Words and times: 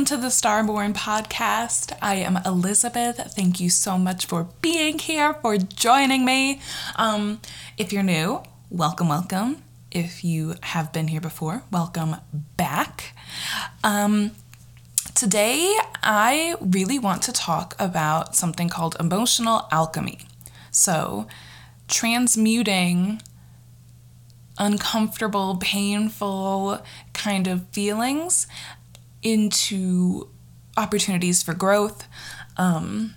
Welcome 0.00 0.16
to 0.16 0.22
the 0.22 0.28
Starborn 0.28 0.94
podcast. 0.94 1.94
I 2.00 2.14
am 2.14 2.38
Elizabeth. 2.46 3.18
Thank 3.36 3.60
you 3.60 3.68
so 3.68 3.98
much 3.98 4.24
for 4.24 4.48
being 4.62 4.98
here, 4.98 5.34
for 5.34 5.58
joining 5.58 6.24
me. 6.24 6.62
Um, 6.96 7.42
if 7.76 7.92
you're 7.92 8.02
new, 8.02 8.42
welcome, 8.70 9.10
welcome. 9.10 9.62
If 9.90 10.24
you 10.24 10.54
have 10.62 10.90
been 10.90 11.08
here 11.08 11.20
before, 11.20 11.64
welcome 11.70 12.16
back. 12.56 13.14
Um, 13.84 14.30
today, 15.14 15.76
I 16.02 16.56
really 16.62 16.98
want 16.98 17.20
to 17.24 17.32
talk 17.32 17.76
about 17.78 18.34
something 18.34 18.70
called 18.70 18.96
emotional 18.98 19.68
alchemy. 19.70 20.20
So, 20.70 21.26
transmuting 21.88 23.20
uncomfortable, 24.56 25.56
painful 25.56 26.80
kind 27.12 27.46
of 27.46 27.66
feelings 27.68 28.46
into 29.22 30.28
opportunities 30.76 31.42
for 31.42 31.54
growth, 31.54 32.06
um, 32.56 33.14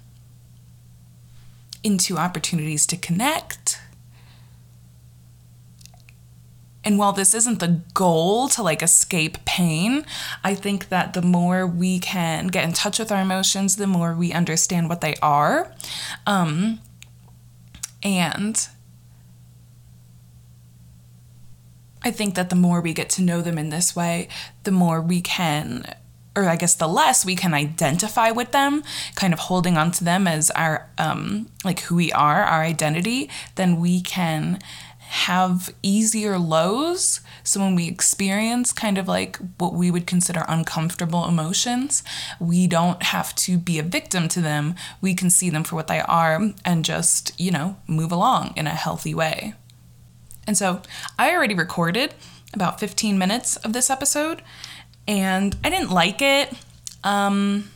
into 1.83 2.17
opportunities 2.17 2.85
to 2.87 2.97
connect. 2.97 3.79
And 6.85 6.97
while 6.97 7.13
this 7.13 7.33
isn't 7.33 7.59
the 7.59 7.81
goal 7.93 8.49
to 8.49 8.63
like 8.63 8.81
escape 8.83 9.45
pain, 9.45 10.05
I 10.43 10.53
think 10.53 10.89
that 10.89 11.13
the 11.13 11.21
more 11.21 11.65
we 11.65 11.99
can 11.99 12.47
get 12.47 12.65
in 12.65 12.73
touch 12.73 12.99
with 12.99 13.11
our 13.11 13.21
emotions, 13.21 13.77
the 13.77 13.87
more 13.87 14.13
we 14.13 14.33
understand 14.33 14.89
what 14.89 14.99
they 14.99 15.15
are. 15.21 15.73
Um, 16.27 16.79
and 18.03 18.67
I 22.03 22.11
think 22.11 22.35
that 22.35 22.49
the 22.49 22.55
more 22.55 22.81
we 22.81 22.93
get 22.93 23.09
to 23.11 23.21
know 23.21 23.41
them 23.41 23.57
in 23.57 23.69
this 23.69 23.95
way, 23.95 24.27
the 24.63 24.71
more 24.71 25.01
we 25.01 25.21
can, 25.21 25.85
or 26.35 26.49
I 26.49 26.55
guess 26.55 26.75
the 26.75 26.87
less 26.87 27.25
we 27.25 27.35
can 27.35 27.53
identify 27.53 28.31
with 28.31 28.51
them, 28.51 28.83
kind 29.15 29.33
of 29.33 29.39
holding 29.39 29.77
on 29.77 29.91
to 29.91 30.03
them 30.03 30.27
as 30.27 30.51
our, 30.51 30.89
um, 30.97 31.47
like 31.63 31.81
who 31.81 31.95
we 31.95 32.11
are, 32.11 32.43
our 32.43 32.61
identity, 32.61 33.29
then 33.55 33.79
we 33.79 34.01
can 34.01 34.59
have 35.13 35.71
easier 35.83 36.39
lows. 36.39 37.21
So 37.43 37.59
when 37.59 37.75
we 37.75 37.87
experience 37.87 38.73
kind 38.73 38.97
of 38.97 39.07
like 39.07 39.37
what 39.59 39.73
we 39.73 39.91
would 39.91 40.07
consider 40.07 40.43
uncomfortable 40.47 41.27
emotions, 41.27 42.03
we 42.39 42.65
don't 42.65 43.03
have 43.03 43.35
to 43.35 43.59
be 43.59 43.77
a 43.77 43.83
victim 43.83 44.27
to 44.29 44.41
them. 44.41 44.73
We 45.01 45.13
can 45.13 45.29
see 45.29 45.51
them 45.51 45.63
for 45.63 45.75
what 45.75 45.87
they 45.87 45.99
are 45.99 46.41
and 46.65 46.83
just, 46.83 47.39
you 47.39 47.51
know, 47.51 47.77
move 47.85 48.11
along 48.11 48.53
in 48.55 48.65
a 48.65 48.71
healthy 48.71 49.13
way. 49.13 49.53
And 50.45 50.57
so 50.57 50.81
I 51.17 51.33
already 51.33 51.53
recorded 51.53 52.13
about 52.53 52.79
15 52.79 53.17
minutes 53.17 53.55
of 53.57 53.73
this 53.73 53.89
episode 53.89 54.41
and 55.07 55.55
I 55.63 55.69
didn't 55.69 55.89
like 55.91 56.21
it. 56.21 56.53
Um, 57.03 57.69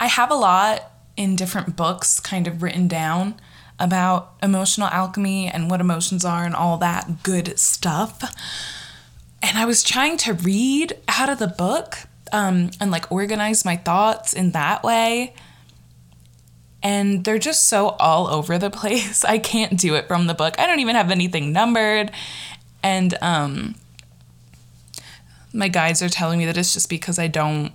I 0.00 0.06
have 0.06 0.30
a 0.30 0.34
lot 0.34 0.90
in 1.16 1.34
different 1.34 1.76
books 1.76 2.20
kind 2.20 2.46
of 2.46 2.62
written 2.62 2.86
down 2.86 3.34
about 3.80 4.34
emotional 4.42 4.88
alchemy 4.88 5.48
and 5.48 5.70
what 5.70 5.80
emotions 5.80 6.24
are 6.24 6.44
and 6.44 6.54
all 6.54 6.78
that 6.78 7.22
good 7.22 7.58
stuff. 7.58 8.22
And 9.42 9.56
I 9.56 9.64
was 9.64 9.82
trying 9.82 10.16
to 10.18 10.34
read 10.34 10.96
out 11.08 11.28
of 11.28 11.38
the 11.38 11.46
book 11.46 11.98
um, 12.32 12.70
and 12.80 12.90
like 12.90 13.10
organize 13.10 13.64
my 13.64 13.76
thoughts 13.76 14.32
in 14.32 14.52
that 14.52 14.82
way 14.82 15.34
and 16.82 17.24
they're 17.24 17.38
just 17.38 17.66
so 17.66 17.90
all 18.00 18.28
over 18.28 18.58
the 18.58 18.70
place. 18.82 19.24
I 19.24 19.38
can't 19.38 19.78
do 19.78 19.94
it 19.94 20.08
from 20.08 20.26
the 20.26 20.34
book. 20.34 20.58
I 20.58 20.66
don't 20.66 20.80
even 20.80 20.96
have 20.96 21.10
anything 21.10 21.52
numbered. 21.52 22.10
And 22.82 23.14
um 23.20 23.74
my 25.52 25.68
guides 25.68 26.02
are 26.02 26.08
telling 26.08 26.38
me 26.38 26.46
that 26.46 26.56
it's 26.56 26.74
just 26.74 26.90
because 26.90 27.18
I 27.18 27.26
don't 27.26 27.72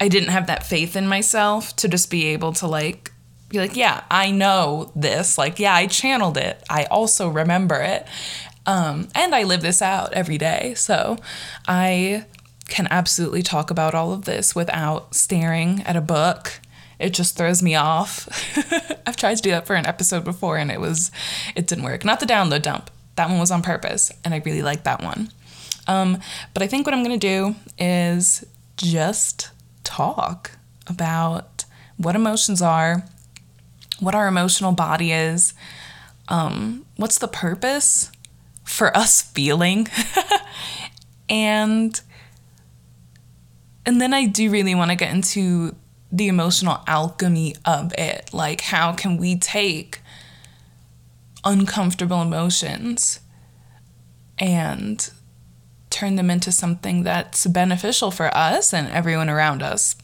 I 0.00 0.08
didn't 0.08 0.28
have 0.28 0.46
that 0.46 0.64
faith 0.64 0.94
in 0.94 1.08
myself 1.08 1.74
to 1.76 1.88
just 1.88 2.10
be 2.10 2.26
able 2.26 2.52
to 2.54 2.66
like 2.66 3.12
be 3.48 3.58
like, 3.58 3.76
yeah, 3.76 4.04
I 4.10 4.30
know 4.30 4.92
this. 4.94 5.38
Like, 5.38 5.58
yeah, 5.58 5.74
I 5.74 5.86
channeled 5.86 6.36
it. 6.36 6.62
I 6.68 6.84
also 6.84 7.28
remember 7.28 7.76
it. 7.76 8.06
Um, 8.66 9.08
and 9.14 9.34
I 9.34 9.44
live 9.44 9.62
this 9.62 9.80
out 9.80 10.12
every 10.12 10.36
day. 10.36 10.74
So 10.76 11.16
I 11.66 12.26
can 12.68 12.86
absolutely 12.90 13.42
talk 13.42 13.70
about 13.70 13.94
all 13.94 14.12
of 14.12 14.26
this 14.26 14.54
without 14.54 15.14
staring 15.14 15.82
at 15.84 15.96
a 15.96 16.02
book 16.02 16.60
it 16.98 17.10
just 17.10 17.36
throws 17.36 17.62
me 17.62 17.74
off. 17.74 18.28
I've 19.06 19.16
tried 19.16 19.36
to 19.36 19.42
do 19.42 19.50
that 19.50 19.66
for 19.66 19.74
an 19.74 19.86
episode 19.86 20.24
before 20.24 20.56
and 20.56 20.70
it 20.70 20.80
was 20.80 21.10
it 21.54 21.66
didn't 21.66 21.84
work. 21.84 22.04
Not 22.04 22.20
the 22.20 22.26
download 22.26 22.62
dump. 22.62 22.90
That 23.16 23.28
one 23.28 23.38
was 23.38 23.50
on 23.50 23.62
purpose 23.62 24.12
and 24.24 24.34
I 24.34 24.38
really 24.44 24.62
like 24.62 24.84
that 24.84 25.02
one. 25.02 25.30
Um, 25.86 26.18
but 26.54 26.62
I 26.62 26.66
think 26.66 26.86
what 26.86 26.94
I'm 26.94 27.02
gonna 27.02 27.16
do 27.16 27.54
is 27.78 28.44
just 28.76 29.50
talk 29.84 30.52
about 30.86 31.64
what 31.96 32.14
emotions 32.14 32.62
are, 32.62 33.04
what 34.00 34.14
our 34.14 34.28
emotional 34.28 34.72
body 34.72 35.12
is, 35.12 35.54
um, 36.28 36.84
what's 36.96 37.18
the 37.18 37.28
purpose 37.28 38.12
for 38.64 38.94
us 38.96 39.22
feeling, 39.22 39.88
and 41.28 42.00
and 43.86 44.00
then 44.00 44.12
I 44.12 44.26
do 44.26 44.50
really 44.50 44.74
want 44.74 44.90
to 44.90 44.96
get 44.96 45.12
into 45.12 45.74
the 46.10 46.28
emotional 46.28 46.82
alchemy 46.86 47.54
of 47.64 47.92
it. 47.98 48.30
Like, 48.32 48.62
how 48.62 48.92
can 48.92 49.16
we 49.16 49.36
take 49.36 50.00
uncomfortable 51.44 52.22
emotions 52.22 53.20
and 54.38 55.10
turn 55.90 56.16
them 56.16 56.30
into 56.30 56.52
something 56.52 57.02
that's 57.02 57.46
beneficial 57.46 58.10
for 58.10 58.34
us 58.36 58.72
and 58.72 58.88
everyone 58.88 59.28
around 59.28 59.62
us? 59.62 59.96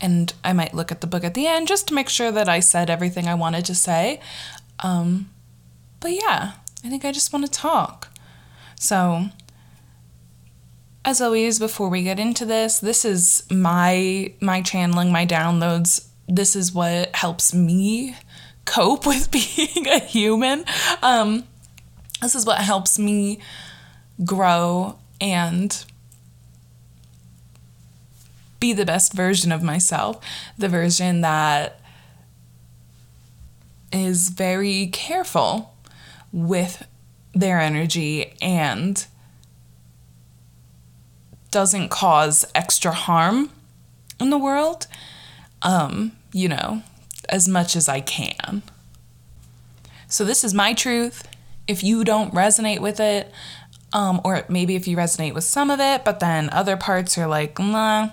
And 0.00 0.32
I 0.42 0.52
might 0.52 0.74
look 0.74 0.90
at 0.90 1.00
the 1.00 1.06
book 1.06 1.22
at 1.22 1.34
the 1.34 1.46
end 1.46 1.68
just 1.68 1.86
to 1.88 1.94
make 1.94 2.08
sure 2.08 2.32
that 2.32 2.48
I 2.48 2.58
said 2.58 2.90
everything 2.90 3.28
I 3.28 3.34
wanted 3.34 3.64
to 3.66 3.74
say. 3.74 4.20
Um, 4.80 5.30
but 6.00 6.10
yeah, 6.10 6.54
I 6.84 6.88
think 6.88 7.04
I 7.04 7.12
just 7.12 7.32
want 7.32 7.44
to 7.44 7.50
talk. 7.50 8.08
So, 8.74 9.26
as 11.04 11.20
always 11.20 11.58
before 11.58 11.88
we 11.88 12.02
get 12.02 12.18
into 12.18 12.44
this 12.44 12.78
this 12.78 13.04
is 13.04 13.44
my 13.50 14.32
my 14.40 14.62
channeling 14.62 15.10
my 15.12 15.26
downloads. 15.26 16.06
This 16.28 16.54
is 16.56 16.72
what 16.72 17.14
helps 17.16 17.52
me 17.54 18.16
cope 18.64 19.06
with 19.12 19.30
being 19.30 19.86
a 19.88 19.98
human. 19.98 20.64
Um 21.02 21.44
this 22.20 22.34
is 22.34 22.46
what 22.46 22.58
helps 22.58 22.98
me 22.98 23.40
grow 24.24 24.98
and 25.20 25.84
be 28.60 28.72
the 28.72 28.84
best 28.84 29.12
version 29.12 29.50
of 29.50 29.60
myself 29.60 30.24
the 30.56 30.68
version 30.68 31.20
that 31.22 31.80
is 33.92 34.28
very 34.28 34.86
careful 34.86 35.74
with 36.32 36.86
their 37.34 37.58
energy 37.58 38.34
and 38.40 39.06
doesn't 41.52 41.90
cause 41.90 42.44
extra 42.54 42.92
harm 42.92 43.50
in 44.18 44.30
the 44.30 44.38
world, 44.38 44.88
um, 45.62 46.12
you 46.32 46.48
know, 46.48 46.82
as 47.28 47.46
much 47.46 47.76
as 47.76 47.88
I 47.88 48.00
can. 48.00 48.62
So, 50.08 50.24
this 50.24 50.42
is 50.42 50.52
my 50.52 50.74
truth. 50.74 51.28
If 51.68 51.84
you 51.84 52.02
don't 52.02 52.34
resonate 52.34 52.80
with 52.80 52.98
it, 52.98 53.32
um, 53.92 54.20
or 54.24 54.44
maybe 54.48 54.74
if 54.74 54.88
you 54.88 54.96
resonate 54.96 55.34
with 55.34 55.44
some 55.44 55.70
of 55.70 55.80
it, 55.80 56.04
but 56.04 56.20
then 56.20 56.50
other 56.50 56.76
parts 56.76 57.16
are 57.18 57.26
like, 57.26 57.58
nah, 57.58 58.10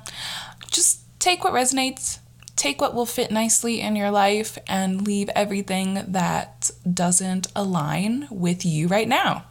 just 0.69 1.01
take 1.19 1.43
what 1.43 1.53
resonates, 1.53 2.19
take 2.55 2.81
what 2.81 2.93
will 2.93 3.05
fit 3.05 3.31
nicely 3.31 3.81
in 3.81 3.95
your 3.95 4.11
life, 4.11 4.57
and 4.67 5.05
leave 5.05 5.29
everything 5.29 6.03
that 6.07 6.71
doesn't 6.91 7.47
align 7.55 8.27
with 8.29 8.65
you 8.65 8.87
right 8.87 9.07
now. 9.07 9.45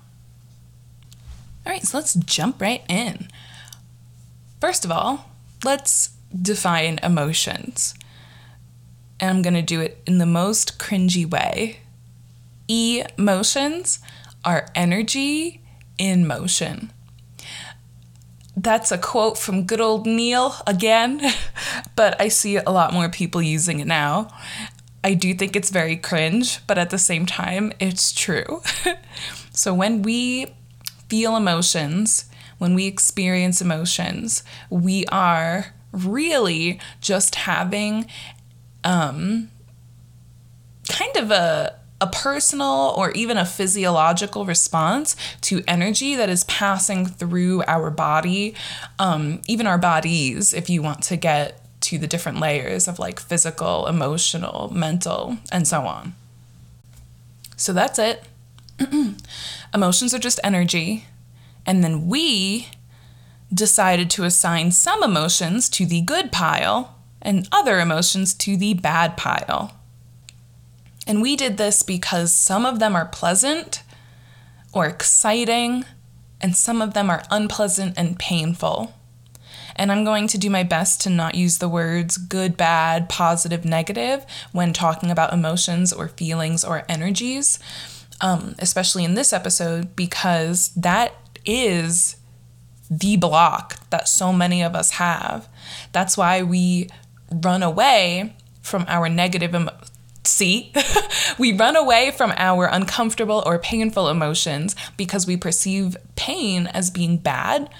All 1.67 1.73
right, 1.73 1.83
so 1.83 1.99
let's 1.99 2.15
jump 2.15 2.61
right 2.61 2.83
in. 2.89 3.29
First 4.61 4.85
of 4.85 4.91
all, 4.91 5.27
let's 5.65 6.11
define 6.31 6.99
emotions. 7.03 7.95
And 9.21 9.31
I'm 9.31 9.43
going 9.43 9.55
to 9.55 9.63
do 9.63 9.81
it 9.81 10.03
in 10.07 10.19
the 10.19 10.27
most 10.27 10.79
cringy 10.79 11.29
way. 11.29 11.81
Emotions 12.69 14.01
are 14.45 14.69
energy 14.75 15.63
in 15.97 16.27
motion. 16.27 16.93
That's 18.57 18.91
a 18.91 18.99
quote 18.99 19.39
from 19.39 19.65
good 19.65 19.81
old 19.81 20.07
Neil 20.07 20.55
again, 20.67 21.21
but 21.97 22.21
I 22.21 22.29
see 22.29 22.57
a 22.57 22.71
lot 22.71 22.93
more 22.93 23.09
people 23.09 23.41
using 23.41 23.79
it 23.81 23.87
now. 23.87 24.29
I 25.05 25.15
do 25.15 25.33
think 25.35 25.55
it's 25.55 25.71
very 25.71 25.97
cringe, 25.97 26.67
but 26.67 26.77
at 26.77 26.91
the 26.91 26.99
same 26.99 27.25
time, 27.25 27.73
it's 27.79 28.13
true. 28.13 28.63
so 29.53 29.73
when 29.73 30.03
we 30.03 30.55
feel 31.09 31.37
emotions, 31.37 32.25
when 32.59 32.75
we 32.75 32.87
experience 32.87 33.61
emotions, 33.61 34.43
we 34.71 35.07
are 35.07 35.75
really 35.93 36.81
just 37.01 37.35
having 37.37 38.07
um, 38.85 39.51
kind 40.89 41.17
of 41.17 41.31
a 41.31 41.79
a 42.01 42.07
personal 42.07 42.95
or 42.97 43.11
even 43.13 43.37
a 43.37 43.45
physiological 43.45 44.45
response 44.45 45.17
to 45.41 45.63
energy 45.67 46.15
that 46.15 46.29
is 46.29 46.45
passing 46.45 47.05
through 47.05 47.63
our 47.67 47.91
body, 47.91 48.55
um, 49.01 49.41
even 49.49 49.67
our 49.67 49.79
bodies, 49.79 50.55
if 50.55 50.71
you 50.71 50.81
want 50.81 51.03
to 51.03 51.17
get 51.17 51.61
to 51.81 51.99
the 51.99 52.07
different 52.07 52.39
layers 52.39 52.87
of 52.87 52.99
like 52.99 53.19
physical, 53.19 53.87
emotional, 53.87 54.71
mental, 54.73 55.39
and 55.51 55.67
so 55.67 55.83
on. 55.83 56.15
So 57.57 57.73
that's 57.73 57.99
it. 57.99 58.25
Emotions 59.75 60.15
are 60.15 60.19
just 60.19 60.39
energy. 60.45 61.07
And 61.69 61.85
then 61.85 62.09
we 62.09 62.69
decided 63.53 64.09
to 64.11 64.25
assign 64.25 64.73
some 64.73 65.03
emotions 65.03 65.69
to 65.69 65.85
the 65.85 66.01
good 66.01 66.33
pile 66.33 66.97
and 67.21 67.47
other 67.53 67.79
emotions 67.79 68.33
to 68.33 68.57
the 68.57 68.73
bad 68.73 69.19
pile. 69.19 69.75
And 71.07 71.21
we 71.21 71.37
did 71.37 71.59
this 71.59 71.83
because 71.83 72.33
some 72.33 72.65
of 72.65 72.79
them 72.79 72.97
are 72.97 73.05
pleasant 73.05 73.83
or 74.73 74.87
exciting, 74.87 75.85
and 76.41 76.57
some 76.57 76.81
of 76.81 76.95
them 76.95 77.11
are 77.11 77.25
unpleasant 77.31 77.99
and 77.99 78.19
painful. 78.19 78.95
And 79.77 79.93
I'm 79.93 80.05
going 80.05 80.27
to 80.29 80.39
do 80.39 80.49
my 80.49 80.63
best 80.63 81.03
to 81.03 81.11
not 81.11 81.35
use 81.35 81.59
the 81.59 81.69
words 81.69 82.17
good, 82.17 82.57
bad, 82.57 83.11
positive, 83.11 83.67
negative 83.67 84.25
when 84.53 84.73
talking 84.73 85.11
about 85.11 85.35
emotions 85.35 85.93
or 85.93 86.09
feelings 86.09 86.65
or 86.65 86.85
energies, 86.89 87.59
um, 88.23 88.55
especially 88.59 89.05
in 89.05 89.15
this 89.15 89.35
episode, 89.35 89.95
because 89.95 90.71
that 90.71 91.13
is 91.49 92.17
the 92.91 93.17
block 93.17 93.81
that 93.91 94.07
so 94.07 94.33
many 94.33 94.63
of 94.63 94.77
us 94.77 94.93
have. 94.93 95.49
That's 95.93 96.17
why 96.17 96.43
we 96.43 96.89
run 97.33 97.63
away 97.63 98.37
from 98.63 98.85
our 98.87 99.09
negative 99.09 99.55
emotions. 99.55 99.91
See, 100.25 100.73
we 101.39 101.53
run 101.55 101.75
away 101.75 102.11
from 102.11 102.35
our 102.37 102.67
uncomfortable 102.67 103.43
or 103.47 103.59
painful 103.59 104.11
emotions 104.11 104.77
because 104.99 105.27
we 105.27 105.39
perceive 105.39 105.97
pain 106.17 106.67
as 106.67 106.91
being 106.91 107.17
bad. 107.17 107.71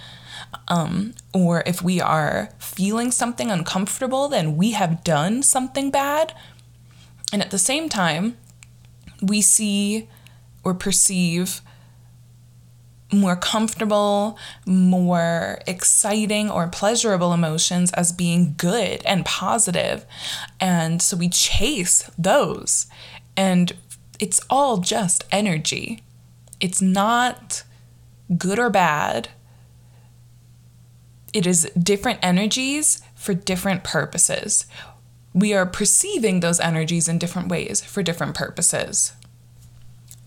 Um, 0.67 1.13
or 1.35 1.63
if 1.67 1.83
we 1.83 2.01
are 2.01 2.49
feeling 2.59 3.11
something 3.11 3.51
uncomfortable, 3.51 4.29
then 4.29 4.57
we 4.57 4.71
have 4.71 5.05
done 5.05 5.43
something 5.43 5.91
bad. 5.91 6.33
And 7.33 7.43
at 7.43 7.51
the 7.51 7.59
same 7.59 7.91
time, 7.91 8.39
we 9.21 9.43
see 9.43 10.09
or 10.65 10.73
perceive 10.73 11.61
more 13.13 13.37
comfortable, 13.37 14.39
more 14.67 15.61
exciting, 15.67 16.51
or 16.51 16.69
pleasurable 16.69 17.33
emotions 17.33 17.91
as 17.93 18.13
being 18.13 18.55
good 18.57 19.03
and 19.05 19.25
positive. 19.25 20.05
And 20.61 21.01
so 21.01 21.17
we 21.17 21.29
chase 21.29 22.11
those. 22.19 22.87
And 23.37 23.73
it's 24.19 24.41
all 24.51 24.79
just 24.79 25.25
energy. 25.33 26.03
It's 26.61 26.83
not 26.83 27.63
good 28.37 28.59
or 28.59 28.69
bad. 28.69 29.29
It 31.33 31.47
is 31.47 31.71
different 31.81 32.19
energies 32.23 33.01
for 33.15 33.33
different 33.33 33.85
purposes. 33.85 34.67
We 35.33 35.55
are 35.55 35.67
perceiving 35.67 36.41
those 36.41 36.59
energies 36.61 37.09
in 37.09 37.19
different 37.19 37.49
ways 37.49 37.81
for 37.81 38.03
different 38.03 38.35
purposes. 38.35 39.13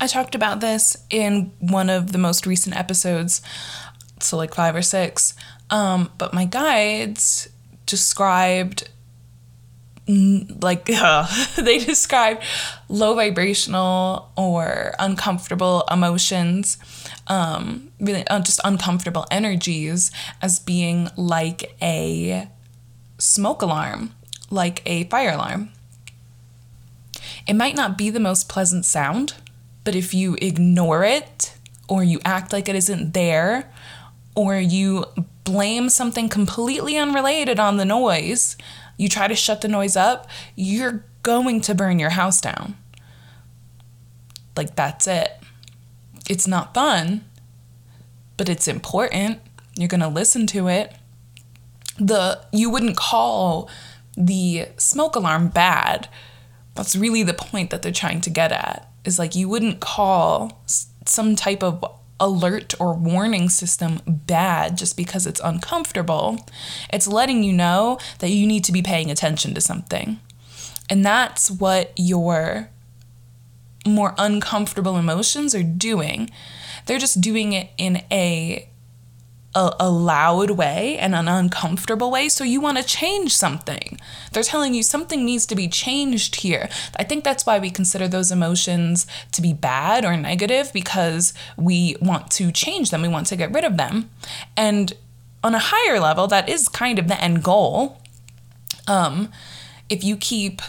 I 0.02 0.08
talked 0.08 0.34
about 0.34 0.62
this 0.62 0.98
in 1.12 1.52
one 1.60 1.88
of 1.92 2.12
the 2.12 2.18
most 2.18 2.48
recent 2.48 2.76
episodes, 2.76 3.40
so 4.20 4.36
like 4.36 4.56
five 4.56 4.76
or 4.76 4.82
six. 4.82 5.36
Um, 5.70 6.12
but 6.18 6.34
my 6.34 6.46
guides 6.46 7.48
described 7.86 8.90
like 10.08 10.90
uh, 10.90 11.28
they 11.62 11.78
described 11.78 12.44
low 12.90 13.14
vibrational 13.14 14.32
or 14.36 14.94
uncomfortable 14.98 15.84
emotions 15.92 16.80
um, 17.28 17.92
really 18.00 18.26
uh, 18.28 18.40
just 18.40 18.60
uncomfortable 18.64 19.26
energies 19.30 20.12
as 20.42 20.60
being 20.60 21.10
like 21.16 21.76
a 21.82 22.50
smoke 23.20 23.62
alarm 23.62 24.14
like 24.50 24.82
a 24.86 25.04
fire 25.06 25.32
alarm 25.32 25.70
it 27.48 27.54
might 27.54 27.76
not 27.76 27.98
be 27.98 28.10
the 28.10 28.20
most 28.20 28.50
pleasant 28.50 28.84
sound 28.84 29.36
but 29.84 29.96
if 29.96 30.14
you 30.14 30.38
ignore 30.42 31.04
it 31.04 31.56
or 31.88 32.04
you 32.04 32.20
act 32.24 32.54
like 32.54 32.70
it 32.70 32.76
isn't 32.76 33.14
there 33.14 33.72
or 34.36 34.56
you 34.56 35.06
blame 35.44 35.90
something 35.90 36.30
completely 36.30 36.98
unrelated 36.98 37.60
on 37.60 37.78
the 37.78 37.86
noise, 37.86 38.56
you 38.98 39.10
try 39.10 39.28
to 39.28 39.36
shut 39.36 39.62
the 39.62 39.68
noise 39.68 39.96
up, 39.96 40.30
you're 40.56 41.04
going 41.24 41.62
to 41.62 41.76
burn 41.76 42.00
your 42.00 42.12
house 42.12 42.40
down. 42.40 42.78
Like, 44.56 44.76
that's 44.76 45.08
it. 45.08 45.32
It's 46.30 46.48
not 46.48 46.74
fun, 46.74 47.26
but 48.38 48.50
it's 48.50 48.68
important. 48.68 49.40
You're 49.76 49.88
going 49.88 50.02
to 50.02 50.08
listen 50.08 50.46
to 50.48 50.68
it. 50.68 50.94
The 51.98 52.42
you 52.52 52.70
wouldn't 52.70 52.98
call 52.98 53.70
the 54.16 54.68
smoke 54.78 55.16
alarm 55.16 55.50
bad. 55.50 56.08
That's 56.76 56.96
really 56.96 57.24
the 57.24 57.34
point 57.34 57.70
that 57.70 57.82
they're 57.82 57.92
trying 57.92 58.22
to 58.22 58.30
get 58.30 58.52
at 58.52 58.91
is 59.06 59.20
like 59.20 59.36
you 59.36 59.50
wouldn't 59.50 59.80
call 59.80 60.64
some 61.06 61.36
type 61.36 61.64
of 61.64 61.84
alert 62.20 62.80
or 62.80 62.94
warning 62.94 63.50
system 63.50 64.00
bad 64.06 64.78
just 64.78 64.96
because 64.96 65.26
it's 65.26 65.42
uncomfortable. 65.44 66.46
It's 66.94 67.08
letting 67.08 67.44
you 67.44 67.52
know 67.52 67.98
that 68.20 68.30
you 68.30 68.46
need 68.46 68.64
to 68.66 68.72
be 68.72 68.84
paying 68.84 69.10
attention 69.10 69.54
to 69.56 69.62
something. 69.62 70.20
And 70.90 71.04
that's 71.04 71.50
what 71.50 71.92
your 71.96 72.70
more 73.88 74.14
uncomfortable 74.18 74.98
emotions 74.98 75.56
are 75.56 75.64
doing. 75.64 76.30
They're 76.86 77.00
just 77.00 77.22
doing 77.22 77.54
it 77.54 77.72
in 77.78 78.04
a 78.12 78.70
a, 79.54 79.74
a 79.80 79.90
loud 79.90 80.52
way 80.52 80.98
and 80.98 81.14
an 81.14 81.28
uncomfortable 81.28 82.10
way. 82.10 82.30
So 82.30 82.44
you 82.44 82.62
want 82.62 82.78
to 82.78 82.84
change 82.84 83.36
something. 83.36 84.00
They're 84.32 84.44
telling 84.44 84.74
you 84.74 84.84
something 84.84 85.26
needs 85.26 85.46
to 85.48 85.56
be 85.56 85.68
changed 85.68 86.38
here. 86.38 86.70
I 86.96 87.04
think 87.04 87.24
that's 87.24 87.46
why 87.46 87.60
we 87.60 87.70
consider 87.70 88.08
those 88.08 88.32
emotions 88.32 89.06
to 89.34 89.42
be 89.42 89.54
bad 89.54 90.06
or 90.06 90.16
negative 90.16 90.72
because 90.74 91.34
we 91.58 91.98
want 92.02 92.32
to 92.32 92.52
change 92.52 92.92
them. 92.92 93.02
We 93.02 93.10
want 93.10 93.28
to 93.28 93.36
get 93.36 93.54
rid 93.54 93.66
of 93.66 93.78
them. 93.78 94.10
And 94.56 94.94
on 95.44 95.54
a 95.54 95.62
higher 95.62 96.00
level, 96.00 96.28
that 96.28 96.48
is 96.48 96.70
kind 96.70 96.98
of 96.98 97.08
the 97.08 97.22
end 97.22 97.44
goal. 97.44 98.02
Um, 98.88 99.32
if 99.90 100.04
you 100.04 100.16
keep 100.16 100.62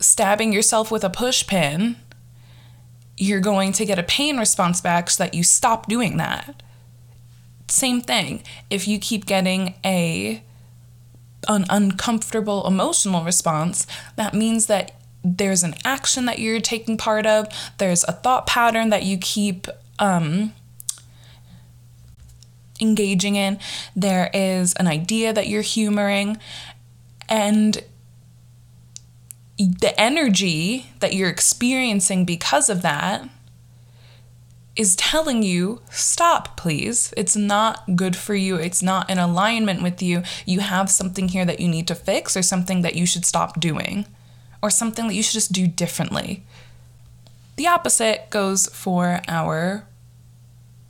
stabbing 0.00 0.52
yourself 0.52 0.90
with 0.90 1.04
a 1.04 1.10
push 1.10 1.46
pin, 1.46 1.96
you're 3.16 3.40
going 3.40 3.72
to 3.72 3.84
get 3.84 3.98
a 3.98 4.02
pain 4.02 4.38
response 4.38 4.80
back 4.80 5.10
so 5.10 5.24
that 5.24 5.34
you 5.34 5.42
stop 5.42 5.86
doing 5.86 6.16
that 6.16 6.62
same 7.68 8.00
thing. 8.00 8.42
If 8.70 8.86
you 8.86 8.98
keep 8.98 9.26
getting 9.26 9.74
a 9.84 10.42
an 11.46 11.66
uncomfortable 11.68 12.66
emotional 12.66 13.22
response, 13.22 13.86
that 14.16 14.32
means 14.32 14.66
that 14.66 14.92
there's 15.22 15.62
an 15.62 15.74
action 15.84 16.26
that 16.26 16.38
you're 16.38 16.60
taking 16.60 16.96
part 16.96 17.26
of, 17.26 17.48
there's 17.78 18.04
a 18.04 18.12
thought 18.12 18.46
pattern 18.46 18.90
that 18.90 19.02
you 19.02 19.18
keep 19.18 19.66
um, 19.98 20.52
engaging 22.80 23.36
in, 23.36 23.58
there 23.94 24.30
is 24.34 24.74
an 24.74 24.86
idea 24.86 25.32
that 25.32 25.48
you're 25.48 25.62
humoring, 25.62 26.38
and 27.28 27.82
the 29.58 29.94
energy 29.98 30.86
that 31.00 31.14
you're 31.14 31.28
experiencing 31.28 32.24
because 32.24 32.68
of 32.68 32.82
that 32.82 33.28
is 34.76 34.96
telling 34.96 35.42
you, 35.42 35.80
stop, 35.90 36.56
please. 36.56 37.14
It's 37.16 37.36
not 37.36 37.96
good 37.96 38.16
for 38.16 38.34
you. 38.34 38.56
It's 38.56 38.82
not 38.82 39.08
in 39.08 39.18
alignment 39.18 39.82
with 39.82 40.02
you. 40.02 40.22
You 40.44 40.60
have 40.60 40.90
something 40.90 41.28
here 41.28 41.44
that 41.44 41.60
you 41.60 41.68
need 41.68 41.86
to 41.88 41.94
fix, 41.94 42.36
or 42.36 42.42
something 42.42 42.82
that 42.82 42.96
you 42.96 43.06
should 43.06 43.24
stop 43.24 43.60
doing, 43.60 44.06
or 44.62 44.70
something 44.70 45.06
that 45.06 45.14
you 45.14 45.22
should 45.22 45.34
just 45.34 45.52
do 45.52 45.66
differently. 45.66 46.42
The 47.56 47.68
opposite 47.68 48.30
goes 48.30 48.66
for 48.66 49.20
our 49.28 49.86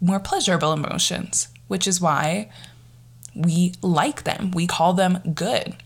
more 0.01 0.21
pleasurable 0.21 0.73
emotions, 0.73 1.49
which 1.69 1.87
is 1.87 2.01
why 2.01 2.51
we 3.35 3.75
like 3.83 4.25
them. 4.25 4.51
We 4.51 4.67
call 4.67 4.95
them 4.95 5.19
good, 5.35 5.77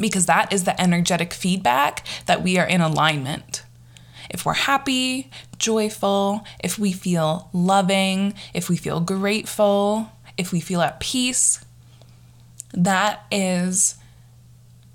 because 0.00 0.26
that 0.26 0.52
is 0.52 0.64
the 0.64 0.80
energetic 0.80 1.32
feedback 1.32 2.04
that 2.26 2.42
we 2.42 2.58
are 2.58 2.66
in 2.66 2.80
alignment. 2.80 3.62
If 4.32 4.46
we're 4.46 4.54
happy, 4.54 5.30
joyful, 5.58 6.44
if 6.62 6.78
we 6.78 6.92
feel 6.92 7.50
loving, 7.52 8.34
if 8.54 8.68
we 8.68 8.76
feel 8.76 9.00
grateful, 9.00 10.10
if 10.38 10.52
we 10.52 10.60
feel 10.60 10.80
at 10.80 11.00
peace, 11.00 11.64
that 12.72 13.26
is 13.30 13.96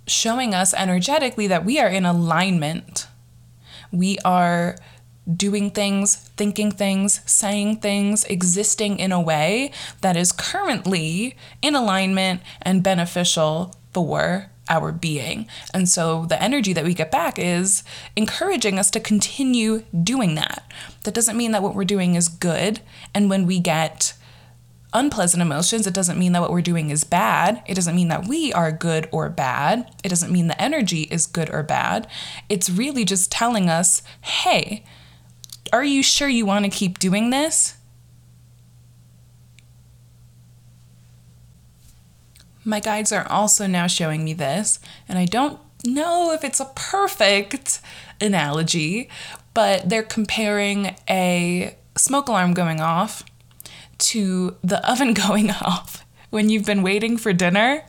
showing 0.07 0.53
us 0.53 0.73
energetically 0.73 1.47
that 1.47 1.65
we 1.65 1.79
are 1.79 1.89
in 1.89 2.05
alignment. 2.05 3.07
We 3.91 4.17
are 4.25 4.75
doing 5.35 5.71
things, 5.71 6.15
thinking 6.37 6.71
things, 6.71 7.21
saying 7.29 7.77
things, 7.77 8.23
existing 8.25 8.99
in 8.99 9.11
a 9.11 9.21
way 9.21 9.71
that 10.01 10.15
is 10.15 10.31
currently 10.31 11.35
in 11.61 11.75
alignment 11.75 12.41
and 12.61 12.81
beneficial 12.81 13.75
for 13.93 14.49
our 14.69 14.91
being. 14.91 15.47
And 15.73 15.87
so 15.87 16.25
the 16.25 16.41
energy 16.41 16.73
that 16.73 16.83
we 16.83 16.93
get 16.93 17.11
back 17.11 17.37
is 17.37 17.83
encouraging 18.15 18.79
us 18.79 18.91
to 18.91 18.99
continue 18.99 19.83
doing 20.03 20.35
that. 20.35 20.69
That 21.03 21.13
doesn't 21.13 21.37
mean 21.37 21.51
that 21.51 21.63
what 21.63 21.75
we're 21.75 21.85
doing 21.85 22.15
is 22.15 22.27
good. 22.27 22.81
And 23.13 23.29
when 23.29 23.45
we 23.45 23.59
get 23.59 24.13
unpleasant 24.93 25.41
emotions, 25.41 25.85
it 25.85 25.93
doesn't 25.93 26.19
mean 26.19 26.31
that 26.31 26.41
what 26.41 26.51
we're 26.51 26.61
doing 26.61 26.89
is 26.89 27.03
bad. 27.03 27.61
It 27.65 27.75
doesn't 27.75 27.95
mean 27.95 28.07
that 28.07 28.27
we 28.27 28.51
are 28.53 28.71
good 28.71 29.07
or 29.11 29.29
bad. 29.29 29.89
It 30.03 30.09
doesn't 30.09 30.31
mean 30.31 30.47
the 30.47 30.61
energy 30.61 31.03
is 31.03 31.25
good 31.25 31.49
or 31.49 31.63
bad. 31.63 32.07
It's 32.49 32.69
really 32.69 33.05
just 33.05 33.31
telling 33.31 33.69
us, 33.69 34.01
hey, 34.21 34.83
are 35.73 35.83
you 35.83 36.01
sure 36.01 36.29
you 36.29 36.45
want 36.45 36.65
to 36.65 36.71
keep 36.71 36.99
doing 36.99 37.29
this? 37.29 37.76
My 42.67 42.81
guides 42.81 43.13
are 43.13 43.25
also 43.31 43.65
now 43.65 43.87
showing 43.87 44.25
me 44.25 44.33
this, 44.33 44.81
and 45.07 45.17
I 45.17 45.23
don't 45.23 45.57
know 45.85 46.33
if 46.33 46.43
it's 46.43 46.59
a 46.59 46.69
perfect 46.75 47.79
analogy, 48.19 49.09
but 49.53 49.87
they're 49.87 50.03
comparing 50.03 50.93
a 51.09 51.77
smoke 51.95 52.27
alarm 52.27 52.53
going 52.53 52.81
off 52.81 53.23
to 53.99 54.57
the 54.61 54.85
oven 54.91 55.13
going 55.13 55.49
off 55.49 56.05
when 56.29 56.49
you've 56.49 56.65
been 56.65 56.83
waiting 56.83 57.15
for 57.15 57.31
dinner 57.31 57.85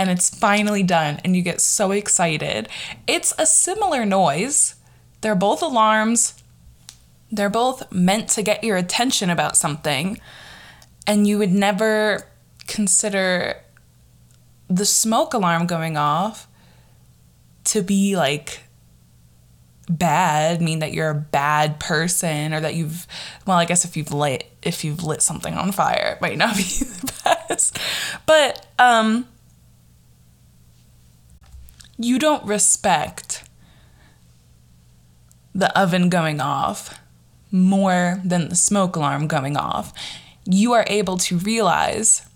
and 0.00 0.10
it's 0.10 0.36
finally 0.36 0.82
done 0.82 1.20
and 1.24 1.36
you 1.36 1.42
get 1.42 1.60
so 1.60 1.92
excited. 1.92 2.68
It's 3.06 3.32
a 3.38 3.46
similar 3.46 4.04
noise. 4.04 4.74
They're 5.20 5.36
both 5.36 5.62
alarms. 5.62 6.42
They're 7.30 7.48
both 7.48 7.92
meant 7.92 8.30
to 8.30 8.42
get 8.42 8.64
your 8.64 8.76
attention 8.76 9.30
about 9.30 9.56
something. 9.56 10.20
And 11.06 11.28
you 11.28 11.38
would 11.38 11.52
never 11.52 12.26
consider 12.66 13.62
the 14.68 14.84
smoke 14.84 15.34
alarm 15.34 15.66
going 15.66 15.96
off 15.96 16.46
to 17.64 17.82
be 17.82 18.16
like 18.16 18.60
bad 19.90 20.60
mean 20.60 20.80
that 20.80 20.92
you're 20.92 21.08
a 21.08 21.14
bad 21.14 21.80
person 21.80 22.52
or 22.52 22.60
that 22.60 22.74
you've 22.74 23.06
well 23.46 23.56
i 23.56 23.64
guess 23.64 23.86
if 23.86 23.96
you've 23.96 24.12
lit 24.12 24.44
if 24.62 24.84
you've 24.84 25.02
lit 25.02 25.22
something 25.22 25.54
on 25.54 25.72
fire 25.72 26.14
it 26.16 26.20
might 26.20 26.36
not 26.36 26.54
be 26.56 26.62
the 26.62 27.12
best. 27.48 27.78
But 28.26 28.66
um 28.78 29.26
you 31.96 32.18
don't 32.18 32.44
respect 32.44 33.44
the 35.54 35.76
oven 35.78 36.08
going 36.08 36.40
off 36.40 37.00
more 37.50 38.20
than 38.24 38.50
the 38.50 38.54
smoke 38.54 38.94
alarm 38.94 39.26
going 39.26 39.56
off. 39.56 39.92
You 40.44 40.74
are 40.74 40.84
able 40.86 41.16
to 41.18 41.38
realize 41.38 42.27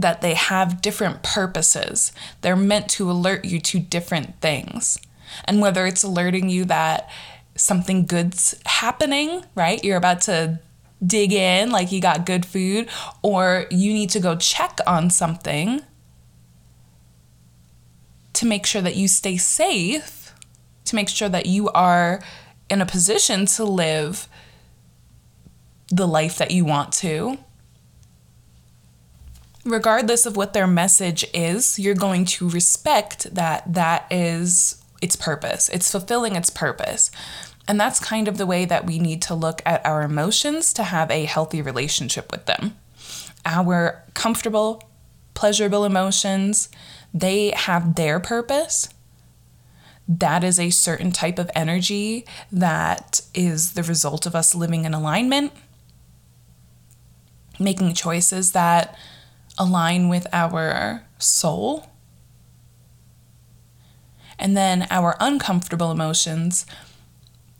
that 0.00 0.20
they 0.20 0.34
have 0.34 0.80
different 0.80 1.22
purposes. 1.22 2.12
They're 2.40 2.56
meant 2.56 2.88
to 2.90 3.10
alert 3.10 3.44
you 3.44 3.60
to 3.60 3.78
different 3.78 4.40
things. 4.40 4.98
And 5.44 5.60
whether 5.60 5.86
it's 5.86 6.02
alerting 6.02 6.48
you 6.48 6.64
that 6.66 7.08
something 7.54 8.06
good's 8.06 8.60
happening, 8.66 9.44
right? 9.54 9.82
You're 9.84 9.96
about 9.96 10.22
to 10.22 10.60
dig 11.04 11.32
in 11.32 11.70
like 11.70 11.92
you 11.92 12.00
got 12.00 12.26
good 12.26 12.44
food, 12.44 12.88
or 13.22 13.66
you 13.70 13.92
need 13.92 14.10
to 14.10 14.20
go 14.20 14.36
check 14.36 14.78
on 14.86 15.10
something 15.10 15.80
to 18.32 18.46
make 18.46 18.66
sure 18.66 18.82
that 18.82 18.96
you 18.96 19.08
stay 19.08 19.36
safe, 19.36 20.34
to 20.84 20.96
make 20.96 21.08
sure 21.08 21.28
that 21.28 21.46
you 21.46 21.68
are 21.70 22.22
in 22.68 22.80
a 22.80 22.86
position 22.86 23.46
to 23.46 23.64
live 23.64 24.28
the 25.88 26.06
life 26.06 26.38
that 26.38 26.50
you 26.50 26.64
want 26.64 26.92
to 26.92 27.38
regardless 29.64 30.26
of 30.26 30.36
what 30.36 30.52
their 30.52 30.66
message 30.66 31.24
is, 31.34 31.78
you're 31.78 31.94
going 31.94 32.24
to 32.24 32.48
respect 32.48 33.34
that 33.34 33.72
that 33.72 34.06
is 34.10 34.82
its 35.02 35.16
purpose. 35.16 35.68
It's 35.68 35.90
fulfilling 35.90 36.36
its 36.36 36.50
purpose. 36.50 37.10
And 37.68 37.78
that's 37.78 38.00
kind 38.00 38.26
of 38.26 38.36
the 38.36 38.46
way 38.46 38.64
that 38.64 38.86
we 38.86 38.98
need 38.98 39.22
to 39.22 39.34
look 39.34 39.62
at 39.64 39.84
our 39.86 40.02
emotions 40.02 40.72
to 40.74 40.82
have 40.84 41.10
a 41.10 41.24
healthy 41.24 41.62
relationship 41.62 42.32
with 42.32 42.46
them. 42.46 42.76
Our 43.44 44.02
comfortable, 44.14 44.82
pleasurable 45.34 45.84
emotions, 45.84 46.68
they 47.14 47.52
have 47.54 47.94
their 47.94 48.18
purpose. 48.18 48.88
That 50.08 50.42
is 50.42 50.58
a 50.58 50.70
certain 50.70 51.12
type 51.12 51.38
of 51.38 51.50
energy 51.54 52.26
that 52.50 53.20
is 53.34 53.74
the 53.74 53.82
result 53.82 54.26
of 54.26 54.34
us 54.34 54.54
living 54.54 54.84
in 54.84 54.92
alignment, 54.92 55.52
making 57.60 57.94
choices 57.94 58.52
that 58.52 58.96
align 59.60 60.08
with 60.08 60.26
our 60.32 61.04
soul. 61.18 61.86
And 64.38 64.56
then 64.56 64.86
our 64.90 65.16
uncomfortable 65.20 65.92
emotions, 65.92 66.64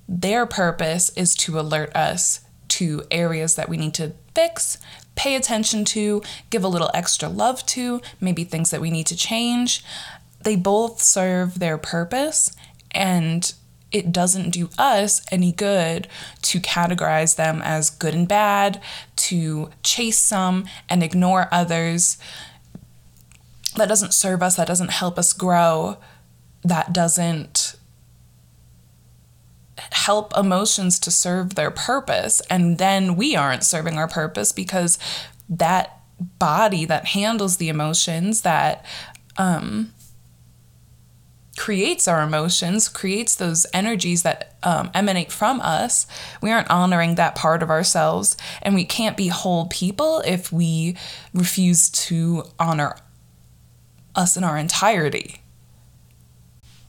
their 0.09 0.47
purpose 0.47 1.11
is 1.11 1.35
to 1.37 1.61
alert 1.61 1.95
us 1.95 2.41
to 2.69 3.03
areas 3.11 3.55
that 3.57 3.69
we 3.69 3.77
need 3.77 3.93
to 3.95 4.15
fix, 4.35 4.79
pay 5.15 5.37
attention 5.37 5.85
to, 5.85 6.23
give 6.49 6.65
a 6.65 6.69
little 6.69 6.91
extra 6.95 7.29
love 7.29 7.67
to, 7.67 8.01
maybe 8.19 8.45
things 8.45 8.71
that 8.71 8.81
we 8.81 8.91
need 8.91 9.07
to 9.09 9.17
change. 9.17 9.85
They 10.43 10.57
both 10.57 11.03
serve 11.03 11.59
their 11.59 11.77
purpose 11.77 12.57
and 12.93 13.53
it 13.93 14.13
doesn't 14.13 14.51
do 14.51 14.71
us 14.79 15.23
any 15.31 15.53
good 15.53 16.09
to 16.43 16.61
categorize 16.61 17.37
them 17.37 17.61
as 17.63 17.91
good 17.91 18.15
and 18.15 18.29
bad, 18.29 18.81
to 19.17 19.71
chase 19.83 20.19
some 20.19 20.65
and 20.89 21.03
ignore 21.03 21.49
others. 21.51 22.19
That 23.77 23.89
doesn't 23.89 24.15
serve 24.15 24.43
us, 24.43 24.57
that 24.57 24.69
doesn't 24.69 24.91
help 24.91 25.19
us 25.19 25.33
grow, 25.33 25.99
that 26.63 26.93
doesn't 26.93 27.77
help 29.93 30.37
emotions 30.37 30.99
to 31.01 31.11
serve 31.11 31.55
their 31.55 31.71
purpose. 31.71 32.41
And 32.51 32.79
then 32.79 33.17
we 33.17 33.35
aren't 33.35 33.65
serving 33.65 33.97
our 33.97 34.09
purpose 34.09 34.53
because 34.53 34.99
that 35.49 36.01
body 36.39 36.85
that 36.85 37.07
handles 37.07 37.57
the 37.57 37.69
emotions, 37.69 38.43
that 38.43 38.85
um, 39.37 39.93
creates 41.61 42.09
our 42.09 42.23
emotions, 42.23 42.89
creates 42.89 43.35
those 43.35 43.67
energies 43.75 44.23
that 44.23 44.55
um, 44.63 44.91
emanate 44.95 45.31
from 45.31 45.61
us, 45.61 46.07
we 46.41 46.51
aren't 46.51 46.71
honoring 46.71 47.17
that 47.17 47.35
part 47.35 47.63
of 47.63 47.69
ourselves. 47.69 48.35
And 48.63 48.75
we 48.75 48.87
can't 48.87 49.15
be 49.15 49.29
whole 49.29 49.67
people 49.67 50.23
if 50.25 50.51
we 50.51 50.97
refuse 51.35 51.91
to 51.91 52.45
honor 52.59 52.97
us 54.15 54.39
in 54.39 54.43
our 54.43 54.57
entirety. 54.57 55.43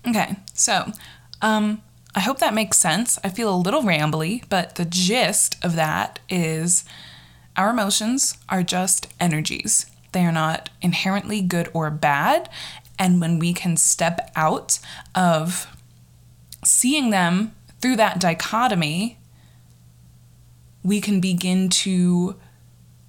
Okay, 0.08 0.38
so 0.54 0.94
um, 1.42 1.82
I 2.16 2.22
hope 2.22 2.40
that 2.40 2.54
makes 2.54 2.80
sense. 2.80 3.20
I 3.25 3.30
feel 3.30 3.54
a 3.54 3.58
little 3.58 3.84
rambly, 3.84 4.46
but 4.48 4.75
the 4.75 4.86
gist 4.86 5.58
of 5.66 5.75
that 5.75 6.22
is 6.30 6.86
our 7.58 7.72
emotions 7.72 8.38
are 8.48 8.63
just 8.63 9.13
energies. 9.20 9.86
They 10.13 10.25
are 10.25 10.32
not 10.32 10.70
inherently 10.82 11.42
good 11.42 11.70
or 11.74 11.90
bad, 11.90 12.50
and 13.01 13.20
when 13.20 13.39
we 13.39 13.51
can 13.51 13.75
step 13.75 14.31
out 14.36 14.77
of 15.15 15.65
seeing 16.63 17.10
them 17.10 17.51
through 17.81 17.96
that 17.96 18.20
dichotomy, 18.20 19.17
we 20.84 21.01
can 21.01 21.20
begin 21.20 21.67
to 21.67 22.36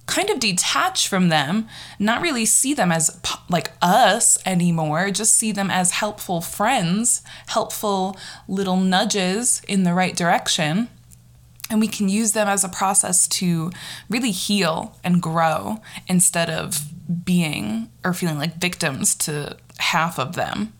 kind 0.07 0.31
of 0.31 0.39
detach 0.39 1.07
from 1.07 1.29
them, 1.29 1.67
not 1.99 2.23
really 2.23 2.43
see 2.43 2.73
them 2.73 2.91
as 2.91 3.21
like 3.49 3.69
us 3.83 4.39
anymore, 4.47 5.11
just 5.11 5.35
see 5.35 5.51
them 5.51 5.69
as 5.69 5.91
helpful 5.91 6.41
friends, 6.41 7.21
helpful 7.45 8.17
little 8.47 8.77
nudges 8.77 9.61
in 9.67 9.83
the 9.83 9.93
right 9.93 10.15
direction. 10.15 10.89
And 11.69 11.79
we 11.79 11.87
can 11.87 12.09
use 12.09 12.31
them 12.31 12.47
as 12.47 12.63
a 12.63 12.69
process 12.69 13.27
to 13.27 13.71
really 14.09 14.31
heal 14.31 14.97
and 15.03 15.21
grow 15.21 15.81
instead 16.07 16.49
of 16.49 16.81
being 17.23 17.89
or 18.03 18.13
feeling 18.13 18.39
like 18.39 18.55
victims 18.55 19.13
to 19.15 19.57
half 19.83 20.17
of 20.17 20.35
them. 20.35 20.73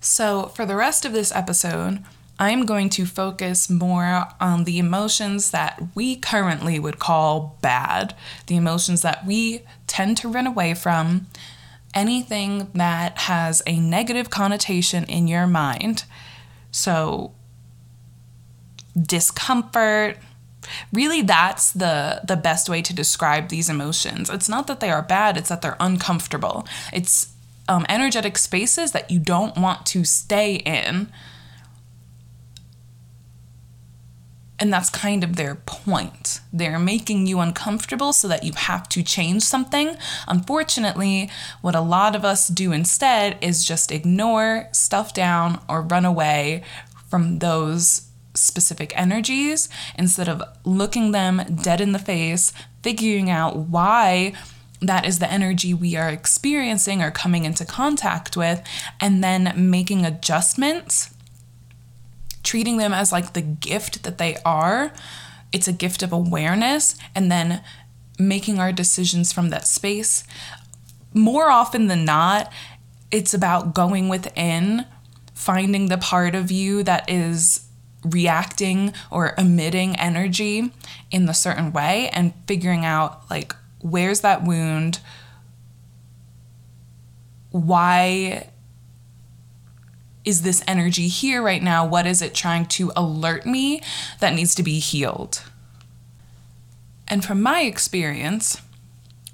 So, 0.00 0.46
for 0.46 0.64
the 0.64 0.76
rest 0.76 1.04
of 1.04 1.12
this 1.12 1.34
episode, 1.34 2.02
I'm 2.38 2.64
going 2.64 2.88
to 2.90 3.04
focus 3.04 3.68
more 3.68 4.28
on 4.40 4.64
the 4.64 4.78
emotions 4.78 5.50
that 5.50 5.82
we 5.94 6.16
currently 6.16 6.78
would 6.78 6.98
call 6.98 7.58
bad, 7.60 8.14
the 8.46 8.56
emotions 8.56 9.02
that 9.02 9.26
we 9.26 9.62
tend 9.86 10.16
to 10.18 10.28
run 10.28 10.46
away 10.46 10.72
from, 10.72 11.26
anything 11.92 12.70
that 12.74 13.18
has 13.18 13.62
a 13.66 13.78
negative 13.78 14.30
connotation 14.30 15.04
in 15.04 15.28
your 15.28 15.46
mind. 15.46 16.04
So, 16.70 17.32
discomfort, 18.98 20.16
really 20.92 21.20
that's 21.22 21.72
the 21.72 22.20
the 22.24 22.36
best 22.36 22.68
way 22.68 22.82
to 22.82 22.94
describe 22.94 23.48
these 23.48 23.68
emotions 23.68 24.28
it's 24.30 24.48
not 24.48 24.66
that 24.66 24.78
they 24.78 24.90
are 24.90 25.02
bad 25.02 25.36
it's 25.36 25.48
that 25.48 25.62
they're 25.62 25.76
uncomfortable 25.80 26.66
it's 26.92 27.32
um, 27.70 27.86
energetic 27.88 28.36
spaces 28.36 28.90
that 28.90 29.12
you 29.12 29.20
don't 29.20 29.56
want 29.56 29.86
to 29.86 30.04
stay 30.04 30.56
in. 30.56 31.10
And 34.58 34.72
that's 34.72 34.90
kind 34.90 35.22
of 35.22 35.36
their 35.36 35.54
point. 35.54 36.40
They're 36.52 36.80
making 36.80 37.28
you 37.28 37.38
uncomfortable 37.38 38.12
so 38.12 38.26
that 38.26 38.42
you 38.42 38.52
have 38.54 38.88
to 38.90 39.04
change 39.04 39.44
something. 39.44 39.96
Unfortunately, 40.26 41.30
what 41.62 41.76
a 41.76 41.80
lot 41.80 42.16
of 42.16 42.24
us 42.24 42.48
do 42.48 42.72
instead 42.72 43.38
is 43.40 43.64
just 43.64 43.92
ignore, 43.92 44.68
stuff 44.72 45.14
down, 45.14 45.60
or 45.68 45.80
run 45.80 46.04
away 46.04 46.64
from 47.08 47.38
those 47.38 48.08
specific 48.34 48.92
energies 48.98 49.68
instead 49.96 50.28
of 50.28 50.42
looking 50.64 51.12
them 51.12 51.40
dead 51.62 51.80
in 51.80 51.92
the 51.92 51.98
face, 52.00 52.52
figuring 52.82 53.30
out 53.30 53.56
why 53.56 54.32
that 54.80 55.06
is 55.06 55.18
the 55.18 55.30
energy 55.30 55.74
we 55.74 55.96
are 55.96 56.08
experiencing 56.08 57.02
or 57.02 57.10
coming 57.10 57.44
into 57.44 57.64
contact 57.64 58.36
with, 58.36 58.62
and 59.00 59.22
then 59.22 59.52
making 59.56 60.04
adjustments 60.04 61.14
treating 62.42 62.78
them 62.78 62.92
as 62.92 63.12
like 63.12 63.32
the 63.32 63.42
gift 63.42 64.02
that 64.02 64.18
they 64.18 64.36
are. 64.44 64.92
It's 65.52 65.68
a 65.68 65.72
gift 65.72 66.02
of 66.02 66.12
awareness, 66.12 66.96
and 67.14 67.30
then 67.30 67.62
making 68.18 68.58
our 68.58 68.72
decisions 68.72 69.32
from 69.32 69.50
that 69.50 69.66
space. 69.66 70.24
More 71.12 71.50
often 71.50 71.88
than 71.88 72.04
not, 72.04 72.52
it's 73.10 73.34
about 73.34 73.74
going 73.74 74.08
within, 74.08 74.86
finding 75.34 75.86
the 75.86 75.98
part 75.98 76.34
of 76.34 76.50
you 76.50 76.82
that 76.84 77.08
is 77.10 77.66
reacting 78.04 78.92
or 79.10 79.34
emitting 79.36 79.96
energy 79.96 80.72
in 81.10 81.26
the 81.26 81.34
certain 81.34 81.72
way 81.72 82.08
and 82.12 82.32
figuring 82.46 82.84
out 82.84 83.28
like 83.30 83.54
where's 83.80 84.20
that 84.20 84.44
wound 84.44 85.00
why 87.50 88.48
is 90.24 90.42
this 90.42 90.62
energy 90.66 91.08
here 91.08 91.42
right 91.42 91.62
now? 91.62 91.86
What 91.86 92.06
is 92.06 92.22
it 92.22 92.34
trying 92.34 92.66
to 92.66 92.92
alert 92.94 93.46
me 93.46 93.82
that 94.20 94.34
needs 94.34 94.54
to 94.56 94.62
be 94.62 94.78
healed? 94.78 95.42
And 97.08 97.24
from 97.24 97.42
my 97.42 97.62
experience, 97.62 98.60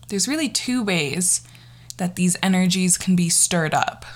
there's 0.08 0.28
really 0.28 0.48
two 0.48 0.82
ways 0.82 1.46
that 1.98 2.16
these 2.16 2.36
energies 2.42 2.96
can 2.96 3.16
be 3.16 3.28
stirred 3.28 3.74
up. 3.74 4.06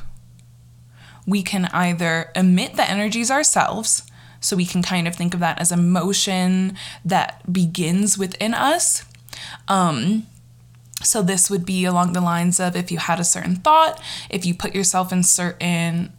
We 1.27 1.43
can 1.43 1.66
either 1.66 2.31
emit 2.35 2.77
the 2.77 2.88
energies 2.88 3.31
ourselves, 3.31 4.03
so 4.40 4.57
we 4.57 4.64
can 4.64 4.83
kind 4.83 5.07
of 5.07 5.14
think 5.14 5.35
of 5.35 5.40
that 5.40 5.61
as 5.61 5.71
emotion 5.71 6.75
that 7.05 7.53
begins 7.53 8.16
within 8.16 8.55
us. 8.55 9.05
Um, 9.68 10.26
so, 11.03 11.22
this 11.22 11.48
would 11.50 11.64
be 11.64 11.85
along 11.85 12.12
the 12.12 12.20
lines 12.20 12.61
of 12.61 12.76
if 12.76 12.90
you 12.92 12.98
had 12.98 13.20
a 13.20 13.24
certain 13.24 13.57
thought, 13.57 14.00
if 14.29 14.44
you 14.44 14.55
put 14.55 14.74
yourself 14.74 15.12
in 15.12 15.22
certain 15.22 16.12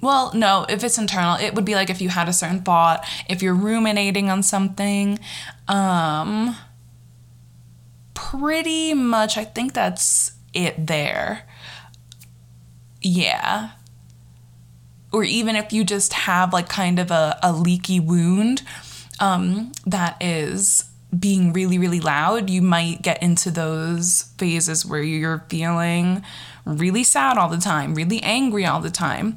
well, 0.00 0.32
no, 0.32 0.64
if 0.68 0.84
it's 0.84 0.96
internal, 0.96 1.34
it 1.40 1.54
would 1.54 1.64
be 1.64 1.74
like 1.74 1.90
if 1.90 2.00
you 2.00 2.08
had 2.08 2.28
a 2.28 2.32
certain 2.32 2.62
thought, 2.62 3.04
if 3.28 3.42
you're 3.42 3.54
ruminating 3.54 4.30
on 4.30 4.42
something. 4.42 5.18
Um 5.66 6.56
pretty 8.14 8.94
much 8.94 9.36
I 9.36 9.44
think 9.44 9.72
that's 9.74 10.32
it 10.52 10.86
there. 10.86 11.44
Yeah. 13.00 13.70
Or 15.12 15.24
even 15.24 15.56
if 15.56 15.72
you 15.72 15.84
just 15.84 16.12
have 16.12 16.52
like 16.52 16.68
kind 16.68 16.98
of 16.98 17.10
a, 17.10 17.38
a 17.42 17.52
leaky 17.52 18.00
wound 18.00 18.62
um, 19.20 19.72
that 19.86 20.22
is 20.22 20.84
being 21.16 21.52
really, 21.52 21.78
really 21.78 22.00
loud, 22.00 22.50
you 22.50 22.60
might 22.60 23.02
get 23.02 23.22
into 23.22 23.50
those 23.50 24.24
phases 24.36 24.84
where 24.84 25.02
you're 25.02 25.44
feeling 25.48 26.22
really 26.64 27.02
sad 27.02 27.38
all 27.38 27.48
the 27.48 27.58
time, 27.58 27.94
really 27.94 28.22
angry 28.22 28.66
all 28.66 28.80
the 28.80 28.90
time. 28.90 29.36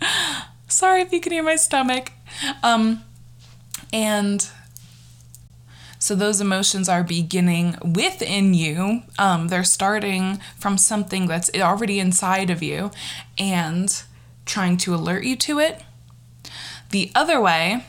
Sorry 0.68 1.00
if 1.00 1.12
you 1.12 1.20
can 1.20 1.32
hear 1.32 1.42
my 1.42 1.56
stomach. 1.56 2.12
Um, 2.62 3.02
and 3.92 4.48
so 5.98 6.14
those 6.14 6.40
emotions 6.40 6.88
are 6.88 7.02
beginning 7.02 7.76
within 7.82 8.54
you. 8.54 9.02
Um, 9.18 9.48
they're 9.48 9.64
starting 9.64 10.38
from 10.56 10.78
something 10.78 11.26
that's 11.26 11.50
already 11.56 11.98
inside 11.98 12.50
of 12.50 12.62
you 12.62 12.92
and 13.38 14.02
trying 14.44 14.76
to 14.76 14.94
alert 14.94 15.24
you 15.24 15.34
to 15.34 15.58
it. 15.58 15.82
The 16.90 17.10
other 17.16 17.40
way 17.40 17.84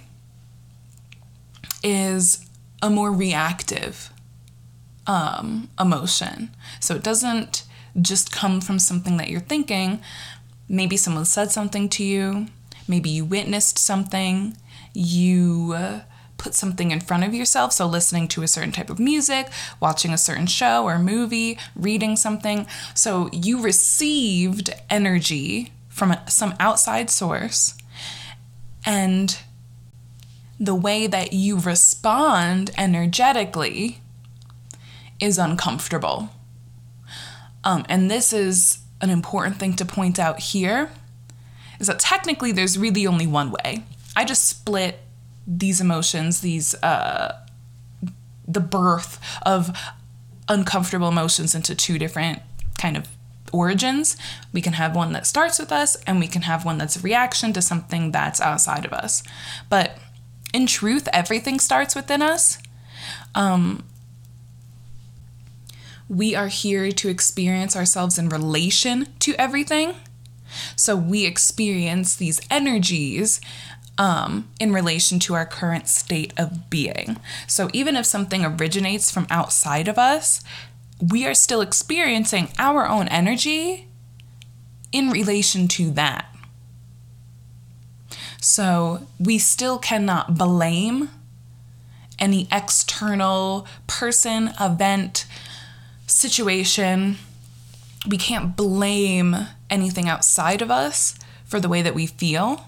is 1.87 2.45
a 2.81 2.89
more 2.89 3.13
reactive 3.13 4.11
um, 5.07 5.69
emotion. 5.79 6.49
So 6.81 6.95
it 6.95 7.03
doesn't 7.03 7.63
just 7.99 8.29
come 8.31 8.59
from 8.59 8.77
something 8.77 9.15
that 9.17 9.29
you're 9.29 9.39
thinking, 9.39 10.01
maybe 10.67 10.97
someone 10.97 11.23
said 11.23 11.49
something 11.49 11.87
to 11.89 12.03
you, 12.03 12.47
maybe 12.89 13.09
you 13.09 13.23
witnessed 13.23 13.79
something, 13.79 14.57
you 14.93 15.73
uh, 15.75 16.01
put 16.37 16.53
something 16.53 16.91
in 16.91 16.99
front 16.99 17.23
of 17.23 17.33
yourself. 17.33 17.71
So, 17.71 17.87
listening 17.87 18.27
to 18.29 18.43
a 18.43 18.47
certain 18.47 18.73
type 18.73 18.89
of 18.89 18.99
music, 18.99 19.47
watching 19.79 20.13
a 20.13 20.17
certain 20.17 20.45
show 20.45 20.83
or 20.83 20.99
movie, 20.99 21.57
reading 21.75 22.15
something. 22.15 22.67
So, 22.93 23.29
you 23.31 23.61
received 23.61 24.69
energy 24.89 25.71
from 25.87 26.15
some 26.27 26.53
outside 26.59 27.09
source, 27.09 27.75
and 28.85 29.39
the 30.59 30.75
way 30.75 31.07
that 31.07 31.33
you 31.33 31.59
respond 31.59 32.71
energetically 32.77 34.01
is 35.19 35.37
uncomfortable. 35.37 36.29
Um, 37.63 37.85
and 37.89 38.09
this 38.09 38.33
is 38.33 38.79
an 39.01 39.09
important 39.09 39.57
thing 39.57 39.73
to 39.75 39.85
point 39.85 40.19
out 40.19 40.39
here 40.39 40.89
is 41.79 41.87
that 41.87 41.99
technically 41.99 42.51
there's 42.51 42.77
really 42.77 43.05
only 43.05 43.27
one 43.27 43.51
way. 43.51 43.83
I 44.15 44.25
just 44.25 44.47
split 44.47 44.99
these 45.45 45.79
emotions, 45.79 46.41
these 46.41 46.73
uh, 46.83 47.39
the 48.47 48.59
birth 48.59 49.19
of 49.45 49.77
uncomfortable 50.49 51.09
emotions 51.09 51.53
into 51.53 51.75
two 51.75 51.99
different 51.99 52.41
kind 52.77 52.97
of 52.97 53.07
origins. 53.51 54.17
We 54.53 54.61
can 54.61 54.73
have 54.73 54.95
one 54.95 55.13
that 55.13 55.27
starts 55.27 55.59
with 55.59 55.71
us, 55.71 55.95
and 56.07 56.19
we 56.19 56.27
can 56.27 56.43
have 56.43 56.65
one 56.65 56.77
that's 56.77 56.97
a 56.97 57.01
reaction 57.01 57.53
to 57.53 57.61
something 57.61 58.11
that's 58.11 58.41
outside 58.41 58.85
of 58.85 58.93
us. 58.93 59.23
But 59.69 59.97
in 60.53 60.67
truth, 60.67 61.07
everything 61.13 61.59
starts 61.59 61.95
within 61.95 62.21
us. 62.21 62.57
Um, 63.35 63.83
we 66.09 66.35
are 66.35 66.47
here 66.47 66.91
to 66.91 67.09
experience 67.09 67.75
ourselves 67.75 68.17
in 68.17 68.29
relation 68.29 69.07
to 69.19 69.33
everything. 69.35 69.95
So 70.75 70.95
we 70.95 71.25
experience 71.25 72.15
these 72.15 72.39
energies 72.49 73.41
um, 73.97 74.47
in 74.59 74.71
relation 74.71 75.19
to 75.19 75.33
our 75.33 75.45
current 75.45 75.87
state 75.87 76.33
of 76.37 76.69
being. 76.69 77.17
So 77.47 77.69
even 77.73 77.95
if 77.95 78.05
something 78.05 78.45
originates 78.45 79.11
from 79.11 79.27
outside 79.29 79.87
of 79.87 79.97
us, 79.97 80.43
we 81.01 81.25
are 81.25 81.33
still 81.33 81.61
experiencing 81.61 82.49
our 82.57 82.87
own 82.87 83.07
energy 83.07 83.87
in 84.91 85.09
relation 85.09 85.67
to 85.67 85.91
that. 85.91 86.33
So 88.47 89.05
we 89.19 89.39
still 89.39 89.77
cannot 89.77 90.37
blame 90.37 91.09
any 92.17 92.47
external 92.49 93.67
person, 93.87 94.53
event, 94.57 95.25
situation, 96.07 97.17
we 98.07 98.15
can't 98.15 98.55
blame 98.55 99.35
anything 99.69 100.07
outside 100.07 100.61
of 100.61 100.71
us 100.71 101.19
for 101.43 101.59
the 101.59 101.67
way 101.67 101.81
that 101.81 101.93
we 101.93 102.07
feel 102.07 102.65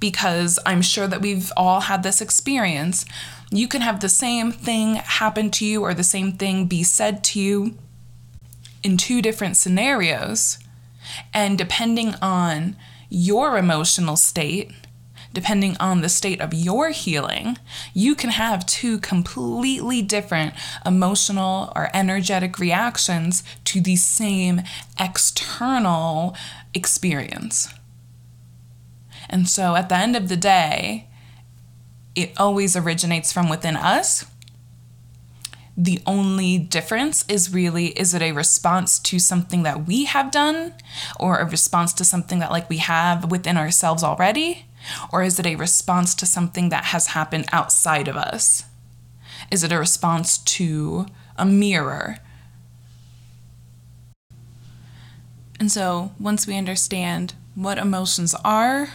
because 0.00 0.58
I'm 0.66 0.82
sure 0.82 1.06
that 1.06 1.22
we've 1.22 1.52
all 1.56 1.82
had 1.82 2.02
this 2.02 2.20
experience. 2.20 3.04
You 3.52 3.68
can 3.68 3.80
have 3.80 4.00
the 4.00 4.08
same 4.08 4.50
thing 4.50 4.96
happen 4.96 5.52
to 5.52 5.64
you 5.64 5.82
or 5.82 5.94
the 5.94 6.02
same 6.02 6.32
thing 6.32 6.66
be 6.66 6.82
said 6.82 7.22
to 7.24 7.40
you 7.40 7.78
in 8.82 8.96
two 8.96 9.22
different 9.22 9.56
scenarios. 9.56 10.58
And 11.32 11.56
depending 11.56 12.16
on 12.20 12.74
your 13.14 13.56
emotional 13.56 14.16
state, 14.16 14.72
depending 15.32 15.76
on 15.78 16.00
the 16.00 16.08
state 16.08 16.40
of 16.40 16.52
your 16.52 16.90
healing, 16.90 17.56
you 17.92 18.14
can 18.14 18.30
have 18.30 18.66
two 18.66 18.98
completely 18.98 20.02
different 20.02 20.54
emotional 20.84 21.72
or 21.76 21.90
energetic 21.94 22.58
reactions 22.58 23.42
to 23.64 23.80
the 23.80 23.96
same 23.96 24.62
external 24.98 26.36
experience. 26.74 27.72
And 29.28 29.48
so 29.48 29.76
at 29.76 29.88
the 29.88 29.96
end 29.96 30.16
of 30.16 30.28
the 30.28 30.36
day, 30.36 31.08
it 32.14 32.32
always 32.36 32.76
originates 32.76 33.32
from 33.32 33.48
within 33.48 33.76
us. 33.76 34.24
The 35.76 36.00
only 36.06 36.56
difference 36.58 37.24
is 37.28 37.52
really 37.52 37.86
is 37.98 38.14
it 38.14 38.22
a 38.22 38.32
response 38.32 38.98
to 39.00 39.18
something 39.18 39.64
that 39.64 39.86
we 39.86 40.04
have 40.04 40.30
done 40.30 40.74
or 41.18 41.38
a 41.38 41.50
response 41.50 41.92
to 41.94 42.04
something 42.04 42.38
that 42.38 42.52
like 42.52 42.70
we 42.70 42.78
have 42.78 43.30
within 43.30 43.56
ourselves 43.56 44.04
already? 44.04 44.66
Or 45.12 45.22
is 45.22 45.38
it 45.38 45.46
a 45.46 45.56
response 45.56 46.14
to 46.16 46.26
something 46.26 46.68
that 46.68 46.86
has 46.86 47.08
happened 47.08 47.46
outside 47.50 48.06
of 48.06 48.16
us? 48.16 48.64
Is 49.50 49.64
it 49.64 49.72
a 49.72 49.78
response 49.78 50.38
to 50.38 51.06
a 51.36 51.44
mirror? 51.44 52.18
And 55.58 55.72
so, 55.72 56.12
once 56.20 56.46
we 56.46 56.56
understand 56.56 57.34
what 57.54 57.78
emotions 57.78 58.34
are, 58.44 58.90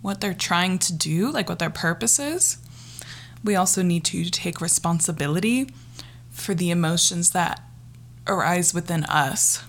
what 0.00 0.20
they're 0.20 0.34
trying 0.34 0.78
to 0.78 0.92
do, 0.92 1.30
like 1.30 1.48
what 1.48 1.58
their 1.58 1.70
purpose 1.70 2.18
is, 2.18 2.58
we 3.44 3.54
also 3.54 3.82
need 3.82 4.04
to 4.06 4.30
take 4.30 4.60
responsibility 4.60 5.70
for 6.38 6.54
the 6.54 6.70
emotions 6.70 7.30
that 7.30 7.60
arise 8.26 8.72
within 8.72 9.04
us, 9.04 9.62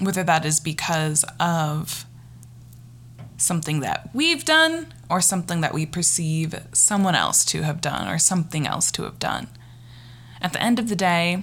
whether 0.00 0.22
that 0.22 0.44
is 0.44 0.60
because 0.60 1.24
of 1.38 2.04
something 3.36 3.80
that 3.80 4.10
we've 4.14 4.44
done 4.44 4.92
or 5.10 5.20
something 5.20 5.60
that 5.60 5.74
we 5.74 5.84
perceive 5.84 6.54
someone 6.72 7.14
else 7.14 7.44
to 7.44 7.62
have 7.62 7.80
done 7.80 8.08
or 8.08 8.18
something 8.18 8.66
else 8.66 8.92
to 8.92 9.02
have 9.02 9.18
done. 9.18 9.48
At 10.40 10.52
the 10.52 10.62
end 10.62 10.78
of 10.78 10.88
the 10.88 10.96
day, 10.96 11.42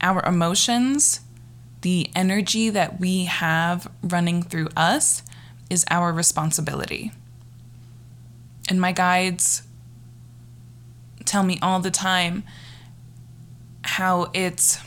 our 0.00 0.24
emotions, 0.24 1.20
the 1.82 2.08
energy 2.14 2.70
that 2.70 3.00
we 3.00 3.24
have 3.24 3.90
running 4.02 4.42
through 4.42 4.68
us, 4.76 5.22
is 5.68 5.84
our 5.90 6.12
responsibility. 6.12 7.12
And 8.68 8.80
my 8.80 8.92
guides 8.92 9.62
tell 11.24 11.42
me 11.42 11.58
all 11.60 11.80
the 11.80 11.90
time 11.90 12.44
how 13.88 14.30
it's 14.34 14.78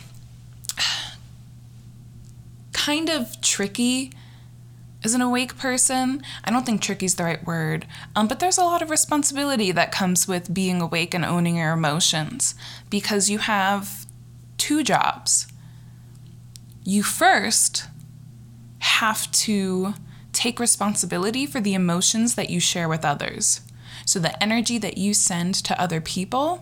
kind 2.71 3.09
of 3.09 3.41
tricky 3.41 4.11
as 5.03 5.15
an 5.15 5.21
awake 5.21 5.57
person. 5.57 6.21
I 6.43 6.51
don't 6.51 6.65
think 6.65 6.81
tricky 6.81 7.07
is 7.07 7.15
the 7.15 7.23
right 7.23 7.43
word, 7.45 7.87
um, 8.15 8.27
but 8.27 8.39
there's 8.39 8.59
a 8.59 8.63
lot 8.63 8.81
of 8.81 8.91
responsibility 8.91 9.71
that 9.71 9.91
comes 9.91 10.27
with 10.27 10.53
being 10.53 10.81
awake 10.81 11.13
and 11.13 11.25
owning 11.25 11.57
your 11.57 11.73
emotions 11.73 12.53
because 12.89 13.29
you 13.29 13.39
have 13.39 14.05
two 14.57 14.83
jobs. 14.83 15.47
You 16.83 17.01
first 17.01 17.87
have 18.79 19.31
to 19.31 19.95
take 20.31 20.59
responsibility 20.59 21.45
for 21.47 21.59
the 21.59 21.73
emotions 21.73 22.35
that 22.35 22.49
you 22.51 22.59
share 22.59 22.87
with 22.87 23.03
others. 23.03 23.61
So, 24.05 24.19
the 24.19 24.41
energy 24.41 24.77
that 24.77 24.97
you 24.97 25.13
send 25.13 25.55
to 25.55 25.79
other 25.79 26.01
people, 26.01 26.59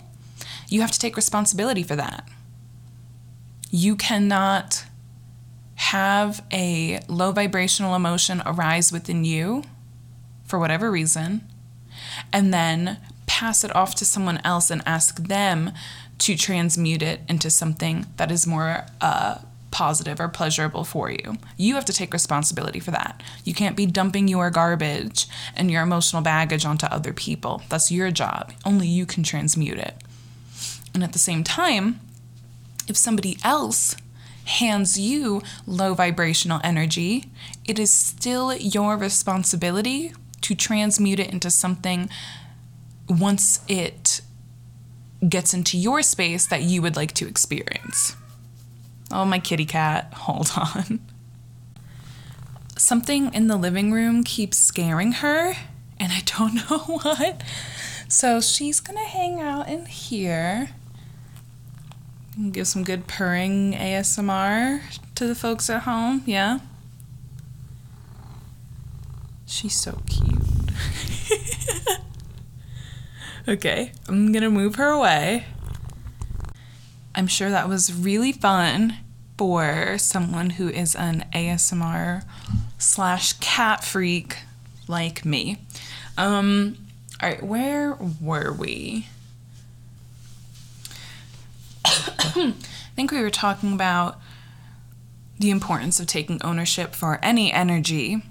you 0.69 0.81
have 0.81 0.91
to 0.91 0.99
take 0.99 1.15
responsibility 1.15 1.83
for 1.83 1.95
that. 1.95 2.27
You 3.71 3.95
cannot 3.95 4.85
have 5.75 6.43
a 6.51 6.99
low 7.07 7.31
vibrational 7.31 7.95
emotion 7.95 8.41
arise 8.45 8.91
within 8.91 9.23
you 9.23 9.63
for 10.45 10.59
whatever 10.59 10.91
reason, 10.91 11.41
and 12.33 12.53
then 12.53 12.97
pass 13.27 13.63
it 13.63 13.75
off 13.75 13.95
to 13.95 14.05
someone 14.05 14.41
else 14.43 14.69
and 14.69 14.81
ask 14.85 15.27
them 15.27 15.71
to 16.17 16.35
transmute 16.35 17.01
it 17.01 17.21
into 17.29 17.49
something 17.49 18.05
that 18.17 18.31
is 18.31 18.45
more 18.45 18.85
uh, 18.99 19.37
positive 19.71 20.19
or 20.19 20.27
pleasurable 20.27 20.83
for 20.83 21.09
you. 21.09 21.37
You 21.55 21.75
have 21.75 21.85
to 21.85 21.93
take 21.93 22.11
responsibility 22.11 22.79
for 22.79 22.91
that. 22.91 23.21
You 23.45 23.53
can't 23.53 23.77
be 23.77 23.85
dumping 23.85 24.27
your 24.27 24.49
garbage 24.49 25.27
and 25.55 25.71
your 25.71 25.83
emotional 25.83 26.21
baggage 26.21 26.65
onto 26.65 26.87
other 26.87 27.13
people. 27.13 27.61
That's 27.69 27.91
your 27.91 28.11
job. 28.11 28.51
Only 28.65 28.87
you 28.87 29.05
can 29.05 29.23
transmute 29.23 29.77
it. 29.77 29.95
And 30.93 31.03
at 31.03 31.13
the 31.13 31.19
same 31.19 31.43
time, 31.43 31.99
if 32.87 32.97
somebody 32.97 33.37
else 33.43 33.95
hands 34.45 34.99
you 34.99 35.41
low 35.67 35.93
vibrational 35.93 36.59
energy, 36.63 37.25
it 37.65 37.77
is 37.77 37.93
still 37.93 38.55
your 38.55 38.97
responsibility 38.97 40.11
to 40.41 40.55
transmute 40.55 41.19
it 41.19 41.31
into 41.31 41.51
something 41.51 42.09
once 43.07 43.61
it 43.67 44.21
gets 45.27 45.53
into 45.53 45.77
your 45.77 46.01
space 46.01 46.45
that 46.47 46.63
you 46.63 46.81
would 46.81 46.95
like 46.95 47.13
to 47.13 47.27
experience. 47.27 48.15
Oh, 49.11 49.25
my 49.25 49.39
kitty 49.39 49.65
cat. 49.65 50.13
Hold 50.13 50.51
on. 50.55 50.99
Something 52.77 53.33
in 53.33 53.47
the 53.47 53.57
living 53.57 53.91
room 53.91 54.23
keeps 54.23 54.57
scaring 54.57 55.13
her, 55.13 55.53
and 55.99 56.13
I 56.13 56.21
don't 56.25 56.55
know 56.69 56.79
what. 56.79 57.43
So 58.07 58.41
she's 58.41 58.79
gonna 58.79 59.05
hang 59.05 59.41
out 59.41 59.67
in 59.67 59.85
here. 59.85 60.69
Give 62.51 62.65
some 62.65 62.83
good 62.83 63.05
purring 63.05 63.73
ASMR 63.73 64.81
to 65.15 65.27
the 65.27 65.35
folks 65.35 65.69
at 65.69 65.81
home. 65.83 66.23
Yeah. 66.25 66.59
She's 69.45 69.75
so 69.75 69.99
cute. 70.07 70.39
okay, 73.47 73.91
I'm 74.07 74.31
gonna 74.31 74.49
move 74.49 74.75
her 74.75 74.87
away. 74.87 75.45
I'm 77.13 77.27
sure 77.27 77.49
that 77.49 77.67
was 77.67 77.93
really 77.93 78.31
fun 78.31 78.95
for 79.37 79.97
someone 79.97 80.51
who 80.51 80.69
is 80.69 80.95
an 80.95 81.25
ASMR 81.33 82.23
slash 82.77 83.33
cat 83.33 83.83
freak 83.83 84.37
like 84.87 85.25
me. 85.25 85.57
Um, 86.17 86.77
all 87.21 87.29
right, 87.29 87.43
where 87.43 87.97
were 88.21 88.53
we? 88.53 89.07
I 92.35 92.53
think 92.95 93.11
we 93.11 93.21
were 93.21 93.29
talking 93.29 93.73
about 93.73 94.19
the 95.39 95.49
importance 95.49 95.99
of 95.99 96.07
taking 96.07 96.41
ownership 96.43 96.93
for 96.93 97.17
any 97.23 97.51
energy 97.51 98.21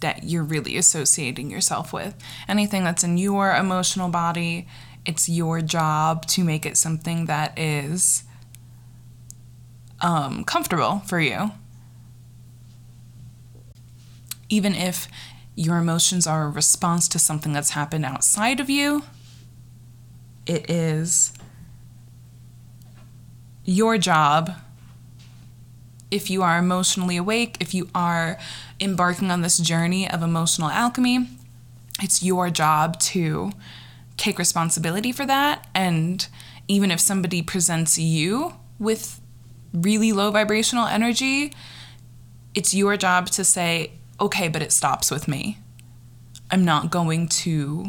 that 0.00 0.24
you're 0.24 0.44
really 0.44 0.76
associating 0.76 1.50
yourself 1.50 1.92
with. 1.92 2.14
Anything 2.48 2.84
that's 2.84 3.04
in 3.04 3.18
your 3.18 3.54
emotional 3.54 4.08
body, 4.08 4.66
it's 5.04 5.28
your 5.28 5.60
job 5.60 6.24
to 6.26 6.44
make 6.44 6.64
it 6.64 6.76
something 6.76 7.26
that 7.26 7.58
is 7.58 8.24
um, 10.00 10.44
comfortable 10.44 11.02
for 11.06 11.20
you. 11.20 11.50
Even 14.48 14.74
if 14.74 15.08
your 15.54 15.76
emotions 15.76 16.26
are 16.26 16.44
a 16.44 16.48
response 16.48 17.08
to 17.08 17.18
something 17.18 17.52
that's 17.52 17.70
happened 17.70 18.04
outside 18.06 18.60
of 18.60 18.70
you, 18.70 19.02
it 20.46 20.70
is 20.70 21.32
your 23.68 23.98
job 23.98 24.50
if 26.10 26.30
you 26.30 26.42
are 26.42 26.58
emotionally 26.58 27.18
awake, 27.18 27.58
if 27.60 27.74
you 27.74 27.86
are 27.94 28.38
embarking 28.80 29.30
on 29.30 29.42
this 29.42 29.58
journey 29.58 30.08
of 30.08 30.22
emotional 30.22 30.70
alchemy, 30.70 31.28
it's 32.00 32.22
your 32.22 32.48
job 32.48 32.98
to 32.98 33.52
take 34.16 34.38
responsibility 34.38 35.12
for 35.12 35.26
that. 35.26 35.66
And 35.74 36.26
even 36.66 36.90
if 36.90 36.98
somebody 36.98 37.42
presents 37.42 37.98
you 37.98 38.54
with 38.78 39.20
really 39.74 40.12
low 40.12 40.30
vibrational 40.30 40.86
energy, 40.86 41.52
it's 42.54 42.72
your 42.72 42.96
job 42.96 43.28
to 43.32 43.44
say, 43.44 43.92
okay, 44.18 44.48
but 44.48 44.62
it 44.62 44.72
stops 44.72 45.10
with 45.10 45.28
me. 45.28 45.58
I'm 46.50 46.64
not 46.64 46.90
going 46.90 47.28
to 47.28 47.84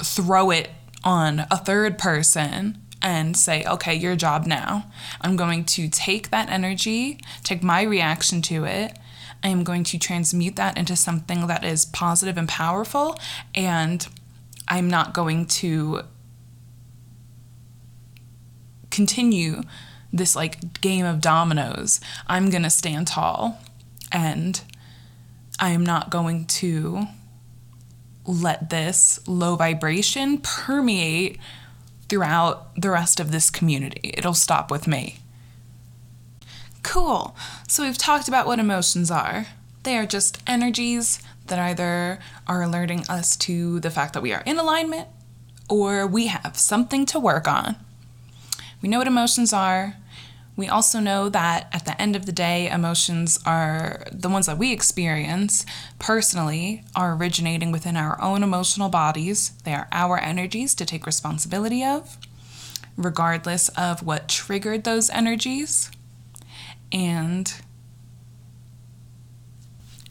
throw 0.00 0.52
it 0.52 0.70
on 1.02 1.40
a 1.50 1.56
third 1.56 1.98
person 1.98 2.81
and 3.02 3.36
say, 3.36 3.64
okay, 3.64 3.94
your 3.94 4.16
job 4.16 4.46
now. 4.46 4.86
I'm 5.20 5.36
going 5.36 5.64
to 5.64 5.88
take 5.88 6.30
that 6.30 6.48
energy, 6.48 7.20
take 7.42 7.62
my 7.62 7.82
reaction 7.82 8.42
to 8.42 8.64
it. 8.64 8.96
I 9.42 9.48
am 9.48 9.64
going 9.64 9.82
to 9.84 9.98
transmute 9.98 10.56
that 10.56 10.78
into 10.78 10.94
something 10.94 11.48
that 11.48 11.64
is 11.64 11.84
positive 11.84 12.36
and 12.36 12.48
powerful. 12.48 13.18
And 13.54 14.06
I'm 14.68 14.88
not 14.88 15.12
going 15.12 15.46
to 15.46 16.02
continue 18.90 19.62
this 20.12 20.36
like 20.36 20.80
game 20.80 21.04
of 21.04 21.20
dominoes. 21.20 21.98
I'm 22.28 22.50
going 22.50 22.62
to 22.62 22.70
stand 22.70 23.08
tall 23.08 23.58
and 24.12 24.60
I 25.58 25.70
am 25.70 25.84
not 25.84 26.10
going 26.10 26.44
to 26.46 27.06
let 28.24 28.70
this 28.70 29.18
low 29.26 29.56
vibration 29.56 30.38
permeate 30.38 31.38
throughout 32.12 32.76
the 32.76 32.90
rest 32.90 33.20
of 33.20 33.32
this 33.32 33.48
community. 33.48 34.12
It'll 34.12 34.34
stop 34.34 34.70
with 34.70 34.86
me. 34.86 35.20
Cool. 36.82 37.34
So 37.66 37.84
we've 37.84 37.96
talked 37.96 38.28
about 38.28 38.46
what 38.46 38.58
emotions 38.58 39.10
are. 39.10 39.46
They 39.84 39.96
are 39.96 40.04
just 40.04 40.42
energies 40.46 41.22
that 41.46 41.58
either 41.58 42.18
are 42.46 42.60
alerting 42.60 43.06
us 43.08 43.34
to 43.36 43.80
the 43.80 43.88
fact 43.90 44.12
that 44.12 44.22
we 44.22 44.34
are 44.34 44.42
in 44.44 44.58
alignment 44.58 45.08
or 45.70 46.06
we 46.06 46.26
have 46.26 46.58
something 46.58 47.06
to 47.06 47.18
work 47.18 47.48
on. 47.48 47.76
We 48.82 48.90
know 48.90 48.98
what 48.98 49.06
emotions 49.06 49.54
are. 49.54 49.96
We 50.54 50.68
also 50.68 51.00
know 51.00 51.28
that 51.30 51.68
at 51.72 51.86
the 51.86 52.00
end 52.00 52.14
of 52.14 52.26
the 52.26 52.32
day, 52.32 52.68
emotions 52.68 53.38
are 53.46 54.04
the 54.12 54.28
ones 54.28 54.46
that 54.46 54.58
we 54.58 54.70
experience 54.70 55.64
personally 55.98 56.84
are 56.94 57.14
originating 57.14 57.72
within 57.72 57.96
our 57.96 58.20
own 58.20 58.42
emotional 58.42 58.90
bodies. 58.90 59.52
They 59.64 59.72
are 59.72 59.88
our 59.92 60.18
energies 60.18 60.74
to 60.74 60.84
take 60.84 61.06
responsibility 61.06 61.82
of, 61.82 62.18
regardless 62.96 63.70
of 63.70 64.02
what 64.02 64.28
triggered 64.28 64.84
those 64.84 65.08
energies. 65.10 65.90
And 66.92 67.52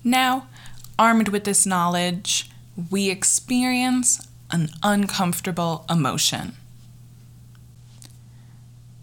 now, 0.03 0.47
armed 0.97 1.29
with 1.29 1.43
this 1.43 1.67
knowledge, 1.67 2.49
we 2.89 3.11
experience 3.11 4.27
an 4.49 4.69
uncomfortable 4.81 5.85
emotion. 5.87 6.53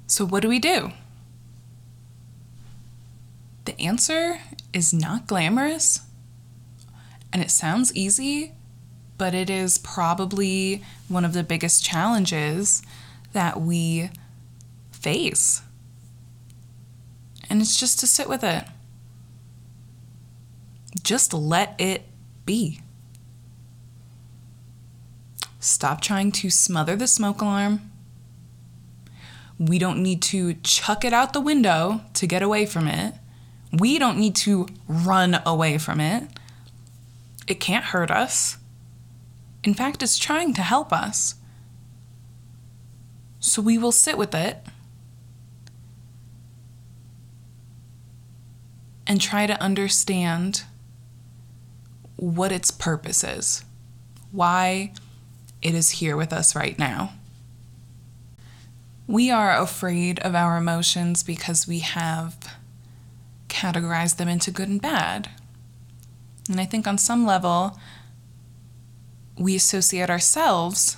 So, 0.08 0.24
what 0.24 0.42
do 0.42 0.48
we 0.48 0.58
do? 0.58 0.92
The 3.68 3.82
answer 3.82 4.40
is 4.72 4.94
not 4.94 5.26
glamorous 5.26 6.00
And 7.34 7.42
it 7.42 7.50
sounds 7.50 7.94
easy, 7.94 8.54
but 9.18 9.34
it 9.34 9.50
is 9.50 9.76
probably 9.76 10.82
one 11.06 11.22
of 11.22 11.34
the 11.34 11.42
biggest 11.42 11.84
challenges 11.84 12.80
that 13.34 13.60
we 13.60 14.08
face. 14.90 15.60
And 17.50 17.60
it's 17.60 17.78
just 17.78 18.00
to 18.00 18.06
sit 18.06 18.26
with 18.26 18.42
it. 18.42 18.64
Just 21.02 21.34
let 21.34 21.78
it 21.78 22.04
be. 22.46 22.80
Stop 25.60 26.00
trying 26.00 26.32
to 26.32 26.48
smother 26.48 26.96
the 26.96 27.06
smoke 27.06 27.42
alarm. 27.42 27.90
We 29.58 29.78
don't 29.78 30.02
need 30.02 30.22
to 30.22 30.54
chuck 30.54 31.04
it 31.04 31.12
out 31.12 31.34
the 31.34 31.42
window 31.42 32.00
to 32.14 32.26
get 32.26 32.40
away 32.40 32.64
from 32.64 32.88
it. 32.88 33.12
We 33.72 33.98
don't 33.98 34.18
need 34.18 34.36
to 34.36 34.66
run 34.86 35.40
away 35.44 35.78
from 35.78 36.00
it. 36.00 36.24
It 37.46 37.60
can't 37.60 37.84
hurt 37.86 38.10
us. 38.10 38.58
In 39.64 39.74
fact, 39.74 40.02
it's 40.02 40.18
trying 40.18 40.54
to 40.54 40.62
help 40.62 40.92
us. 40.92 41.34
So 43.40 43.60
we 43.62 43.78
will 43.78 43.92
sit 43.92 44.16
with 44.18 44.34
it 44.34 44.64
and 49.06 49.20
try 49.20 49.46
to 49.46 49.60
understand 49.60 50.64
what 52.16 52.52
its 52.52 52.70
purpose 52.70 53.24
is, 53.24 53.64
why 54.32 54.92
it 55.62 55.74
is 55.74 55.90
here 55.90 56.16
with 56.16 56.32
us 56.32 56.54
right 56.54 56.78
now. 56.78 57.12
We 59.06 59.30
are 59.30 59.58
afraid 59.58 60.18
of 60.18 60.34
our 60.34 60.58
emotions 60.58 61.22
because 61.22 61.66
we 61.66 61.78
have 61.78 62.57
categorized 63.58 64.16
them 64.16 64.28
into 64.28 64.52
good 64.52 64.68
and 64.68 64.80
bad. 64.80 65.28
And 66.48 66.60
I 66.60 66.64
think 66.64 66.86
on 66.86 66.96
some 66.96 67.26
level, 67.26 67.76
we 69.36 69.56
associate 69.56 70.10
ourselves 70.10 70.96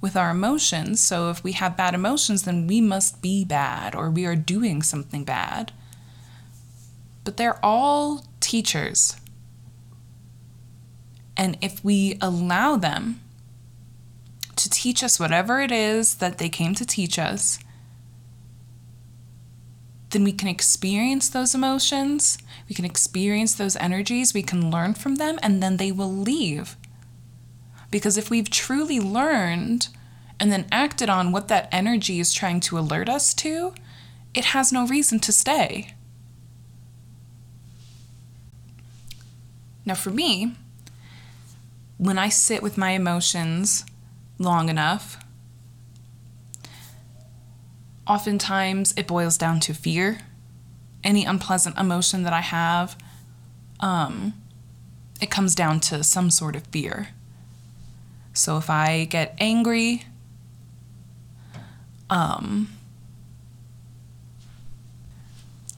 with 0.00 0.16
our 0.16 0.30
emotions. 0.30 1.00
So 1.00 1.30
if 1.30 1.44
we 1.44 1.52
have 1.52 1.76
bad 1.76 1.94
emotions, 1.94 2.42
then 2.42 2.66
we 2.66 2.80
must 2.80 3.22
be 3.22 3.44
bad 3.44 3.94
or 3.94 4.10
we 4.10 4.26
are 4.26 4.36
doing 4.36 4.82
something 4.82 5.24
bad. 5.24 5.72
But 7.24 7.36
they're 7.36 7.64
all 7.64 8.24
teachers. 8.40 9.16
And 11.36 11.56
if 11.60 11.84
we 11.84 12.18
allow 12.20 12.76
them 12.76 13.20
to 14.56 14.68
teach 14.68 15.04
us 15.04 15.20
whatever 15.20 15.60
it 15.60 15.70
is 15.70 16.16
that 16.16 16.38
they 16.38 16.48
came 16.48 16.74
to 16.74 16.84
teach 16.84 17.18
us, 17.18 17.60
then 20.10 20.24
we 20.24 20.32
can 20.32 20.48
experience 20.48 21.28
those 21.28 21.54
emotions, 21.54 22.38
we 22.68 22.74
can 22.74 22.84
experience 22.84 23.54
those 23.54 23.76
energies, 23.76 24.32
we 24.32 24.42
can 24.42 24.70
learn 24.70 24.94
from 24.94 25.16
them, 25.16 25.38
and 25.42 25.62
then 25.62 25.76
they 25.76 25.92
will 25.92 26.12
leave. 26.12 26.76
Because 27.90 28.16
if 28.16 28.30
we've 28.30 28.50
truly 28.50 29.00
learned 29.00 29.88
and 30.40 30.52
then 30.52 30.66
acted 30.70 31.08
on 31.08 31.32
what 31.32 31.48
that 31.48 31.68
energy 31.72 32.20
is 32.20 32.32
trying 32.32 32.60
to 32.60 32.78
alert 32.78 33.08
us 33.08 33.34
to, 33.34 33.74
it 34.34 34.46
has 34.46 34.72
no 34.72 34.86
reason 34.86 35.18
to 35.20 35.32
stay. 35.32 35.94
Now, 39.84 39.94
for 39.94 40.10
me, 40.10 40.54
when 41.96 42.18
I 42.18 42.28
sit 42.28 42.62
with 42.62 42.76
my 42.76 42.90
emotions 42.90 43.84
long 44.38 44.68
enough, 44.68 45.18
oftentimes 48.08 48.94
it 48.96 49.06
boils 49.06 49.36
down 49.36 49.60
to 49.60 49.74
fear. 49.74 50.18
Any 51.04 51.24
unpleasant 51.24 51.78
emotion 51.78 52.22
that 52.24 52.32
I 52.32 52.40
have, 52.40 52.96
um, 53.80 54.34
it 55.20 55.30
comes 55.30 55.54
down 55.54 55.80
to 55.80 56.02
some 56.02 56.30
sort 56.30 56.56
of 56.56 56.66
fear. 56.68 57.08
So 58.32 58.56
if 58.56 58.70
I 58.70 59.04
get 59.04 59.36
angry, 59.38 60.04
um, 62.10 62.68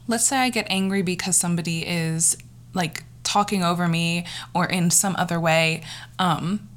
let's 0.06 0.26
say 0.26 0.38
I 0.38 0.50
get 0.50 0.66
angry 0.68 1.02
because 1.02 1.36
somebody 1.36 1.86
is 1.86 2.36
like 2.74 3.04
talking 3.24 3.62
over 3.62 3.88
me 3.88 4.26
or 4.54 4.66
in 4.66 4.90
some 4.90 5.14
other 5.16 5.38
way 5.40 5.82
um, 6.18 6.68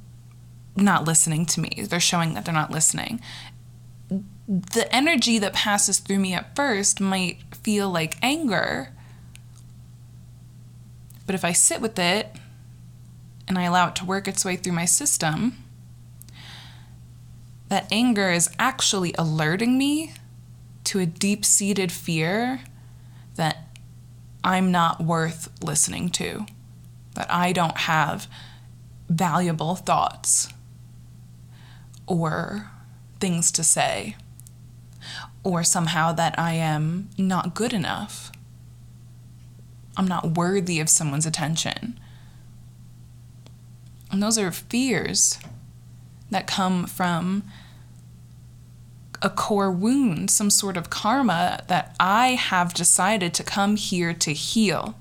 not 0.75 1.05
listening 1.05 1.45
to 1.47 1.59
me. 1.59 1.85
They're 1.87 1.99
showing 1.99 2.33
that 2.33 2.45
they're 2.45 2.53
not 2.53 2.71
listening. 2.71 3.21
The 4.47 4.93
energy 4.93 5.39
that 5.39 5.53
passes 5.53 5.99
through 5.99 6.19
me 6.19 6.33
at 6.33 6.55
first 6.55 6.99
might 6.99 7.37
feel 7.55 7.89
like 7.89 8.17
anger. 8.21 8.89
But 11.25 11.35
if 11.35 11.45
I 11.45 11.53
sit 11.53 11.79
with 11.79 11.97
it 11.97 12.35
and 13.47 13.57
I 13.57 13.63
allow 13.63 13.87
it 13.87 13.95
to 13.97 14.05
work 14.05 14.27
its 14.27 14.43
way 14.43 14.57
through 14.57 14.73
my 14.73 14.85
system, 14.85 15.63
that 17.69 17.87
anger 17.91 18.29
is 18.29 18.49
actually 18.59 19.15
alerting 19.17 19.77
me 19.77 20.13
to 20.83 20.99
a 20.99 21.05
deep 21.05 21.45
seated 21.45 21.91
fear 21.91 22.59
that 23.35 23.77
I'm 24.43 24.71
not 24.71 25.01
worth 25.01 25.49
listening 25.63 26.09
to, 26.09 26.45
that 27.15 27.31
I 27.31 27.53
don't 27.53 27.77
have 27.77 28.27
valuable 29.07 29.75
thoughts 29.75 30.49
or 32.05 32.69
things 33.19 33.51
to 33.53 33.63
say, 33.63 34.17
or 35.43 35.63
somehow 35.63 36.11
that 36.13 36.37
I 36.39 36.53
am 36.53 37.09
not 37.17 37.53
good 37.53 37.73
enough. 37.73 38.31
I'm 39.97 40.07
not 40.07 40.37
worthy 40.37 40.79
of 40.79 40.89
someone's 40.89 41.25
attention. 41.25 41.99
And 44.11 44.21
those 44.21 44.37
are 44.37 44.51
fears 44.51 45.39
that 46.29 46.47
come 46.47 46.85
from 46.87 47.43
a 49.21 49.29
core 49.29 49.71
wound, 49.71 50.29
some 50.29 50.49
sort 50.49 50.77
of 50.77 50.89
karma 50.89 51.63
that 51.67 51.95
I 51.99 52.29
have 52.29 52.73
decided 52.73 53.33
to 53.35 53.43
come 53.43 53.75
here 53.75 54.13
to 54.13 54.33
heal. 54.33 54.95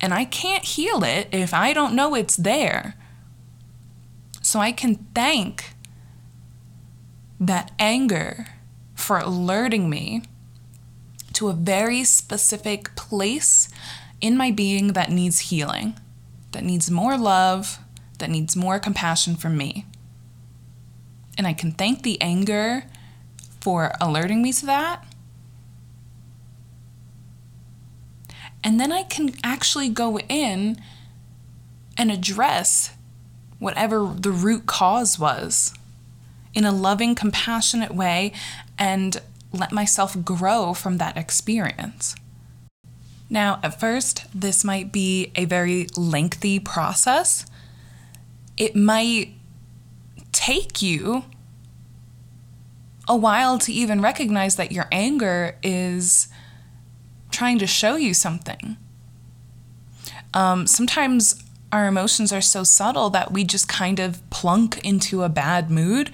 And 0.00 0.12
I 0.12 0.24
can't 0.24 0.64
heal 0.64 1.04
it 1.04 1.28
if 1.30 1.54
I 1.54 1.72
don't 1.72 1.94
know 1.94 2.14
it's 2.14 2.36
there. 2.36 2.96
So 4.40 4.58
I 4.58 4.72
can 4.72 4.96
thank 5.14 5.74
that 7.38 7.70
anger 7.78 8.46
for 9.02 9.18
alerting 9.18 9.90
me 9.90 10.22
to 11.32 11.48
a 11.48 11.52
very 11.52 12.04
specific 12.04 12.94
place 12.94 13.68
in 14.20 14.36
my 14.36 14.50
being 14.50 14.88
that 14.88 15.10
needs 15.10 15.50
healing, 15.50 15.98
that 16.52 16.62
needs 16.62 16.90
more 16.90 17.18
love, 17.18 17.78
that 18.18 18.30
needs 18.30 18.54
more 18.54 18.78
compassion 18.78 19.34
from 19.34 19.56
me. 19.56 19.86
And 21.36 21.46
I 21.46 21.52
can 21.52 21.72
thank 21.72 22.02
the 22.02 22.20
anger 22.20 22.84
for 23.60 23.92
alerting 24.00 24.42
me 24.42 24.52
to 24.52 24.66
that. 24.66 25.04
And 28.62 28.78
then 28.78 28.92
I 28.92 29.02
can 29.02 29.34
actually 29.42 29.88
go 29.88 30.18
in 30.20 30.80
and 31.96 32.12
address 32.12 32.92
whatever 33.58 34.14
the 34.16 34.30
root 34.30 34.66
cause 34.66 35.18
was 35.18 35.74
in 36.54 36.64
a 36.64 36.72
loving, 36.72 37.14
compassionate 37.14 37.94
way 37.94 38.32
and 38.78 39.20
let 39.52 39.72
myself 39.72 40.16
grow 40.24 40.74
from 40.74 40.98
that 40.98 41.16
experience. 41.16 42.14
Now, 43.28 43.60
at 43.62 43.80
first, 43.80 44.26
this 44.34 44.64
might 44.64 44.92
be 44.92 45.32
a 45.34 45.46
very 45.46 45.86
lengthy 45.96 46.58
process. 46.58 47.46
It 48.56 48.76
might 48.76 49.34
take 50.32 50.82
you 50.82 51.24
a 53.08 53.16
while 53.16 53.58
to 53.58 53.72
even 53.72 54.00
recognize 54.00 54.56
that 54.56 54.72
your 54.72 54.86
anger 54.92 55.56
is 55.62 56.28
trying 57.30 57.58
to 57.58 57.66
show 57.66 57.96
you 57.96 58.14
something. 58.14 58.76
Um, 60.34 60.66
sometimes 60.66 61.42
our 61.72 61.86
emotions 61.86 62.32
are 62.32 62.40
so 62.40 62.64
subtle 62.64 63.10
that 63.10 63.32
we 63.32 63.44
just 63.44 63.68
kind 63.68 63.98
of 63.98 64.28
plunk 64.30 64.84
into 64.84 65.22
a 65.22 65.28
bad 65.28 65.70
mood 65.70 66.10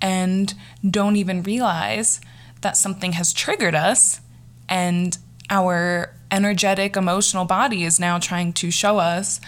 and 0.00 0.54
don't 0.88 1.16
even 1.16 1.42
realize 1.42 2.20
that 2.60 2.76
something 2.76 3.12
has 3.12 3.32
triggered 3.32 3.74
us 3.74 4.20
and 4.68 5.18
our 5.50 6.14
energetic 6.30 6.96
emotional 6.96 7.44
body 7.44 7.84
is 7.84 8.00
now 8.00 8.18
trying 8.18 8.52
to 8.52 8.70
show 8.70 8.98
us 8.98 9.40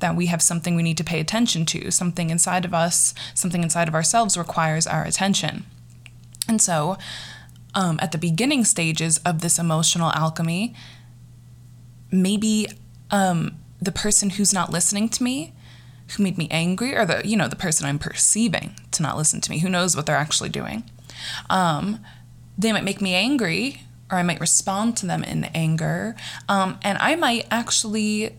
that 0.00 0.14
we 0.14 0.26
have 0.26 0.42
something 0.42 0.76
we 0.76 0.82
need 0.82 0.96
to 0.98 1.04
pay 1.04 1.20
attention 1.20 1.64
to. 1.66 1.90
Something 1.90 2.30
inside 2.30 2.64
of 2.64 2.74
us 2.74 3.14
something 3.34 3.62
inside 3.62 3.88
of 3.88 3.94
ourselves 3.94 4.36
requires 4.36 4.86
our 4.86 5.04
attention. 5.04 5.64
And 6.46 6.62
so, 6.62 6.96
um, 7.74 7.98
at 8.00 8.12
the 8.12 8.18
beginning 8.18 8.64
stages 8.64 9.18
of 9.18 9.40
this 9.40 9.58
emotional 9.58 10.10
alchemy, 10.12 10.74
maybe 12.10 12.68
um, 13.10 13.56
the 13.80 13.92
person 13.92 14.30
who's 14.30 14.52
not 14.52 14.70
listening 14.70 15.08
to 15.10 15.22
me, 15.22 15.52
who 16.16 16.22
made 16.22 16.38
me 16.38 16.48
angry, 16.50 16.94
or 16.94 17.04
the 17.04 17.26
you 17.26 17.36
know 17.36 17.48
the 17.48 17.56
person 17.56 17.86
I'm 17.86 17.98
perceiving 17.98 18.74
to 18.92 19.02
not 19.02 19.16
listen 19.16 19.40
to 19.42 19.50
me, 19.50 19.58
who 19.58 19.68
knows 19.68 19.96
what 19.96 20.06
they're 20.06 20.16
actually 20.16 20.48
doing, 20.48 20.84
um, 21.50 22.00
they 22.56 22.72
might 22.72 22.84
make 22.84 23.00
me 23.00 23.14
angry, 23.14 23.82
or 24.10 24.18
I 24.18 24.22
might 24.22 24.40
respond 24.40 24.96
to 24.98 25.06
them 25.06 25.22
in 25.22 25.44
anger, 25.44 26.16
um, 26.48 26.78
and 26.82 26.98
I 26.98 27.16
might 27.16 27.46
actually 27.50 28.36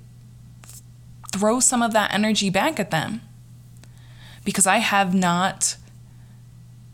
throw 1.32 1.60
some 1.60 1.82
of 1.82 1.93
that 1.93 2.13
energy 2.13 2.49
back 2.49 2.79
at 2.79 2.91
them. 2.91 3.21
Because 4.43 4.65
I 4.65 4.77
have 4.77 5.13
not 5.13 5.77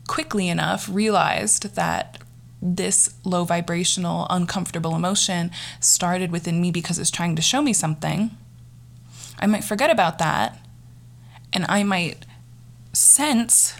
quickly 0.06 0.48
enough 0.48 0.88
realized 0.90 1.74
that 1.74 2.18
this 2.60 3.14
low 3.24 3.44
vibrational, 3.44 4.26
uncomfortable 4.28 4.94
emotion 4.94 5.50
started 5.80 6.30
within 6.30 6.60
me 6.60 6.70
because 6.70 6.98
it's 6.98 7.10
trying 7.10 7.36
to 7.36 7.42
show 7.42 7.62
me 7.62 7.72
something. 7.72 8.36
I 9.38 9.46
might 9.46 9.64
forget 9.64 9.90
about 9.90 10.18
that 10.18 10.58
and 11.52 11.64
I 11.68 11.82
might 11.82 12.26
sense 12.92 13.74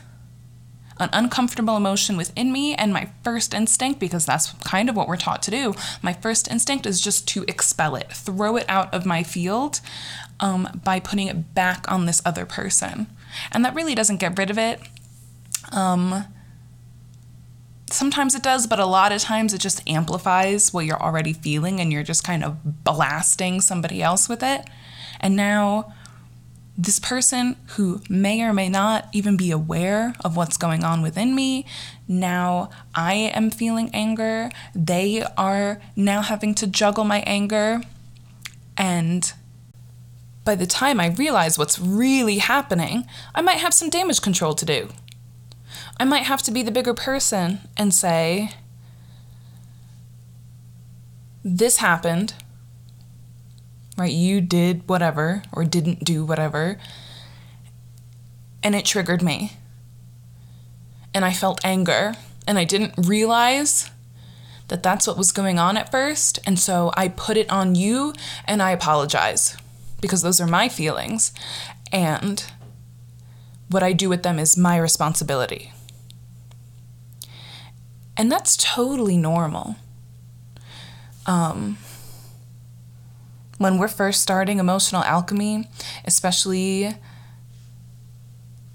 an 0.98 1.10
uncomfortable 1.12 1.76
emotion 1.76 2.16
within 2.16 2.50
me, 2.52 2.74
and 2.74 2.92
my 2.92 3.10
first 3.22 3.52
instinct, 3.52 4.00
because 4.00 4.24
that's 4.24 4.52
kind 4.64 4.88
of 4.88 4.96
what 4.96 5.08
we're 5.08 5.16
taught 5.16 5.42
to 5.42 5.50
do, 5.50 5.74
my 6.00 6.14
first 6.14 6.50
instinct 6.50 6.86
is 6.86 7.00
just 7.00 7.28
to 7.28 7.44
expel 7.46 7.96
it, 7.96 8.10
throw 8.10 8.56
it 8.56 8.64
out 8.66 8.92
of 8.94 9.04
my 9.04 9.22
field 9.22 9.80
um, 10.40 10.80
by 10.84 10.98
putting 10.98 11.26
it 11.26 11.54
back 11.54 11.90
on 11.90 12.06
this 12.06 12.22
other 12.24 12.46
person. 12.46 13.06
And 13.52 13.64
that 13.64 13.74
really 13.74 13.94
doesn't 13.94 14.20
get 14.20 14.38
rid 14.38 14.50
of 14.50 14.56
it. 14.56 14.80
Um, 15.70 16.24
sometimes 17.90 18.34
it 18.34 18.42
does, 18.42 18.66
but 18.66 18.80
a 18.80 18.86
lot 18.86 19.12
of 19.12 19.20
times 19.20 19.52
it 19.52 19.60
just 19.60 19.86
amplifies 19.88 20.72
what 20.72 20.86
you're 20.86 21.02
already 21.02 21.34
feeling 21.34 21.78
and 21.80 21.92
you're 21.92 22.02
just 22.02 22.24
kind 22.24 22.42
of 22.42 22.84
blasting 22.84 23.60
somebody 23.60 24.02
else 24.02 24.28
with 24.28 24.42
it. 24.42 24.62
And 25.20 25.36
now 25.36 25.92
this 26.78 26.98
person 26.98 27.56
who 27.68 28.02
may 28.08 28.42
or 28.42 28.52
may 28.52 28.68
not 28.68 29.08
even 29.12 29.36
be 29.36 29.50
aware 29.50 30.14
of 30.22 30.36
what's 30.36 30.56
going 30.56 30.84
on 30.84 31.00
within 31.00 31.34
me, 31.34 31.64
now 32.06 32.70
I 32.94 33.14
am 33.14 33.50
feeling 33.50 33.90
anger. 33.94 34.50
They 34.74 35.24
are 35.38 35.80
now 35.94 36.20
having 36.20 36.54
to 36.56 36.66
juggle 36.66 37.04
my 37.04 37.20
anger. 37.20 37.80
And 38.76 39.32
by 40.44 40.54
the 40.54 40.66
time 40.66 41.00
I 41.00 41.08
realize 41.08 41.58
what's 41.58 41.78
really 41.78 42.38
happening, 42.38 43.06
I 43.34 43.40
might 43.40 43.58
have 43.58 43.72
some 43.72 43.88
damage 43.88 44.20
control 44.20 44.54
to 44.54 44.64
do. 44.64 44.90
I 45.98 46.04
might 46.04 46.24
have 46.24 46.42
to 46.42 46.50
be 46.50 46.62
the 46.62 46.70
bigger 46.70 46.94
person 46.94 47.60
and 47.76 47.92
say, 47.94 48.50
This 51.42 51.78
happened 51.78 52.34
right? 53.96 54.12
You 54.12 54.40
did 54.40 54.88
whatever 54.88 55.42
or 55.52 55.64
didn't 55.64 56.04
do 56.04 56.24
whatever, 56.24 56.78
and 58.62 58.74
it 58.74 58.84
triggered 58.84 59.22
me. 59.22 59.52
And 61.14 61.24
I 61.24 61.32
felt 61.32 61.64
anger, 61.64 62.14
and 62.46 62.58
I 62.58 62.64
didn't 62.64 62.94
realize 63.06 63.90
that 64.68 64.82
that's 64.82 65.06
what 65.06 65.16
was 65.16 65.32
going 65.32 65.58
on 65.58 65.76
at 65.76 65.90
first. 65.90 66.38
And 66.46 66.58
so 66.58 66.92
I 66.96 67.08
put 67.08 67.36
it 67.36 67.50
on 67.50 67.74
you, 67.74 68.12
and 68.46 68.62
I 68.62 68.72
apologize 68.72 69.56
because 70.00 70.22
those 70.22 70.40
are 70.40 70.46
my 70.46 70.68
feelings. 70.68 71.32
And 71.92 72.44
what 73.68 73.82
I 73.82 73.92
do 73.92 74.08
with 74.08 74.22
them 74.22 74.38
is 74.38 74.56
my 74.56 74.76
responsibility. 74.76 75.72
And 78.16 78.30
that's 78.30 78.56
totally 78.56 79.16
normal. 79.16 79.76
Um, 81.26 81.78
when 83.58 83.78
we're 83.78 83.88
first 83.88 84.20
starting 84.22 84.58
emotional 84.58 85.02
alchemy, 85.02 85.68
especially 86.04 86.94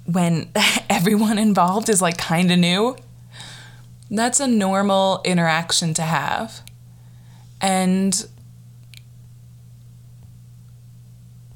when 0.05 0.49
everyone 0.89 1.37
involved 1.37 1.89
is 1.89 2.01
like 2.01 2.17
kind 2.17 2.51
of 2.51 2.59
new, 2.59 2.95
that's 4.09 4.39
a 4.39 4.47
normal 4.47 5.21
interaction 5.23 5.93
to 5.93 6.01
have. 6.01 6.61
And 7.61 8.25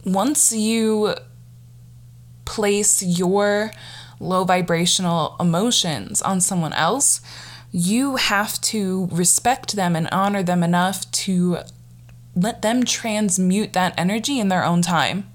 once 0.05 0.51
you 0.53 1.15
place 2.45 3.01
your 3.01 3.71
low 4.19 4.43
vibrational 4.43 5.35
emotions 5.39 6.21
on 6.21 6.39
someone 6.39 6.73
else, 6.73 7.21
you 7.71 8.15
have 8.15 8.61
to 8.61 9.07
respect 9.11 9.75
them 9.75 9.95
and 9.95 10.07
honor 10.11 10.43
them 10.43 10.63
enough 10.63 11.09
to 11.11 11.57
let 12.35 12.61
them 12.61 12.83
transmute 12.83 13.73
that 13.73 13.93
energy 13.97 14.39
in 14.39 14.49
their 14.49 14.63
own 14.63 14.81
time. 14.81 15.29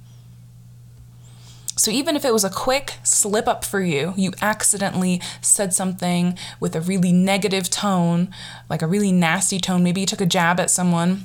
So 1.77 1.91
even 1.91 2.15
if 2.15 2.27
it 2.27 2.33
was 2.35 2.45
a 2.45 2.51
quick 2.51 2.97
slip 3.03 3.49
up 3.49 3.65
for 3.65 3.81
you, 3.81 4.13
you 4.15 4.33
accidentally 4.43 5.19
said 5.41 5.73
something 5.73 6.37
with 6.61 6.77
a 6.77 6.81
really 6.83 7.11
negative 7.11 7.71
tone, 7.71 8.29
like 8.69 8.83
a 8.83 8.87
really 8.87 9.13
nasty 9.13 9.59
tone, 9.59 9.83
maybe 9.83 10.01
you 10.01 10.07
took 10.07 10.21
a 10.21 10.27
jab 10.27 10.61
at 10.61 10.71
someone. 10.71 11.25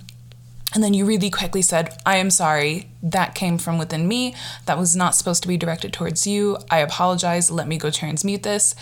And 0.73 0.81
then 0.81 0.93
you 0.93 1.05
really 1.05 1.29
quickly 1.29 1.61
said, 1.61 1.97
I 2.05 2.17
am 2.17 2.29
sorry. 2.29 2.89
That 3.03 3.35
came 3.35 3.57
from 3.57 3.77
within 3.77 4.07
me. 4.07 4.33
That 4.65 4.77
was 4.77 4.95
not 4.95 5.15
supposed 5.15 5.41
to 5.43 5.47
be 5.47 5.57
directed 5.57 5.91
towards 5.91 6.25
you. 6.25 6.57
I 6.69 6.79
apologize. 6.79 7.51
Let 7.51 7.67
me 7.67 7.77
go 7.77 7.89
transmute 7.89 8.43
this. 8.43 8.75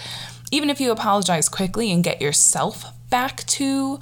Even 0.52 0.70
if 0.70 0.80
you 0.80 0.92
apologize 0.92 1.50
quickly 1.50 1.92
and 1.92 2.04
get 2.04 2.22
yourself 2.22 2.86
back 3.10 3.46
to 3.46 4.00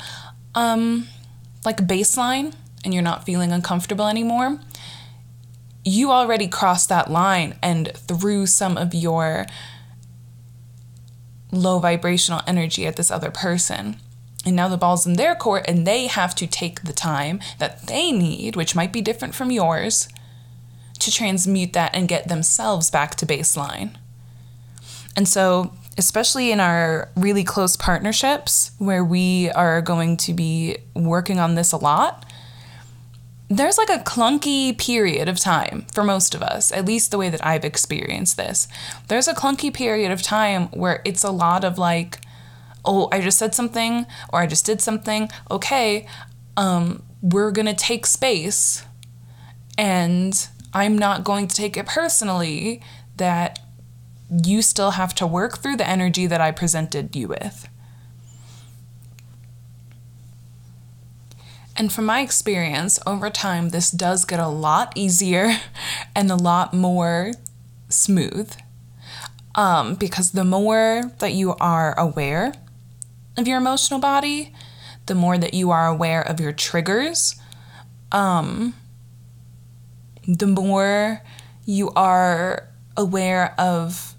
um, 0.55 1.07
like 1.65 1.87
baseline, 1.87 2.53
and 2.83 2.93
you're 2.93 3.03
not 3.03 3.25
feeling 3.25 3.51
uncomfortable 3.51 4.07
anymore, 4.07 4.59
you 5.83 6.11
already 6.11 6.47
crossed 6.47 6.89
that 6.89 7.09
line 7.09 7.55
and 7.61 7.91
threw 7.95 8.45
some 8.45 8.77
of 8.77 8.93
your 8.93 9.45
low 11.51 11.79
vibrational 11.79 12.41
energy 12.47 12.85
at 12.85 12.95
this 12.95 13.11
other 13.11 13.31
person. 13.31 13.97
And 14.45 14.55
now 14.55 14.67
the 14.67 14.77
ball's 14.77 15.05
in 15.05 15.13
their 15.13 15.35
court, 15.35 15.65
and 15.67 15.85
they 15.85 16.07
have 16.07 16.33
to 16.35 16.47
take 16.47 16.83
the 16.83 16.93
time 16.93 17.39
that 17.59 17.87
they 17.87 18.11
need, 18.11 18.55
which 18.55 18.75
might 18.75 18.91
be 18.91 19.01
different 19.01 19.35
from 19.35 19.51
yours, 19.51 20.07
to 20.99 21.11
transmute 21.11 21.73
that 21.73 21.93
and 21.93 22.07
get 22.07 22.27
themselves 22.27 22.89
back 22.89 23.15
to 23.15 23.25
baseline. 23.25 23.95
And 25.15 25.27
so, 25.27 25.73
especially 25.97 26.51
in 26.51 26.59
our 26.59 27.09
really 27.15 27.43
close 27.43 27.75
partnerships 27.75 28.71
where 28.77 29.03
we 29.03 29.51
are 29.51 29.81
going 29.81 30.17
to 30.17 30.33
be 30.33 30.77
working 30.95 31.39
on 31.39 31.55
this 31.55 31.71
a 31.71 31.77
lot, 31.77 32.25
there's 33.51 33.77
like 33.77 33.89
a 33.89 34.03
clunky 34.03 34.77
period 34.77 35.27
of 35.27 35.37
time 35.37 35.85
for 35.93 36.05
most 36.05 36.33
of 36.33 36.41
us, 36.41 36.71
at 36.71 36.85
least 36.85 37.11
the 37.11 37.17
way 37.17 37.29
that 37.29 37.45
I've 37.45 37.65
experienced 37.65 38.37
this. 38.37 38.65
There's 39.09 39.27
a 39.27 39.33
clunky 39.33 39.73
period 39.73 40.09
of 40.09 40.21
time 40.21 40.67
where 40.67 41.01
it's 41.03 41.25
a 41.25 41.31
lot 41.31 41.65
of 41.65 41.77
like, 41.77 42.21
oh, 42.85 43.09
I 43.11 43.19
just 43.19 43.37
said 43.37 43.53
something 43.53 44.05
or 44.31 44.39
I 44.39 44.47
just 44.47 44.65
did 44.65 44.79
something. 44.79 45.29
Okay, 45.49 46.07
um, 46.55 47.03
we're 47.21 47.51
gonna 47.51 47.73
take 47.73 48.05
space 48.05 48.85
and 49.77 50.47
I'm 50.73 50.97
not 50.97 51.25
going 51.25 51.49
to 51.49 51.55
take 51.55 51.75
it 51.75 51.87
personally 51.87 52.81
that 53.17 53.59
you 54.45 54.61
still 54.61 54.91
have 54.91 55.13
to 55.15 55.27
work 55.27 55.57
through 55.57 55.75
the 55.75 55.87
energy 55.87 56.25
that 56.25 56.39
I 56.39 56.51
presented 56.51 57.13
you 57.17 57.27
with. 57.27 57.67
And 61.75 61.91
from 61.91 62.05
my 62.05 62.21
experience, 62.21 62.99
over 63.07 63.29
time, 63.29 63.69
this 63.69 63.91
does 63.91 64.25
get 64.25 64.39
a 64.39 64.47
lot 64.47 64.93
easier 64.95 65.53
and 66.15 66.29
a 66.29 66.35
lot 66.35 66.73
more 66.73 67.33
smooth. 67.89 68.53
Um, 69.55 69.95
because 69.95 70.31
the 70.31 70.45
more 70.45 71.11
that 71.19 71.33
you 71.33 71.55
are 71.55 71.97
aware 71.99 72.53
of 73.37 73.47
your 73.47 73.57
emotional 73.57 73.99
body, 73.99 74.53
the 75.07 75.15
more 75.15 75.37
that 75.37 75.53
you 75.53 75.71
are 75.71 75.87
aware 75.87 76.21
of 76.21 76.39
your 76.39 76.53
triggers, 76.53 77.35
um, 78.11 78.73
the 80.27 80.47
more 80.47 81.21
you 81.65 81.91
are 81.91 82.69
aware 82.95 83.53
of 83.59 84.10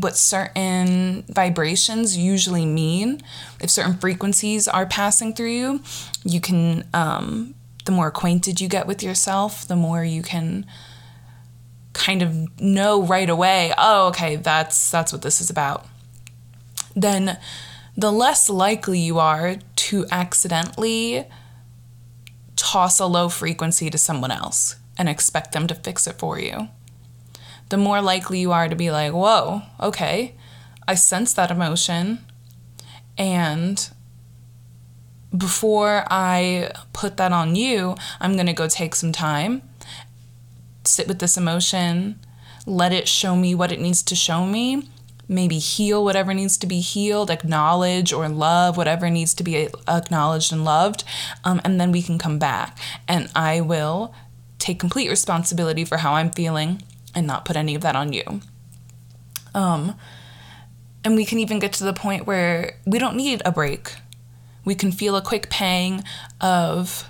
what 0.00 0.16
certain 0.16 1.24
vibrations 1.28 2.16
usually 2.16 2.66
mean. 2.66 3.20
If 3.60 3.70
certain 3.70 3.96
frequencies 3.96 4.68
are 4.68 4.86
passing 4.86 5.34
through 5.34 5.50
you, 5.50 5.82
you 6.24 6.40
can, 6.40 6.86
um, 6.94 7.54
the 7.84 7.92
more 7.92 8.08
acquainted 8.08 8.60
you 8.60 8.68
get 8.68 8.86
with 8.86 9.02
yourself, 9.02 9.66
the 9.66 9.76
more 9.76 10.04
you 10.04 10.22
can 10.22 10.66
kind 11.94 12.22
of 12.22 12.60
know 12.60 13.02
right 13.02 13.28
away, 13.28 13.72
oh, 13.76 14.08
okay, 14.08 14.36
that's 14.36 14.90
that's 14.90 15.12
what 15.12 15.22
this 15.22 15.40
is 15.40 15.50
about. 15.50 15.86
Then 16.94 17.38
the 17.96 18.12
less 18.12 18.48
likely 18.48 19.00
you 19.00 19.18
are 19.18 19.56
to 19.74 20.06
accidentally 20.10 21.26
toss 22.56 23.00
a 23.00 23.06
low 23.06 23.28
frequency 23.28 23.90
to 23.90 23.98
someone 23.98 24.30
else 24.30 24.76
and 24.96 25.08
expect 25.08 25.52
them 25.52 25.66
to 25.66 25.74
fix 25.74 26.06
it 26.06 26.18
for 26.18 26.38
you 26.38 26.68
the 27.68 27.76
more 27.76 28.00
likely 28.00 28.40
you 28.40 28.52
are 28.52 28.68
to 28.68 28.76
be 28.76 28.90
like, 28.90 29.12
whoa, 29.12 29.62
okay, 29.80 30.34
I 30.86 30.94
sense 30.94 31.34
that 31.34 31.50
emotion. 31.50 32.24
And 33.16 33.88
before 35.36 36.04
I 36.10 36.70
put 36.92 37.16
that 37.18 37.32
on 37.32 37.56
you, 37.56 37.96
I'm 38.20 38.34
going 38.34 38.46
to 38.46 38.52
go 38.52 38.68
take 38.68 38.94
some 38.94 39.12
time, 39.12 39.62
sit 40.84 41.06
with 41.06 41.18
this 41.18 41.36
emotion, 41.36 42.18
let 42.64 42.92
it 42.92 43.08
show 43.08 43.36
me 43.36 43.54
what 43.54 43.72
it 43.72 43.80
needs 43.80 44.02
to 44.04 44.14
show 44.14 44.46
me, 44.46 44.88
maybe 45.28 45.58
heal 45.58 46.02
whatever 46.02 46.32
needs 46.32 46.56
to 46.58 46.66
be 46.66 46.80
healed, 46.80 47.30
acknowledge 47.30 48.12
or 48.12 48.28
love 48.28 48.76
whatever 48.76 49.10
needs 49.10 49.34
to 49.34 49.44
be 49.44 49.68
acknowledged 49.86 50.52
and 50.52 50.64
loved, 50.64 51.04
um, 51.44 51.60
and 51.64 51.78
then 51.78 51.92
we 51.92 52.00
can 52.00 52.18
come 52.18 52.38
back. 52.38 52.78
And 53.06 53.30
I 53.34 53.60
will 53.60 54.14
take 54.58 54.80
complete 54.80 55.10
responsibility 55.10 55.84
for 55.84 55.98
how 55.98 56.14
I'm 56.14 56.30
feeling 56.30 56.82
and 57.14 57.26
not 57.26 57.44
put 57.44 57.56
any 57.56 57.74
of 57.74 57.82
that 57.82 57.96
on 57.96 58.12
you. 58.12 58.40
Um, 59.54 59.94
and 61.04 61.16
we 61.16 61.24
can 61.24 61.38
even 61.38 61.58
get 61.58 61.72
to 61.74 61.84
the 61.84 61.92
point 61.92 62.26
where 62.26 62.78
we 62.86 62.98
don't 62.98 63.16
need 63.16 63.42
a 63.44 63.52
break. 63.52 63.94
We 64.64 64.74
can 64.74 64.92
feel 64.92 65.16
a 65.16 65.22
quick 65.22 65.48
pang 65.48 66.04
of 66.40 67.08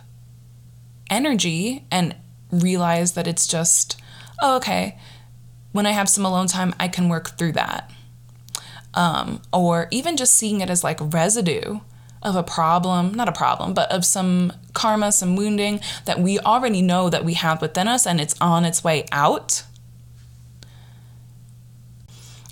energy 1.10 1.84
and 1.90 2.14
realize 2.50 3.12
that 3.12 3.26
it's 3.26 3.46
just, 3.46 4.00
oh, 4.40 4.56
okay, 4.56 4.98
when 5.72 5.86
I 5.86 5.92
have 5.92 6.08
some 6.08 6.24
alone 6.24 6.46
time, 6.46 6.74
I 6.78 6.88
can 6.88 7.08
work 7.08 7.36
through 7.36 7.52
that. 7.52 7.90
Um, 8.94 9.42
or 9.52 9.88
even 9.90 10.16
just 10.16 10.34
seeing 10.34 10.60
it 10.60 10.70
as 10.70 10.82
like 10.82 10.98
residue 11.00 11.80
of 12.22 12.36
a 12.36 12.42
problem, 12.42 13.14
not 13.14 13.28
a 13.28 13.32
problem, 13.32 13.74
but 13.74 13.90
of 13.90 14.04
some 14.04 14.52
karma, 14.72 15.12
some 15.12 15.36
wounding 15.36 15.80
that 16.04 16.18
we 16.18 16.38
already 16.40 16.82
know 16.82 17.10
that 17.10 17.24
we 17.24 17.34
have 17.34 17.60
within 17.60 17.86
us 17.86 18.06
and 18.06 18.20
it's 18.20 18.34
on 18.40 18.64
its 18.64 18.82
way 18.82 19.06
out. 19.12 19.62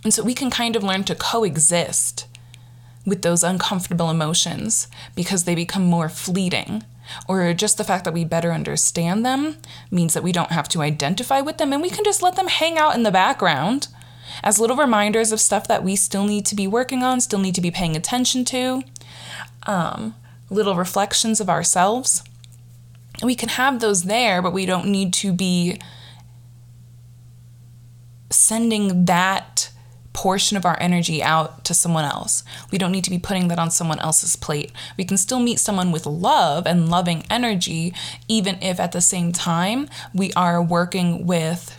And 0.06 0.14
so 0.14 0.22
we 0.22 0.34
can 0.34 0.50
kind 0.50 0.76
of 0.76 0.84
learn 0.84 1.02
to 1.02 1.16
coexist 1.16 2.28
with 3.04 3.22
those 3.22 3.42
uncomfortable 3.42 4.08
emotions 4.08 4.86
because 5.16 5.42
they 5.42 5.56
become 5.56 5.84
more 5.84 6.08
fleeting. 6.08 6.84
Or 7.26 7.52
just 7.52 7.76
the 7.76 7.82
fact 7.82 8.04
that 8.04 8.14
we 8.14 8.24
better 8.24 8.52
understand 8.52 9.26
them 9.26 9.56
means 9.90 10.14
that 10.14 10.22
we 10.22 10.30
don't 10.30 10.52
have 10.52 10.68
to 10.68 10.82
identify 10.82 11.40
with 11.40 11.58
them 11.58 11.72
and 11.72 11.82
we 11.82 11.90
can 11.90 12.04
just 12.04 12.22
let 12.22 12.36
them 12.36 12.46
hang 12.46 12.78
out 12.78 12.94
in 12.94 13.02
the 13.02 13.10
background 13.10 13.88
as 14.44 14.60
little 14.60 14.76
reminders 14.76 15.32
of 15.32 15.40
stuff 15.40 15.66
that 15.66 15.82
we 15.82 15.96
still 15.96 16.24
need 16.24 16.46
to 16.46 16.54
be 16.54 16.68
working 16.68 17.02
on, 17.02 17.20
still 17.20 17.40
need 17.40 17.56
to 17.56 17.60
be 17.60 17.72
paying 17.72 17.96
attention 17.96 18.44
to, 18.44 18.84
um, 19.64 20.14
little 20.50 20.76
reflections 20.76 21.40
of 21.40 21.50
ourselves. 21.50 22.22
We 23.24 23.34
can 23.34 23.48
have 23.48 23.80
those 23.80 24.04
there, 24.04 24.40
but 24.40 24.52
we 24.52 24.66
don't 24.66 24.86
need 24.86 25.12
to 25.14 25.32
be 25.32 25.80
sending 28.30 29.06
that 29.06 29.70
portion 30.16 30.56
of 30.56 30.64
our 30.64 30.78
energy 30.80 31.22
out 31.22 31.62
to 31.66 31.74
someone 31.74 32.04
else. 32.04 32.42
We 32.72 32.78
don't 32.78 32.90
need 32.90 33.04
to 33.04 33.10
be 33.10 33.18
putting 33.18 33.48
that 33.48 33.58
on 33.58 33.70
someone 33.70 33.98
else's 33.98 34.34
plate. 34.34 34.72
We 34.96 35.04
can 35.04 35.18
still 35.18 35.38
meet 35.38 35.60
someone 35.60 35.92
with 35.92 36.06
love 36.06 36.66
and 36.66 36.88
loving 36.88 37.26
energy, 37.30 37.92
even 38.26 38.56
if 38.62 38.80
at 38.80 38.92
the 38.92 39.02
same 39.02 39.30
time 39.30 39.88
we 40.14 40.32
are 40.32 40.62
working 40.62 41.26
with 41.26 41.78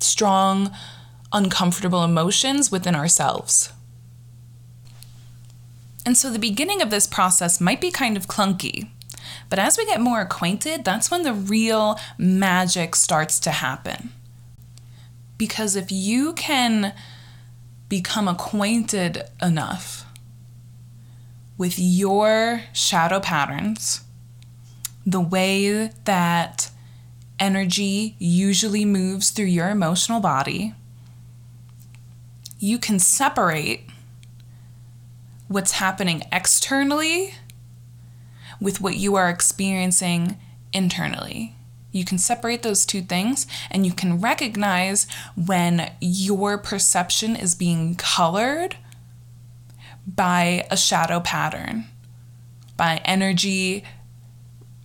strong, 0.00 0.74
uncomfortable 1.32 2.02
emotions 2.02 2.70
within 2.70 2.96
ourselves. 2.96 3.72
And 6.04 6.18
so 6.18 6.30
the 6.30 6.38
beginning 6.40 6.82
of 6.82 6.90
this 6.90 7.06
process 7.06 7.60
might 7.60 7.80
be 7.80 7.92
kind 7.92 8.16
of 8.16 8.26
clunky. 8.26 8.90
But 9.48 9.60
as 9.60 9.78
we 9.78 9.86
get 9.86 10.00
more 10.00 10.20
acquainted, 10.20 10.84
that's 10.84 11.12
when 11.12 11.22
the 11.22 11.32
real 11.32 11.96
magic 12.18 12.96
starts 12.96 13.38
to 13.40 13.52
happen. 13.52 14.12
Because 15.36 15.76
if 15.76 15.90
you 15.90 16.32
can 16.34 16.94
become 17.88 18.28
acquainted 18.28 19.22
enough 19.42 20.04
with 21.56 21.78
your 21.78 22.62
shadow 22.72 23.20
patterns, 23.20 24.00
the 25.06 25.20
way 25.20 25.90
that 26.04 26.70
energy 27.38 28.16
usually 28.18 28.84
moves 28.84 29.30
through 29.30 29.44
your 29.46 29.70
emotional 29.70 30.20
body, 30.20 30.74
you 32.58 32.78
can 32.78 32.98
separate 32.98 33.88
what's 35.48 35.72
happening 35.72 36.22
externally 36.32 37.34
with 38.60 38.80
what 38.80 38.96
you 38.96 39.14
are 39.14 39.28
experiencing 39.28 40.38
internally. 40.72 41.54
You 41.94 42.04
can 42.04 42.18
separate 42.18 42.64
those 42.64 42.84
two 42.84 43.02
things 43.02 43.46
and 43.70 43.86
you 43.86 43.92
can 43.92 44.20
recognize 44.20 45.06
when 45.36 45.92
your 46.00 46.58
perception 46.58 47.36
is 47.36 47.54
being 47.54 47.94
colored 47.94 48.76
by 50.04 50.66
a 50.72 50.76
shadow 50.76 51.20
pattern, 51.20 51.84
by 52.76 53.00
energy 53.04 53.84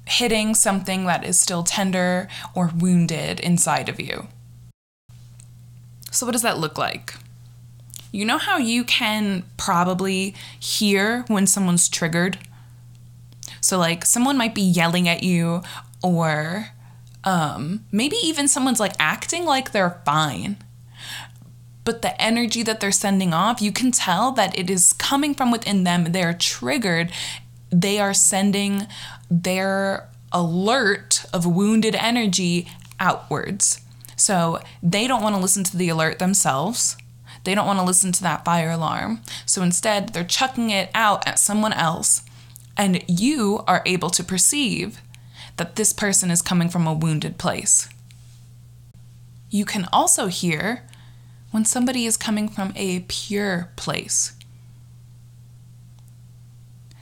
hitting 0.05 0.53
something 0.53 1.05
that 1.05 1.23
is 1.25 1.39
still 1.39 1.63
tender 1.63 2.27
or 2.53 2.71
wounded 2.77 3.39
inside 3.39 3.89
of 3.89 3.99
you. 3.99 4.27
So, 6.11 6.27
what 6.27 6.33
does 6.33 6.43
that 6.43 6.59
look 6.59 6.77
like? 6.77 7.15
You 8.11 8.23
know 8.23 8.37
how 8.37 8.57
you 8.57 8.83
can 8.83 9.43
probably 9.57 10.35
hear 10.59 11.25
when 11.27 11.47
someone's 11.47 11.89
triggered? 11.89 12.37
So, 13.61 13.79
like, 13.79 14.05
someone 14.05 14.37
might 14.37 14.53
be 14.53 14.61
yelling 14.61 15.09
at 15.09 15.23
you 15.23 15.63
or 16.03 16.69
um, 17.29 17.85
maybe 17.91 18.15
even 18.23 18.47
someone's 18.47 18.79
like 18.79 18.95
acting 18.97 19.45
like 19.45 19.71
they're 19.71 20.01
fine. 20.03 20.57
But 21.83 22.01
the 22.01 22.19
energy 22.19 22.63
that 22.63 22.79
they're 22.79 22.91
sending 22.91 23.35
off, 23.35 23.61
you 23.61 23.71
can 23.71 23.91
tell 23.91 24.31
that 24.31 24.57
it 24.57 24.67
is 24.67 24.93
coming 24.93 25.35
from 25.35 25.51
within 25.51 25.83
them. 25.83 26.05
They're 26.05 26.33
triggered. 26.33 27.11
They 27.69 27.99
are 27.99 28.15
sending 28.15 28.87
their 29.29 30.09
alert 30.31 31.23
of 31.31 31.45
wounded 31.45 31.93
energy 31.93 32.67
outwards. 32.99 33.79
So 34.15 34.59
they 34.81 35.05
don't 35.05 35.21
want 35.21 35.35
to 35.35 35.41
listen 35.41 35.63
to 35.65 35.77
the 35.77 35.89
alert 35.89 36.17
themselves. 36.17 36.97
They 37.43 37.53
don't 37.53 37.67
want 37.67 37.77
to 37.77 37.85
listen 37.85 38.11
to 38.13 38.23
that 38.23 38.43
fire 38.43 38.71
alarm. 38.71 39.21
So 39.45 39.61
instead, 39.61 40.09
they're 40.09 40.23
chucking 40.23 40.71
it 40.71 40.89
out 40.95 41.27
at 41.27 41.37
someone 41.37 41.73
else. 41.73 42.23
And 42.75 43.03
you 43.07 43.63
are 43.67 43.83
able 43.85 44.09
to 44.09 44.23
perceive 44.23 44.99
that 45.59 45.75
this 45.75 45.91
person 45.91 46.31
is 46.31 46.41
coming 46.41 46.69
from 46.69 46.87
a 46.87 46.93
wounded 46.93 47.37
place. 47.37 47.89
You 49.49 49.65
can 49.65 49.89
also 49.91 50.27
hear 50.27 50.83
when 51.51 51.65
somebody 51.65 52.05
is 52.05 52.15
coming 52.15 52.47
from 52.47 52.71
a 52.77 53.01
pure 53.01 53.69
place. 53.75 54.33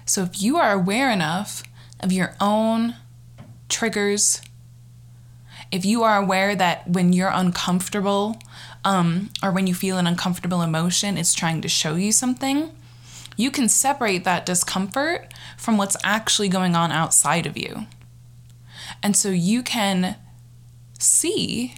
So 0.06 0.24
if 0.24 0.42
you 0.42 0.58
are 0.58 0.72
aware 0.72 1.12
enough 1.12 1.62
of 2.00 2.12
your 2.12 2.36
own 2.42 2.96
triggers, 3.70 4.42
if 5.72 5.86
you 5.86 6.02
are 6.02 6.18
aware 6.18 6.56
that 6.56 6.90
when 6.90 7.14
you're 7.14 7.32
uncomfortable 7.32 8.42
um, 8.84 9.30
or 9.44 9.52
when 9.52 9.68
you 9.68 9.76
feel 9.76 10.00
an 10.00 10.08
uncomfortable 10.08 10.64
emotion, 10.64 11.16
it's 11.16 11.36
trying 11.36 11.62
to 11.62 11.70
show 11.70 11.94
you 11.94 12.12
something, 12.12 12.72
you 13.36 13.52
can 13.52 13.70
separate 13.70 14.24
that 14.24 14.48
discomfort 14.48 15.32
from 15.58 15.78
what's 15.78 15.98
actually 16.04 16.50
going 16.50 16.76
on 16.76 16.92
outside 16.92 17.46
of 17.46 17.56
you. 17.56 17.86
And 19.02 19.16
so 19.16 19.30
you 19.30 19.64
can 19.64 20.16
see 21.00 21.76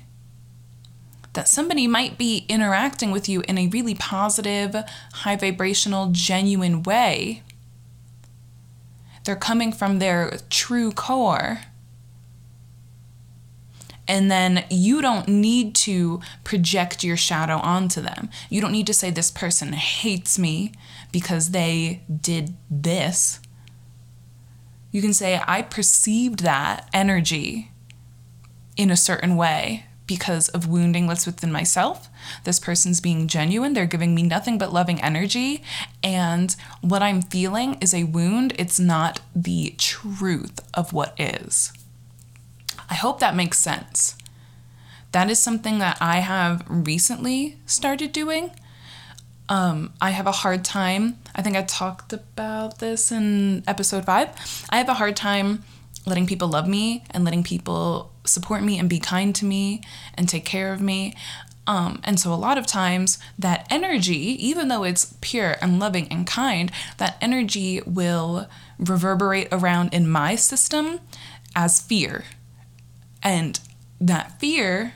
that 1.34 1.48
somebody 1.48 1.88
might 1.88 2.18
be 2.18 2.46
interacting 2.50 3.12
with 3.12 3.30
you 3.30 3.42
in 3.48 3.58
a 3.58 3.68
really 3.68 3.96
positive, 3.96 4.76
high 5.14 5.36
vibrational, 5.36 6.10
genuine 6.12 6.84
way. 6.84 7.44
They're 9.24 9.36
coming 9.36 9.72
from 9.72 10.00
their 10.00 10.40
true 10.50 10.92
core. 10.92 11.62
And 14.08 14.32
then 14.32 14.66
you 14.72 15.04
don't 15.04 15.28
need 15.28 15.76
to 15.76 16.20
project 16.44 17.04
your 17.04 17.18
shadow 17.18 17.58
onto 17.58 18.02
them. 18.02 18.30
You 18.50 18.60
don't 18.60 18.72
need 18.72 18.88
to 18.88 18.94
say, 18.94 19.12
This 19.12 19.30
person 19.30 19.74
hates 19.74 20.40
me 20.40 20.72
because 21.12 21.52
they 21.52 22.02
did 22.22 22.56
this. 22.72 23.40
You 24.92 25.02
can 25.02 25.14
say, 25.14 25.42
I 25.48 25.62
perceived 25.62 26.40
that 26.40 26.90
energy 26.94 27.72
in 28.76 28.90
a 28.90 28.98
certain 28.98 29.36
way 29.36 29.86
because 30.08 30.50
of 30.50 30.68
wounding 30.68 31.06
that's 31.06 31.28
within 31.28 31.52
myself. 31.52 32.10
This 32.44 32.60
person's 32.60 33.00
being 33.00 33.28
genuine. 33.28 33.74
They're 33.74 33.86
giving 33.86 34.16
me 34.16 34.24
nothing 34.24 34.58
but 34.58 34.74
loving 34.74 35.00
energy. 35.02 35.62
And 36.04 36.56
what 36.82 37.04
I'm 37.04 37.22
feeling 37.22 37.78
is 37.80 37.94
a 37.94 38.06
wound. 38.06 38.54
It's 38.58 38.80
not 38.80 39.22
the 39.36 39.76
truth 39.78 40.60
of 40.74 40.94
what 40.94 41.14
is. 41.20 41.72
I 42.90 42.96
hope 42.96 43.20
that 43.20 43.36
makes 43.36 43.60
sense. 43.60 44.16
That 45.12 45.30
is 45.30 45.38
something 45.38 45.78
that 45.78 45.98
I 46.02 46.22
have 46.22 46.64
recently 46.68 47.60
started 47.68 48.12
doing. 48.12 48.52
Um, 49.50 49.94
I 50.00 50.12
have 50.12 50.28
a 50.28 50.32
hard 50.32 50.64
time. 50.64 51.18
I 51.36 51.42
think 51.42 51.58
I 51.58 51.64
talked 51.64 52.14
about 52.14 52.78
this 52.80 53.12
in 53.12 53.64
episode 53.68 54.06
five. 54.06 54.30
I 54.70 54.78
have 54.78 54.90
a 54.90 54.94
hard 54.94 55.16
time 55.16 55.64
letting 56.06 56.28
people 56.28 56.48
love 56.48 56.68
me 56.68 57.04
and 57.10 57.26
letting 57.26 57.44
people 57.44 58.12
support 58.26 58.64
me 58.64 58.78
and 58.78 58.88
be 58.88 59.00
kind 59.00 59.34
to 59.36 59.46
me 59.46 59.82
and 60.14 60.30
take 60.30 60.46
care 60.46 60.72
of 60.72 60.82
me. 60.82 61.16
Um, 61.66 62.00
and 62.04 62.20
so, 62.20 62.34
a 62.34 62.36
lot 62.36 62.58
of 62.58 62.66
times, 62.66 63.20
that 63.38 63.68
energy, 63.70 64.18
even 64.48 64.70
though 64.70 64.84
it's 64.84 65.16
pure 65.22 65.56
and 65.62 65.80
loving 65.80 66.08
and 66.10 66.26
kind, 66.26 66.72
that 66.98 67.18
energy 67.22 67.82
will 67.86 68.48
reverberate 68.80 69.50
around 69.52 69.94
in 69.94 70.10
my 70.10 70.36
system 70.36 71.00
as 71.56 71.80
fear. 71.80 72.26
And 73.22 73.60
that 74.00 74.40
fear 74.40 74.94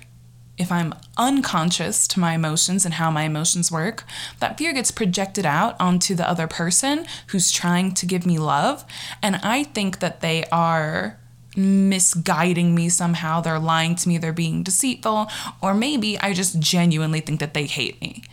if 0.58 0.72
I'm 0.72 0.94
unconscious 1.18 2.08
to 2.10 2.20
my 2.20 2.34
emotions 2.36 2.86
and 2.86 2.96
how 2.96 3.10
my 3.10 3.24
emotions 3.24 3.72
work, 3.72 4.04
that 4.40 4.58
fear 4.58 4.72
gets 4.72 4.92
projected 4.92 5.46
out 5.46 5.76
onto 5.80 6.14
the 6.14 6.30
other 6.30 6.48
person 6.48 7.06
who's 7.28 7.52
trying 7.52 7.94
to 7.96 8.06
give 8.06 8.26
me 8.26 8.38
love. 8.38 8.86
And 9.22 9.38
I 9.38 9.64
think 9.64 10.00
that 10.00 10.22
they 10.22 10.46
are 10.52 11.18
misguiding 11.56 12.76
me 12.76 12.90
somehow. 12.90 13.42
They're 13.42 13.60
lying 13.60 13.96
to 13.96 14.08
me, 14.08 14.18
they're 14.18 14.34
being 14.34 14.64
deceitful, 14.64 15.28
or 15.62 15.74
maybe 15.74 16.20
I 16.20 16.34
just 16.34 16.60
genuinely 16.60 17.20
think 17.20 17.40
that 17.40 17.54
they 17.54 17.66
hate 17.66 18.00
me. 18.02 18.24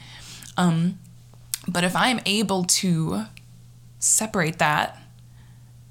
Um, 0.57 0.99
but 1.67 1.85
if 1.85 1.95
I'm 1.97 2.21
able 2.27 2.65
to 2.65 3.25
separate 3.99 4.59
that, 4.59 4.99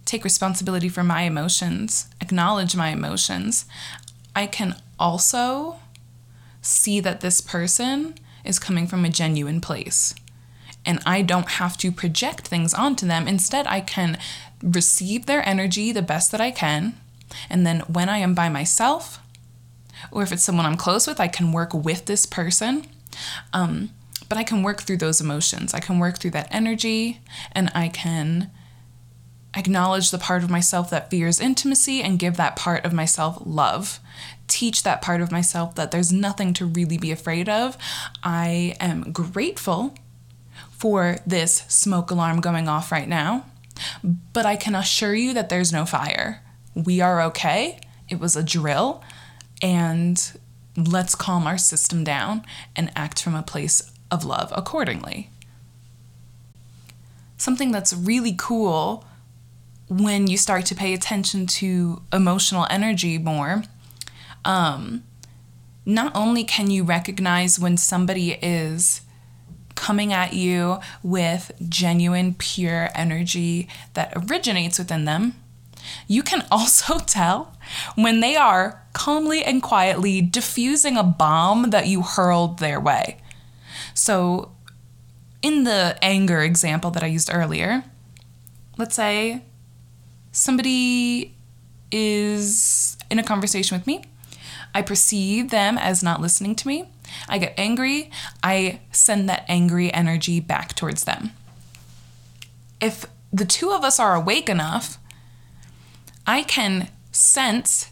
take 0.06 0.24
responsibility 0.24 0.90
for 0.90 1.04
my 1.04 1.24
emotions, 1.24 2.08
acknowledge 2.20 2.76
my 2.76 2.90
emotions, 2.90 3.66
I 4.36 4.48
can 4.48 4.76
also 4.98 5.78
see 6.62 7.00
that 7.00 7.22
this 7.22 7.42
person 7.42 8.16
is 8.44 8.60
coming 8.60 8.88
from 8.88 9.06
a 9.06 9.10
genuine 9.10 9.62
place. 9.62 10.16
And 10.86 11.00
I 11.06 11.22
don't 11.22 11.50
have 11.50 11.78
to 11.78 11.92
project 11.92 12.48
things 12.48 12.74
onto 12.74 13.06
them. 13.06 13.28
Instead, 13.28 13.68
I 13.68 13.82
can 13.82 14.18
receive 14.62 15.26
their 15.26 15.48
energy 15.48 15.92
the 15.92 16.02
best 16.02 16.32
that 16.32 16.42
I 16.42 16.52
can. 16.52 16.98
And 17.50 17.66
then 17.66 17.82
when 17.82 18.10
I 18.10 18.20
am 18.20 18.34
by 18.34 18.50
myself, 18.50 19.20
or 20.12 20.24
if 20.24 20.32
it's 20.32 20.44
someone 20.44 20.66
I'm 20.66 20.78
close 20.78 21.06
with, 21.06 21.20
I 21.20 21.28
can 21.28 21.52
work 21.52 21.74
with 21.74 22.06
this 22.06 22.26
person. 22.26 22.86
Um, 23.54 23.92
but 24.28 24.38
I 24.38 24.44
can 24.44 24.64
work 24.64 24.82
through 24.82 24.98
those 24.98 25.20
emotions. 25.20 25.74
I 25.74 25.80
can 25.80 26.00
work 26.00 26.20
through 26.20 26.32
that 26.32 26.48
energy 26.52 27.20
and 27.52 27.72
I 27.74 27.90
can 27.90 28.52
acknowledge 29.56 30.12
the 30.12 30.20
part 30.20 30.44
of 30.44 30.50
myself 30.50 30.90
that 30.92 31.10
fears 31.10 31.40
intimacy 31.40 32.02
and 32.02 32.20
give 32.20 32.38
that 32.38 32.56
part 32.56 32.86
of 32.86 32.94
myself 32.94 33.42
love. 33.44 34.00
Teach 34.50 34.84
that 34.84 35.02
part 35.02 35.22
of 35.22 35.32
myself 35.32 35.76
that 35.76 35.92
there's 35.92 36.12
nothing 36.12 36.54
to 36.56 36.66
really 36.66 36.98
be 36.98 37.12
afraid 37.12 37.48
of. 37.48 37.78
I 38.22 38.76
am 38.82 39.14
grateful 39.14 39.96
for 40.72 41.18
this 41.26 41.64
smoke 41.70 42.12
alarm 42.12 42.42
going 42.42 42.68
off 42.68 42.92
right 42.92 43.08
now, 43.08 43.46
but 44.34 44.46
I 44.46 44.58
can 44.58 44.76
assure 44.76 45.16
you 45.16 45.34
that 45.34 45.48
there's 45.48 45.72
no 45.72 45.86
fire. 45.86 46.42
We 46.76 47.00
are 47.00 47.22
okay. 47.24 47.80
It 48.10 48.20
was 48.20 48.36
a 48.36 48.44
drill, 48.44 49.02
and 49.62 50.40
let's 50.76 51.16
calm 51.16 51.46
our 51.46 51.58
system 51.58 52.04
down 52.04 52.44
and 52.76 52.92
act 52.96 53.22
from 53.22 53.36
a 53.36 53.44
place 53.44 53.92
of 54.10 54.26
love 54.26 54.52
accordingly. 54.56 55.30
Something 57.38 57.72
that's 57.72 57.94
really 57.94 58.36
cool 58.38 59.06
when 59.88 60.28
you 60.28 60.38
start 60.38 60.66
to 60.68 60.76
pay 60.76 60.94
attention 60.94 61.46
to 61.48 62.02
emotional 62.12 62.68
energy 62.70 63.18
more, 63.18 63.64
um, 64.46 65.04
not 65.86 66.16
only 66.16 66.44
can 66.44 66.70
you 66.70 66.84
recognize 66.84 67.60
when 67.60 67.78
somebody 67.78 68.34
is 68.34 69.02
coming 69.76 70.12
at 70.12 70.34
you 70.34 70.80
with 71.02 71.52
genuine, 71.68 72.36
pure 72.36 72.90
energy 72.94 73.68
that 73.94 74.12
originates 74.16 74.78
within 74.78 75.06
them, 75.06 75.36
you 76.08 76.22
can 76.22 76.46
also 76.52 77.00
tell 77.06 77.56
when 77.96 78.20
they 78.20 78.36
are 78.36 78.84
calmly 78.94 79.44
and 79.44 79.64
quietly 79.64 80.22
diffusing 80.22 80.98
a 80.98 81.04
bomb 81.04 81.70
that 81.70 81.88
you 81.88 82.02
hurled 82.02 82.60
their 82.60 82.80
way. 82.80 83.18
So, 83.94 84.52
in 85.42 85.64
the 85.64 85.98
anger 86.02 86.42
example 86.42 86.92
that 86.92 87.04
I 87.04 87.08
used 87.08 87.30
earlier, 87.32 87.84
let's 88.78 88.96
say 88.96 89.44
somebody 90.32 91.36
is 91.92 92.98
in 93.10 93.20
a 93.20 93.24
conversation 93.24 93.78
with 93.78 93.88
me. 93.88 94.04
I 94.74 94.82
perceive 94.82 95.50
them 95.50 95.78
as 95.78 96.04
not 96.04 96.22
listening 96.22 96.56
to 96.56 96.68
me. 96.68 96.90
I 97.28 97.38
get 97.38 97.54
angry. 97.58 98.12
I 98.44 98.82
send 98.92 99.30
that 99.30 99.46
angry 99.48 99.94
energy 99.94 100.40
back 100.40 100.76
towards 100.76 101.04
them. 101.04 101.32
If 102.80 103.06
the 103.32 103.46
two 103.46 103.72
of 103.72 103.84
us 103.84 104.00
are 104.00 104.16
awake 104.16 104.50
enough, 104.50 104.98
I 106.26 106.44
can 106.44 106.90
sense 107.12 107.92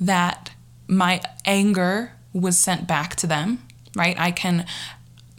that 0.00 0.52
my 0.86 1.20
anger 1.44 2.12
was 2.32 2.58
sent 2.58 2.86
back 2.86 3.16
to 3.16 3.26
them, 3.26 3.62
right? 3.94 4.18
I 4.18 4.30
can 4.30 4.66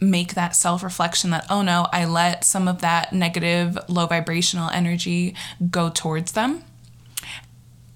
make 0.00 0.34
that 0.34 0.54
self 0.54 0.82
reflection 0.82 1.30
that, 1.30 1.46
oh 1.50 1.62
no, 1.62 1.86
I 1.92 2.04
let 2.04 2.44
some 2.44 2.68
of 2.68 2.80
that 2.80 3.12
negative, 3.12 3.78
low 3.88 4.06
vibrational 4.06 4.70
energy 4.70 5.34
go 5.70 5.90
towards 5.90 6.32
them. 6.32 6.64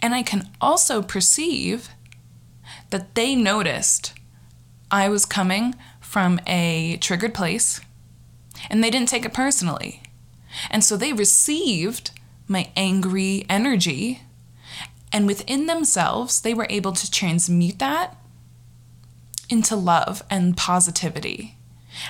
And 0.02 0.14
I 0.14 0.22
can 0.22 0.50
also 0.60 1.00
perceive 1.00 1.90
that 2.90 3.14
they 3.14 3.34
noticed 3.34 4.12
I 4.90 5.08
was 5.08 5.24
coming 5.24 5.74
from 6.00 6.40
a 6.46 6.98
triggered 7.00 7.32
place 7.32 7.80
and 8.68 8.84
they 8.84 8.90
didn't 8.90 9.08
take 9.08 9.24
it 9.24 9.32
personally. 9.32 10.02
And 10.70 10.84
so 10.84 10.96
they 10.96 11.12
received 11.12 12.10
my 12.46 12.70
angry 12.76 13.46
energy. 13.48 14.20
And 15.12 15.26
within 15.26 15.66
themselves, 15.66 16.40
they 16.40 16.52
were 16.52 16.66
able 16.68 16.92
to 16.92 17.10
transmute 17.10 17.78
that 17.78 18.16
into 19.48 19.76
love 19.76 20.22
and 20.28 20.56
positivity 20.56 21.56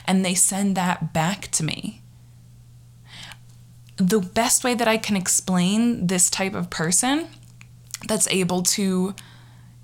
and 0.06 0.24
they 0.24 0.34
send 0.34 0.76
that 0.76 1.12
back 1.12 1.48
to 1.52 1.64
me. 1.64 2.00
The 3.96 4.20
best 4.20 4.64
way 4.64 4.74
that 4.74 4.88
I 4.88 4.96
can 4.96 5.16
explain 5.16 6.06
this 6.06 6.30
type 6.30 6.54
of 6.54 6.70
person 6.70 7.28
that's 8.06 8.28
able 8.28 8.62
to 8.62 9.14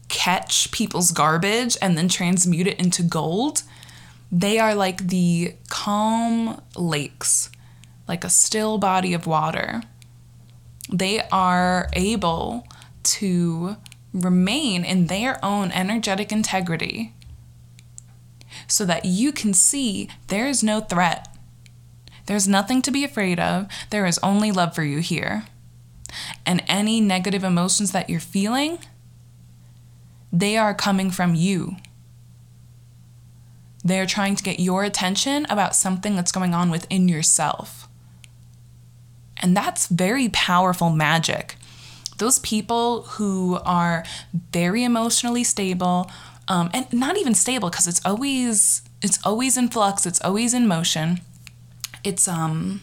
catch 0.09 0.71
people's 0.71 1.13
garbage 1.13 1.77
and 1.81 1.97
then 1.97 2.09
transmute 2.09 2.67
it 2.67 2.79
into 2.79 3.03
gold, 3.03 3.63
they 4.31 4.59
are 4.59 4.75
like 4.75 5.09
the 5.09 5.55
calm 5.69 6.61
lakes, 6.77 7.51
like 8.07 8.25
a 8.25 8.31
still 8.31 8.79
body 8.79 9.15
of 9.15 9.27
water. 9.27 9.83
They 10.91 11.21
are 11.31 11.89
able 11.93 12.67
to 13.05 13.77
remain 14.13 14.85
in 14.85 15.07
their 15.07 15.43
own 15.45 15.71
energetic 15.73 16.33
integrity 16.33 17.15
so 18.67 18.85
that 18.85 19.05
you 19.05 19.33
can 19.33 19.55
see 19.55 20.09
there 20.29 20.47
is 20.47 20.63
no 20.63 20.81
threat. 20.81 21.29
There's 22.27 22.49
nothing 22.49 22.83
to 22.83 22.91
be 22.91 23.05
afraid 23.05 23.39
of. 23.39 23.69
There 23.91 24.07
is 24.07 24.19
only 24.23 24.53
love 24.53 24.75
for 24.75 24.83
you 24.83 24.99
here. 24.99 25.45
And 26.47 26.63
any 26.69 27.01
negative 27.01 27.45
emotions 27.45 27.93
that 27.93 28.09
you're 28.09 28.21
feeling, 28.21 28.79
they 30.33 30.57
are 30.57 30.75
coming 30.75 31.11
from 31.11 31.35
you. 31.35 31.77
They 33.85 34.01
are 34.01 34.07
trying 34.07 34.37
to 34.37 34.43
get 34.43 34.61
your 34.61 34.85
attention 34.85 35.47
about 35.49 35.75
something 35.75 36.17
that's 36.17 36.33
going 36.33 36.55
on 36.55 36.71
within 36.71 37.09
yourself. 37.09 37.89
And 39.41 39.57
that's 39.57 39.87
very 39.87 40.29
powerful 40.29 40.91
magic. 40.91 41.55
Those 42.19 42.41
people 42.41 43.03
who 43.03 43.61
are 43.65 44.05
very 44.53 44.83
emotionally 44.83 45.45
stable, 45.45 46.11
um, 46.49 46.71
and 46.73 46.93
not 46.93 47.17
even 47.17 47.35
stable 47.35 47.71
because 47.71 47.87
it's 47.87 48.05
always 48.05 48.83
it's 49.01 49.19
always 49.25 49.57
in 49.57 49.69
flux 49.69 50.07
it's 50.07 50.21
always 50.23 50.55
in 50.55 50.67
motion 50.67 51.21
it's 52.03 52.27
um 52.27 52.81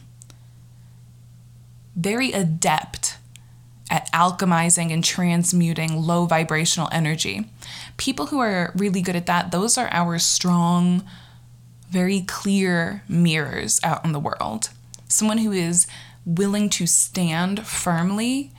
very 1.95 2.31
adept 2.31 3.04
at 3.89 4.11
alchemizing 4.11 4.91
and 4.91 5.03
transmuting 5.03 5.95
low 5.95 6.25
vibrational 6.25 6.89
energy. 6.91 7.45
People 7.97 8.27
who 8.27 8.39
are 8.39 8.73
really 8.75 9.01
good 9.01 9.15
at 9.15 9.27
that 9.27 9.51
those 9.51 9.77
are 9.77 9.89
our 9.91 10.17
strong 10.17 11.03
very 11.89 12.21
clear 12.21 13.03
mirrors 13.07 13.79
out 13.83 14.03
in 14.03 14.11
the 14.11 14.19
world. 14.19 14.69
Someone 15.07 15.37
who 15.37 15.51
is 15.51 15.87
willing 16.25 16.69
to 16.71 16.87
stand 16.87 17.65
firmly 17.65 18.51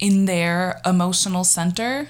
in 0.00 0.24
their 0.24 0.80
emotional 0.84 1.44
center 1.44 2.08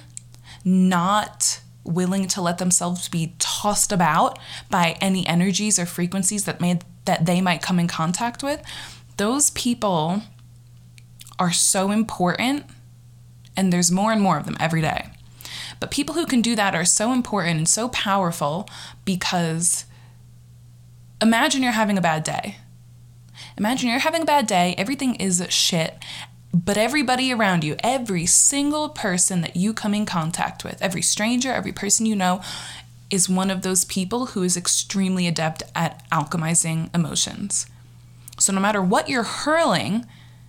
not 0.64 1.60
willing 1.84 2.26
to 2.26 2.40
let 2.40 2.58
themselves 2.58 3.08
be 3.08 3.34
tossed 3.38 3.92
about 3.92 4.38
by 4.70 4.96
any 5.00 5.26
energies 5.26 5.78
or 5.78 5.86
frequencies 5.86 6.44
that 6.44 6.60
may 6.60 6.78
that 7.04 7.26
they 7.26 7.40
might 7.40 7.62
come 7.62 7.78
in 7.78 7.86
contact 7.86 8.42
with. 8.42 8.60
Those 9.16 9.50
people 9.50 10.22
are 11.38 11.52
so 11.52 11.90
important 11.90 12.64
and 13.56 13.72
there's 13.72 13.90
more 13.90 14.12
and 14.12 14.20
more 14.20 14.38
of 14.38 14.44
them 14.44 14.56
every 14.60 14.80
day 14.80 15.10
but 15.78 15.90
people 15.90 16.14
who 16.14 16.26
can 16.26 16.40
do 16.40 16.56
that 16.56 16.74
are 16.74 16.84
so 16.84 17.12
important 17.12 17.58
and 17.58 17.68
so 17.68 17.88
powerful 17.88 18.68
because 19.04 19.84
imagine 21.20 21.62
you're 21.62 21.72
having 21.72 21.98
a 21.98 22.02
bad 22.02 22.22
day 22.22 22.56
imagine 23.56 23.88
you're 23.88 23.98
having 23.98 24.22
a 24.22 24.26
bad 24.26 24.46
day 24.46 24.74
everything 24.78 25.14
is 25.16 25.44
shit 25.48 26.02
but 26.64 26.78
everybody 26.78 27.32
around 27.32 27.64
you, 27.64 27.76
every 27.80 28.24
single 28.24 28.88
person 28.88 29.42
that 29.42 29.56
you 29.56 29.74
come 29.74 29.92
in 29.92 30.06
contact 30.06 30.64
with, 30.64 30.80
every 30.80 31.02
stranger, 31.02 31.52
every 31.52 31.72
person 31.72 32.06
you 32.06 32.16
know, 32.16 32.40
is 33.10 33.28
one 33.28 33.50
of 33.50 33.60
those 33.62 33.84
people 33.84 34.26
who 34.26 34.42
is 34.42 34.56
extremely 34.56 35.26
adept 35.26 35.62
at 35.74 36.08
alchemizing 36.10 36.94
emotions. 36.94 37.66
So 38.38 38.52
no 38.52 38.60
matter 38.60 38.80
what 38.80 39.08
you're 39.08 39.22
hurling 39.22 40.06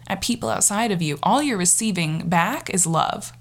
at 0.07 0.21
people 0.21 0.49
outside 0.49 0.91
of 0.91 1.01
you, 1.01 1.19
all 1.21 1.41
you're 1.41 1.57
receiving 1.57 2.27
back 2.27 2.69
is 2.69 2.87
love. 2.87 3.33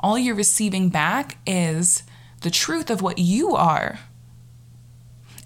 All 0.00 0.18
you're 0.18 0.34
receiving 0.34 0.90
back 0.90 1.38
is 1.46 2.02
the 2.42 2.50
truth 2.50 2.90
of 2.90 3.02
what 3.02 3.18
you 3.18 3.54
are 3.54 4.00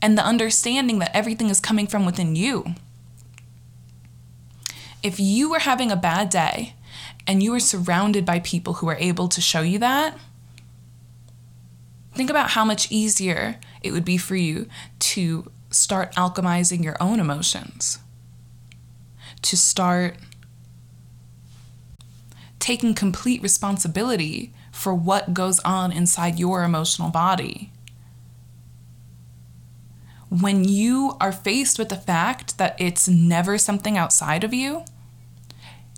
and 0.02 0.18
the 0.18 0.24
understanding 0.24 0.98
that 0.98 1.16
everything 1.16 1.48
is 1.48 1.60
coming 1.60 1.86
from 1.86 2.04
within 2.04 2.34
you 2.36 2.74
if 5.02 5.20
you 5.20 5.50
were 5.50 5.60
having 5.60 5.90
a 5.90 5.96
bad 5.96 6.28
day 6.28 6.74
and 7.26 7.42
you 7.42 7.52
were 7.52 7.60
surrounded 7.60 8.24
by 8.24 8.40
people 8.40 8.74
who 8.74 8.88
are 8.88 8.96
able 8.96 9.28
to 9.28 9.40
show 9.40 9.60
you 9.60 9.78
that, 9.78 10.16
think 12.14 12.30
about 12.30 12.50
how 12.50 12.64
much 12.64 12.90
easier 12.90 13.56
it 13.82 13.92
would 13.92 14.04
be 14.04 14.16
for 14.16 14.36
you 14.36 14.66
to 14.98 15.50
start 15.70 16.14
alchemizing 16.14 16.82
your 16.82 16.96
own 17.00 17.20
emotions, 17.20 17.98
to 19.42 19.56
start 19.56 20.16
taking 22.68 22.92
complete 22.92 23.40
responsibility 23.42 24.52
for 24.70 24.94
what 24.94 25.32
goes 25.32 25.58
on 25.60 25.90
inside 25.90 26.38
your 26.38 26.64
emotional 26.64 27.08
body. 27.08 27.72
When 30.28 30.64
you 30.64 31.16
are 31.18 31.32
faced 31.32 31.78
with 31.78 31.88
the 31.88 31.96
fact 31.96 32.58
that 32.58 32.76
it's 32.78 33.08
never 33.08 33.56
something 33.56 33.96
outside 33.96 34.44
of 34.44 34.52
you, 34.52 34.84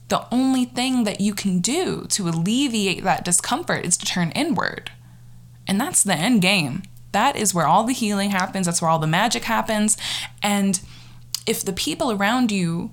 the 0.07 0.25
only 0.31 0.65
thing 0.65 1.03
that 1.03 1.21
you 1.21 1.35
can 1.35 1.59
do 1.59 2.07
to 2.11 2.29
alleviate 2.29 3.03
that 3.03 3.25
discomfort 3.25 3.85
is 3.85 3.97
to 3.97 4.07
turn 4.07 4.31
inward. 4.31 4.93
And 5.67 5.81
that's 5.81 6.05
the 6.05 6.15
end 6.15 6.41
game. 6.41 6.85
That 7.11 7.35
is 7.35 7.53
where 7.53 7.67
all 7.67 7.83
the 7.83 7.93
healing 7.93 8.31
happens, 8.31 8.67
that's 8.67 8.81
where 8.81 8.93
all 8.93 9.01
the 9.01 9.09
magic 9.09 9.43
happens. 9.43 9.97
And 10.41 10.81
if 11.47 11.65
the 11.65 11.73
people 11.73 12.13
around 12.13 12.53
you 12.53 12.93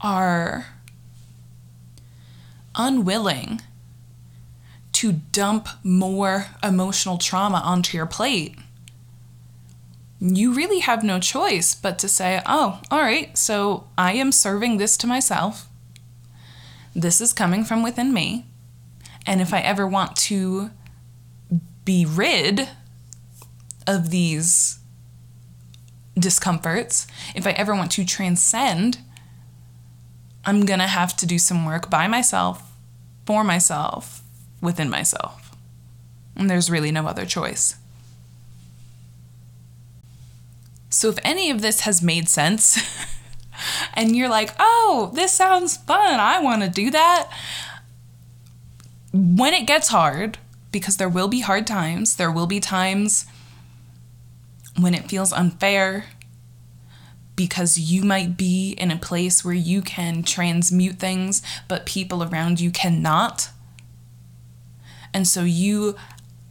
are 0.00 0.75
unwilling 2.76 3.60
to 4.92 5.12
dump 5.12 5.68
more 5.82 6.46
emotional 6.62 7.18
trauma 7.18 7.58
onto 7.58 7.96
your 7.96 8.06
plate, 8.06 8.56
you 10.20 10.54
really 10.54 10.80
have 10.80 11.04
no 11.04 11.20
choice 11.20 11.74
but 11.74 11.98
to 11.98 12.08
say, 12.08 12.40
oh, 12.46 12.80
all 12.90 13.00
right, 13.00 13.36
so 13.36 13.88
I 13.98 14.12
am 14.12 14.32
serving 14.32 14.78
this 14.78 14.96
to 14.98 15.06
myself. 15.06 15.68
This 16.94 17.20
is 17.20 17.32
coming 17.32 17.64
from 17.64 17.82
within 17.82 18.14
me. 18.14 18.46
And 19.26 19.40
if 19.40 19.52
I 19.52 19.60
ever 19.60 19.86
want 19.86 20.16
to 20.16 20.70
be 21.84 22.06
rid 22.06 22.68
of 23.86 24.10
these 24.10 24.78
discomforts, 26.18 27.06
if 27.34 27.46
I 27.46 27.50
ever 27.50 27.74
want 27.74 27.90
to 27.92 28.04
transcend, 28.04 28.98
I'm 30.46 30.64
going 30.64 30.78
to 30.78 30.86
have 30.86 31.14
to 31.18 31.26
do 31.26 31.38
some 31.38 31.66
work 31.66 31.90
by 31.90 32.06
myself, 32.08 32.65
for 33.26 33.44
myself, 33.44 34.22
within 34.62 34.88
myself. 34.88 35.54
And 36.34 36.48
there's 36.48 36.70
really 36.70 36.92
no 36.92 37.06
other 37.06 37.26
choice. 37.26 37.76
So, 40.88 41.08
if 41.08 41.18
any 41.24 41.50
of 41.50 41.60
this 41.60 41.80
has 41.80 42.00
made 42.00 42.28
sense, 42.28 42.78
and 43.94 44.16
you're 44.16 44.28
like, 44.28 44.52
oh, 44.58 45.10
this 45.14 45.32
sounds 45.32 45.76
fun, 45.76 46.20
I 46.20 46.40
want 46.40 46.62
to 46.62 46.68
do 46.68 46.90
that. 46.90 47.28
When 49.12 49.52
it 49.52 49.66
gets 49.66 49.88
hard, 49.88 50.38
because 50.72 50.96
there 50.96 51.08
will 51.08 51.28
be 51.28 51.40
hard 51.40 51.66
times, 51.66 52.16
there 52.16 52.30
will 52.30 52.46
be 52.46 52.60
times 52.60 53.26
when 54.78 54.94
it 54.94 55.08
feels 55.08 55.32
unfair, 55.32 56.04
because 57.36 57.78
you 57.78 58.02
might 58.02 58.36
be 58.36 58.72
in 58.72 58.90
a 58.90 58.96
place 58.96 59.44
where 59.44 59.54
you 59.54 59.82
can 59.82 60.22
transmute 60.22 60.98
things, 60.98 61.42
but 61.68 61.86
people 61.86 62.24
around 62.24 62.58
you 62.60 62.70
cannot. 62.70 63.50
And 65.12 65.28
so 65.28 65.42
you, 65.42 65.96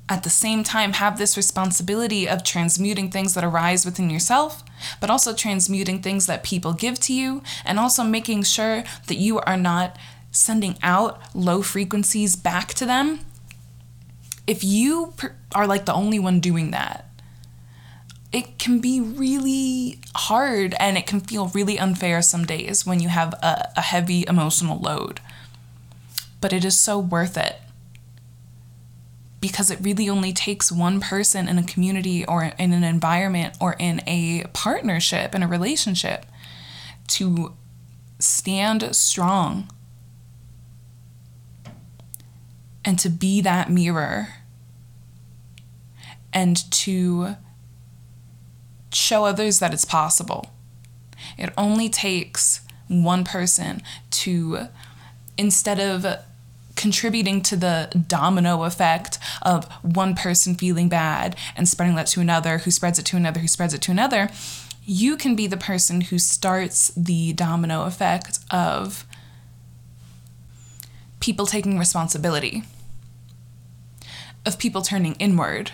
at 0.07 0.23
the 0.23 0.29
same 0.29 0.63
time, 0.63 0.93
have 0.93 1.17
this 1.17 1.35
responsibility 1.35 2.29
of 2.29 2.43
transmuting 2.43 3.09
things 3.09 3.33
that 3.33 3.43
arise 3.43 3.83
within 3.83 4.09
yourself, 4.09 4.63
but 5.01 5.09
also 5.09 5.33
transmuting 5.33 6.01
things 6.01 6.27
that 6.27 6.43
people 6.43 6.73
give 6.73 6.99
to 7.01 7.13
you, 7.13 7.41
and 7.65 7.79
also 7.79 8.03
making 8.03 8.43
sure 8.43 8.83
that 9.07 9.17
you 9.17 9.39
are 9.39 9.57
not 9.57 9.97
sending 10.31 10.77
out 10.83 11.19
low 11.33 11.61
frequencies 11.61 12.35
back 12.35 12.73
to 12.75 12.85
them. 12.85 13.21
If 14.45 14.63
you 14.63 15.13
are 15.53 15.65
like 15.65 15.85
the 15.85 15.93
only 15.93 16.19
one 16.19 16.39
doing 16.39 16.71
that, 16.71 17.09
it 18.35 18.59
can 18.59 18.79
be 18.79 18.99
really 18.99 19.97
hard 20.13 20.75
and 20.77 20.97
it 20.97 21.07
can 21.07 21.21
feel 21.21 21.47
really 21.53 21.79
unfair 21.79 22.21
some 22.21 22.43
days 22.43 22.85
when 22.85 22.99
you 22.99 23.07
have 23.07 23.31
a, 23.35 23.71
a 23.77 23.81
heavy 23.81 24.25
emotional 24.27 24.77
load. 24.77 25.21
But 26.41 26.51
it 26.51 26.65
is 26.65 26.77
so 26.77 26.99
worth 26.99 27.37
it 27.37 27.61
because 29.39 29.71
it 29.71 29.79
really 29.81 30.09
only 30.09 30.33
takes 30.33 30.69
one 30.69 30.99
person 30.99 31.47
in 31.47 31.57
a 31.57 31.63
community 31.63 32.25
or 32.25 32.51
in 32.59 32.73
an 32.73 32.83
environment 32.83 33.55
or 33.61 33.77
in 33.79 34.01
a 34.05 34.43
partnership, 34.51 35.33
in 35.33 35.41
a 35.41 35.47
relationship, 35.47 36.25
to 37.07 37.53
stand 38.19 38.93
strong 38.93 39.69
and 42.83 42.99
to 42.99 43.09
be 43.09 43.39
that 43.39 43.71
mirror 43.71 44.27
and 46.33 46.69
to 46.69 47.37
show 48.95 49.25
others 49.25 49.59
that 49.59 49.73
it's 49.73 49.85
possible. 49.85 50.51
It 51.37 51.51
only 51.57 51.89
takes 51.89 52.61
one 52.87 53.23
person 53.23 53.81
to, 54.11 54.67
instead 55.37 55.79
of 55.79 56.05
contributing 56.75 57.41
to 57.41 57.55
the 57.55 58.03
domino 58.07 58.63
effect 58.63 59.17
of 59.41 59.65
one 59.81 60.15
person 60.15 60.55
feeling 60.55 60.89
bad 60.89 61.35
and 61.55 61.67
spreading 61.67 61.95
that 61.95 62.07
to 62.07 62.21
another, 62.21 62.59
who 62.59 62.71
spreads 62.71 62.99
it 62.99 63.05
to 63.05 63.17
another, 63.17 63.39
who 63.39 63.47
spreads 63.47 63.73
it 63.73 63.81
to 63.81 63.91
another, 63.91 64.29
you 64.85 65.17
can 65.17 65.35
be 65.35 65.47
the 65.47 65.57
person 65.57 66.01
who 66.01 66.19
starts 66.19 66.89
the 66.95 67.33
domino 67.33 67.85
effect 67.85 68.39
of 68.51 69.05
people 71.19 71.45
taking 71.45 71.79
responsibility, 71.79 72.63
of 74.45 74.59
people 74.59 74.81
turning 74.81 75.15
inward 75.15 75.71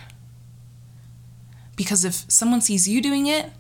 because 1.76 2.06
if 2.06 2.14
someone 2.30 2.62
sees 2.62 2.88
you 2.88 3.02
doing 3.02 3.28
it, 3.28 3.52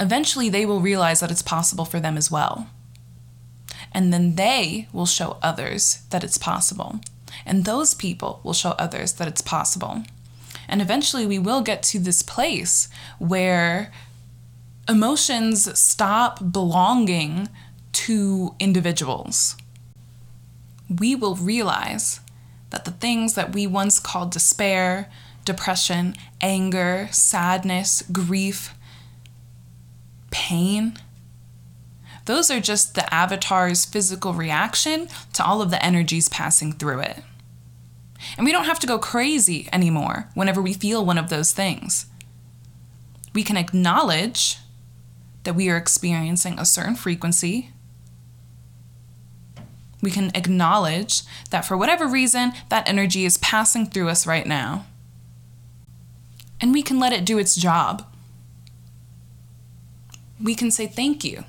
eventually 0.00 0.48
they 0.48 0.66
will 0.66 0.80
realize 0.80 1.20
that 1.20 1.30
it's 1.30 1.42
possible 1.42 1.84
for 1.84 2.00
them 2.00 2.16
as 2.16 2.30
well. 2.30 2.68
And 3.92 4.12
then 4.12 4.34
they 4.34 4.88
will 4.92 5.06
show 5.06 5.38
others 5.42 6.02
that 6.10 6.22
it's 6.22 6.38
possible. 6.38 7.00
And 7.44 7.64
those 7.64 7.94
people 7.94 8.40
will 8.42 8.52
show 8.52 8.70
others 8.72 9.14
that 9.14 9.28
it's 9.28 9.40
possible. 9.40 10.02
And 10.68 10.82
eventually 10.82 11.26
we 11.26 11.38
will 11.38 11.62
get 11.62 11.82
to 11.84 11.98
this 11.98 12.22
place 12.22 12.88
where 13.18 13.92
emotions 14.88 15.78
stop 15.78 16.52
belonging 16.52 17.48
to 17.92 18.54
individuals. 18.58 19.56
We 20.88 21.14
will 21.14 21.34
realize 21.34 22.20
that 22.70 22.84
the 22.84 22.90
things 22.90 23.34
that 23.34 23.54
we 23.54 23.66
once 23.66 23.98
called 23.98 24.30
despair, 24.30 25.10
depression, 25.46 26.14
anger, 26.42 27.08
sadness, 27.10 28.02
grief, 28.12 28.74
pain. 30.30 30.98
Those 32.26 32.50
are 32.50 32.60
just 32.60 32.94
the 32.94 33.12
avatar's 33.14 33.86
physical 33.86 34.34
reaction 34.34 35.08
to 35.32 35.44
all 35.44 35.62
of 35.62 35.70
the 35.70 35.82
energies 35.82 36.28
passing 36.28 36.72
through 36.72 37.00
it. 37.00 37.22
And 38.36 38.44
we 38.44 38.52
don't 38.52 38.64
have 38.64 38.80
to 38.80 38.86
go 38.86 38.98
crazy 38.98 39.68
anymore 39.72 40.28
whenever 40.34 40.60
we 40.60 40.74
feel 40.74 41.04
one 41.04 41.18
of 41.18 41.30
those 41.30 41.52
things. 41.52 42.06
We 43.32 43.42
can 43.42 43.56
acknowledge 43.56 44.58
that 45.44 45.54
we 45.54 45.70
are 45.70 45.76
experiencing 45.76 46.58
a 46.58 46.64
certain 46.64 46.96
frequency. 46.96 47.70
We 50.02 50.10
can 50.10 50.32
acknowledge 50.34 51.22
that 51.50 51.64
for 51.64 51.76
whatever 51.76 52.08
reason, 52.08 52.52
that 52.68 52.88
energy 52.88 53.24
is 53.24 53.38
passing 53.38 53.86
through 53.86 54.08
us 54.08 54.26
right 54.26 54.46
now 54.46 54.86
and 56.66 56.74
we 56.74 56.82
can 56.82 56.98
let 56.98 57.12
it 57.12 57.24
do 57.24 57.38
its 57.38 57.54
job. 57.54 58.04
We 60.42 60.56
can 60.56 60.72
say 60.72 60.88
thank 60.88 61.22
you 61.22 61.44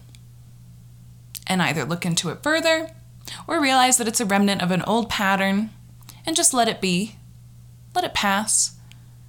and 1.48 1.60
either 1.60 1.84
look 1.84 2.06
into 2.06 2.30
it 2.30 2.44
further 2.44 2.92
or 3.48 3.60
realize 3.60 3.98
that 3.98 4.08
it's 4.08 4.20
a 4.20 4.28
remnant 4.28 4.62
of 4.62 4.70
an 4.70 4.84
old 4.84 5.10
pattern 5.10 5.72
and 6.24 6.36
just 6.36 6.54
let 6.54 6.68
it 6.68 6.80
be. 6.80 7.16
Let 7.96 8.04
it 8.04 8.14
pass 8.14 8.76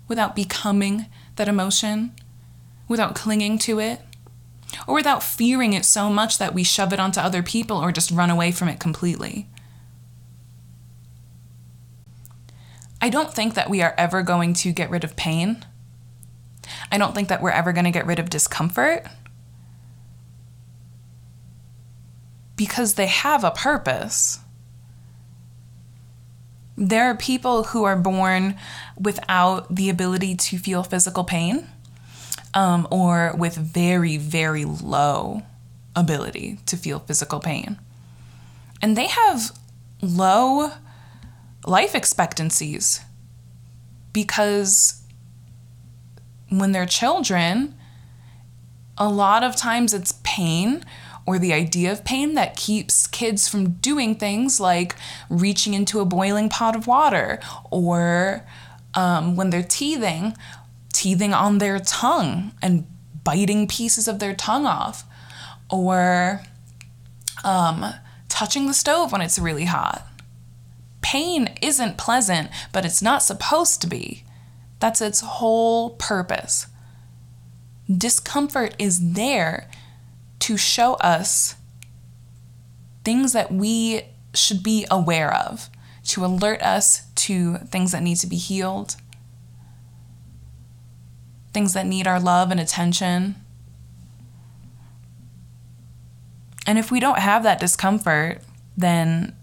without 0.09 0.36
becoming 0.36 1.07
that 1.36 1.49
emotion, 1.49 2.12
without 2.86 3.14
clinging 3.14 3.57
to 3.61 3.80
it, 3.80 4.03
or 4.86 4.95
without 4.95 5.22
fearing 5.22 5.72
it 5.72 5.86
so 5.86 6.11
much 6.11 6.36
that 6.36 6.53
we 6.53 6.64
shove 6.64 6.93
it 6.93 7.01
onto 7.01 7.18
other 7.18 7.43
people 7.43 7.78
or 7.78 7.93
just 7.93 8.11
run 8.11 8.28
away 8.28 8.53
from 8.53 8.68
it 8.68 8.78
completely. 8.78 9.49
I 13.01 13.09
don't 13.09 13.32
think 13.32 13.55
that 13.55 13.70
we 13.70 13.80
are 13.80 13.95
ever 13.97 14.22
going 14.22 14.53
to 14.53 14.70
get 14.70 14.91
rid 14.91 15.03
of 15.03 15.16
pain. 15.16 15.64
I 16.91 16.99
don't 16.99 17.14
think 17.14 17.29
that 17.29 17.43
we're 17.43 17.51
ever 17.51 17.73
going 17.73 17.85
to 17.85 17.91
get 17.91 18.07
rid 18.07 18.19
of 18.19 18.31
discomfort 18.31 19.07
because 22.57 22.95
they 22.95 23.07
have 23.07 23.45
a 23.45 23.51
purpose. 23.51 24.41
There 26.77 27.05
are 27.05 27.16
people 27.16 27.64
who 27.64 27.85
are 27.85 27.97
born 27.97 28.57
without 28.99 29.75
the 29.75 29.89
ability 29.89 30.37
to 30.37 30.59
feel 30.59 30.83
physical 30.83 31.25
pain 31.25 31.66
um, 32.55 32.87
or 32.91 33.35
with 33.37 33.57
very, 33.57 34.16
very 34.16 34.64
low 34.64 35.43
ability 35.97 36.59
to 36.66 36.77
feel 36.77 36.99
physical 37.01 37.41
pain. 37.41 37.79
And 38.81 38.97
they 38.97 39.07
have 39.07 39.53
low 40.01 40.73
life 41.66 41.95
expectancies 41.95 43.01
because 44.12 44.98
when 46.49 46.73
they're 46.73 46.87
children, 46.87 47.75
a 48.97 49.09
lot 49.09 49.45
of 49.45 49.57
times 49.57 49.95
it's 49.95 50.19
pain 50.25 50.85
or 51.27 51.39
the 51.39 51.53
idea 51.53 51.93
of 51.93 52.05
pain 52.05 52.35
that 52.35 52.57
keeps 52.57 53.07
kids 53.07 53.49
from 53.49 53.73
doing 53.73 54.15
things 54.15 54.59
like 54.59 54.95
reaching 55.29 55.75
into 55.75 56.01
a 56.01 56.05
boiling 56.05 56.49
pot 56.49 56.75
of 56.75 56.87
water 56.87 57.39
or 57.71 58.47
um, 58.95 59.37
when 59.37 59.51
they're 59.51 59.63
teething, 59.63 60.35
teething 60.93 61.35
on 61.35 61.59
their 61.59 61.79
tongue 61.79 62.53
and 62.63 62.87
biting 63.25 63.69
pieces 63.69 64.09
of 64.09 64.21
their 64.21 64.35
tongue 64.35 64.65
off 64.65 65.05
or 65.71 66.43
um, 67.45 67.85
touching 68.29 68.67
the 68.67 68.75
stove 68.75 69.13
when 69.13 69.21
it's 69.21 69.39
really 69.39 69.67
hot. 69.67 70.07
Pain 71.03 71.55
isn't 71.61 71.99
pleasant, 71.99 72.51
but 72.73 72.85
it's 72.85 73.03
not 73.03 73.23
supposed 73.23 73.81
to 73.83 73.87
be. 73.87 74.25
That's 74.81 75.01
its 75.01 75.20
whole 75.20 75.91
purpose. 75.91 76.66
Discomfort 77.95 78.74
is 78.79 79.12
there 79.14 79.68
to 80.41 80.57
show 80.57 80.95
us 80.95 81.57
things 83.05 83.33
that 83.33 83.51
we 83.51 84.03
should 84.35 84.62
be 84.62 84.87
aware 84.91 85.35
of, 85.35 85.70
to 86.05 86.24
alert 86.24 86.62
us 86.62 87.07
to 87.14 87.57
things 87.59 87.93
that 87.93 88.03
need 88.03 88.16
to 88.16 88.26
be 88.26 88.37
healed, 88.37 88.97
things 91.53 91.72
that 91.72 91.87
need 91.87 92.07
our 92.07 92.20
love 92.20 92.51
and 92.51 92.61
attention. 92.61 93.37
And 96.66 96.79
if 96.79 96.91
we 96.91 97.01
don't 97.01 97.18
have 97.18 97.43
that 97.45 97.59
discomfort, 97.59 98.43
then 98.76 99.35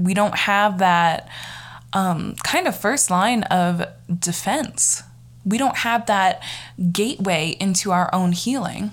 we 0.00 0.14
don't 0.14 0.36
have 0.36 0.78
that 0.78 1.28
um, 1.94 2.34
kind 2.42 2.66
of 2.66 2.76
first 2.76 3.10
line 3.10 3.44
of 3.44 3.86
defense. 4.18 5.02
We 5.44 5.58
don't 5.58 5.78
have 5.78 6.06
that 6.06 6.42
gateway 6.92 7.56
into 7.60 7.92
our 7.92 8.12
own 8.12 8.32
healing. 8.32 8.90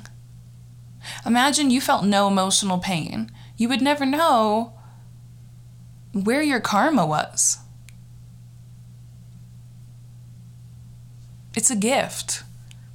Imagine 1.26 1.72
you 1.72 1.82
felt 1.82 2.06
no 2.06 2.28
emotional 2.28 2.78
pain. 2.78 3.32
You 3.58 3.68
would 3.70 3.82
never 3.82 4.06
know 4.06 4.74
where 6.14 6.42
your 6.42 6.60
karma 6.60 7.06
was. 7.06 7.58
It's 11.56 11.72
a 11.72 11.76
gift. 11.76 12.44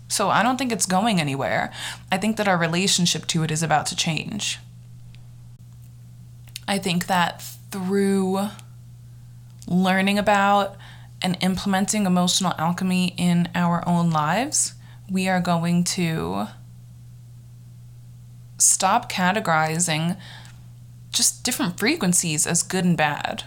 So 0.08 0.28
I 0.28 0.42
don't 0.42 0.56
think 0.56 0.70
it's 0.70 0.86
going 0.86 1.20
anywhere. 1.20 1.72
I 2.12 2.18
think 2.18 2.36
that 2.36 2.46
our 2.46 2.56
relationship 2.56 3.26
to 3.28 3.42
it 3.42 3.50
is 3.50 3.62
about 3.62 3.86
to 3.86 3.96
change. 3.96 4.60
I 6.68 6.78
think 6.78 7.06
that 7.06 7.42
through 7.70 8.48
learning 9.66 10.18
about 10.18 10.76
and 11.22 11.36
implementing 11.40 12.06
emotional 12.06 12.52
alchemy 12.58 13.14
in 13.16 13.48
our 13.54 13.86
own 13.88 14.10
lives, 14.10 14.74
we 15.10 15.28
are 15.28 15.40
going 15.40 15.84
to 15.84 16.46
stop 18.58 19.10
categorizing 19.10 20.16
just 21.10 21.44
different 21.44 21.78
frequencies 21.78 22.46
as 22.46 22.62
good 22.62 22.84
and 22.84 22.96
bad. 22.96 23.44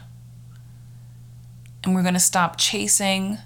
And 1.83 1.95
we're 1.95 2.01
going 2.01 2.13
to 2.13 2.19
stop 2.19 2.57
chasing 2.57 3.37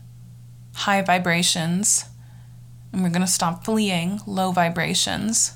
high 0.73 1.01
vibrations 1.01 2.05
and 2.91 3.03
we're 3.03 3.09
going 3.09 3.21
to 3.21 3.27
stop 3.27 3.65
fleeing 3.65 4.21
low 4.27 4.51
vibrations. 4.51 5.53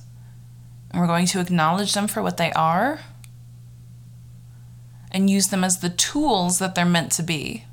And 0.91 0.99
we're 0.99 1.07
going 1.07 1.27
to 1.27 1.39
acknowledge 1.39 1.93
them 1.93 2.07
for 2.07 2.21
what 2.21 2.37
they 2.37 2.51
are 2.53 2.99
and 5.11 5.29
use 5.29 5.47
them 5.47 5.63
as 5.63 5.79
the 5.79 5.89
tools 5.89 6.59
that 6.59 6.75
they're 6.75 6.85
meant 6.85 7.11
to 7.13 7.23
be. 7.23 7.65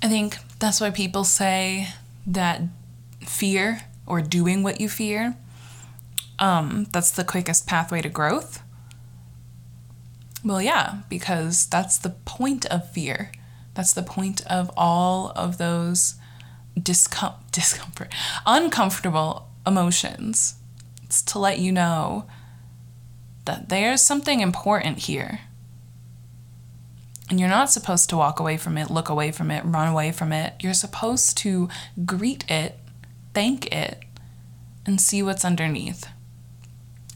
I 0.00 0.08
think 0.08 0.38
that's 0.58 0.80
why 0.80 0.90
people 0.90 1.24
say 1.24 1.88
that 2.26 2.62
fear 3.20 3.82
or 4.06 4.20
doing 4.20 4.62
what 4.62 4.80
you 4.80 4.88
fear 4.88 5.36
um, 6.38 6.86
that's 6.92 7.10
the 7.10 7.24
quickest 7.24 7.66
pathway 7.66 8.02
to 8.02 8.08
growth. 8.08 8.62
Well, 10.44 10.62
yeah, 10.62 11.00
because 11.08 11.66
that's 11.66 11.98
the 11.98 12.10
point 12.10 12.64
of 12.66 12.90
fear. 12.90 13.32
That's 13.74 13.92
the 13.92 14.02
point 14.02 14.46
of 14.46 14.70
all 14.76 15.32
of 15.34 15.58
those 15.58 16.14
discom- 16.78 17.34
discomfort, 17.52 18.12
uncomfortable 18.46 19.48
emotions. 19.66 20.54
It's 21.08 21.22
to 21.22 21.38
let 21.38 21.58
you 21.58 21.72
know 21.72 22.26
that 23.44 23.68
there's 23.68 24.00
something 24.00 24.40
important 24.40 25.00
here. 25.00 25.40
And 27.28 27.40
you're 27.40 27.48
not 27.48 27.70
supposed 27.70 28.08
to 28.10 28.16
walk 28.16 28.40
away 28.40 28.56
from 28.56 28.78
it, 28.78 28.90
look 28.90 29.08
away 29.08 29.32
from 29.32 29.50
it, 29.50 29.64
run 29.64 29.88
away 29.88 30.12
from 30.12 30.32
it. 30.32 30.54
You're 30.60 30.72
supposed 30.72 31.36
to 31.38 31.68
greet 32.06 32.48
it, 32.50 32.78
thank 33.34 33.66
it, 33.72 34.02
and 34.86 35.00
see 35.00 35.22
what's 35.22 35.44
underneath. 35.44 36.06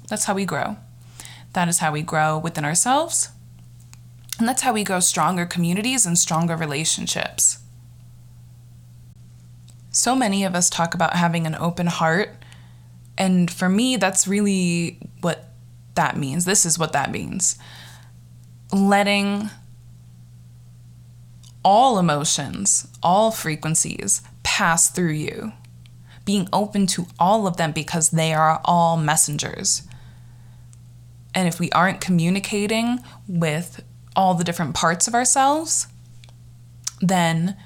That's 0.09 0.24
how 0.24 0.34
we 0.34 0.45
grow. 0.45 0.76
That 1.53 1.68
is 1.68 1.78
how 1.78 1.93
we 1.93 2.03
grow 2.03 2.38
within 2.38 2.64
ourselves 2.64 3.30
and 4.38 4.49
that's 4.49 4.62
how 4.62 4.72
we 4.72 4.82
grow 4.82 4.99
stronger 5.01 5.47
communities 5.47 6.05
and 6.05 6.18
stronger 6.18 6.57
relationships. 6.57 7.59
So 9.90 10.16
many 10.16 10.43
of 10.43 10.57
us 10.57 10.70
talk 10.70 10.95
about 10.95 11.14
having 11.14 11.47
an 11.47 11.55
open 11.55 11.86
heart. 11.86 12.41
And 13.18 13.50
for 13.50 13.68
me, 13.68 13.96
that's 13.96 14.26
really 14.26 14.98
what 15.20 15.52
that 15.94 16.16
means. 16.16 16.44
This 16.44 16.64
is 16.64 16.78
what 16.78 16.92
that 16.92 17.10
means. 17.10 17.58
Letting 18.72 19.50
all 21.64 21.98
emotions, 21.98 22.88
all 23.02 23.30
frequencies 23.30 24.22
pass 24.42 24.90
through 24.90 25.12
you. 25.12 25.52
Being 26.24 26.48
open 26.52 26.86
to 26.88 27.06
all 27.18 27.46
of 27.46 27.56
them 27.56 27.72
because 27.72 28.10
they 28.10 28.32
are 28.32 28.60
all 28.64 28.96
messengers. 28.96 29.82
And 31.34 31.48
if 31.48 31.58
we 31.58 31.70
aren't 31.72 32.00
communicating 32.00 33.00
with 33.26 33.82
all 34.14 34.34
the 34.34 34.44
different 34.44 34.74
parts 34.74 35.08
of 35.08 35.14
ourselves, 35.14 35.88
then 37.00 37.56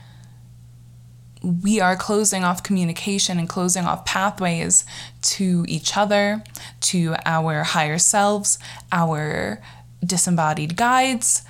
we 1.46 1.80
are 1.80 1.94
closing 1.94 2.42
off 2.42 2.64
communication 2.64 3.38
and 3.38 3.48
closing 3.48 3.84
off 3.84 4.04
pathways 4.04 4.84
to 5.22 5.64
each 5.68 5.96
other, 5.96 6.42
to 6.80 7.14
our 7.24 7.62
higher 7.62 7.98
selves, 7.98 8.58
our 8.90 9.62
disembodied 10.04 10.76
guides, 10.76 11.42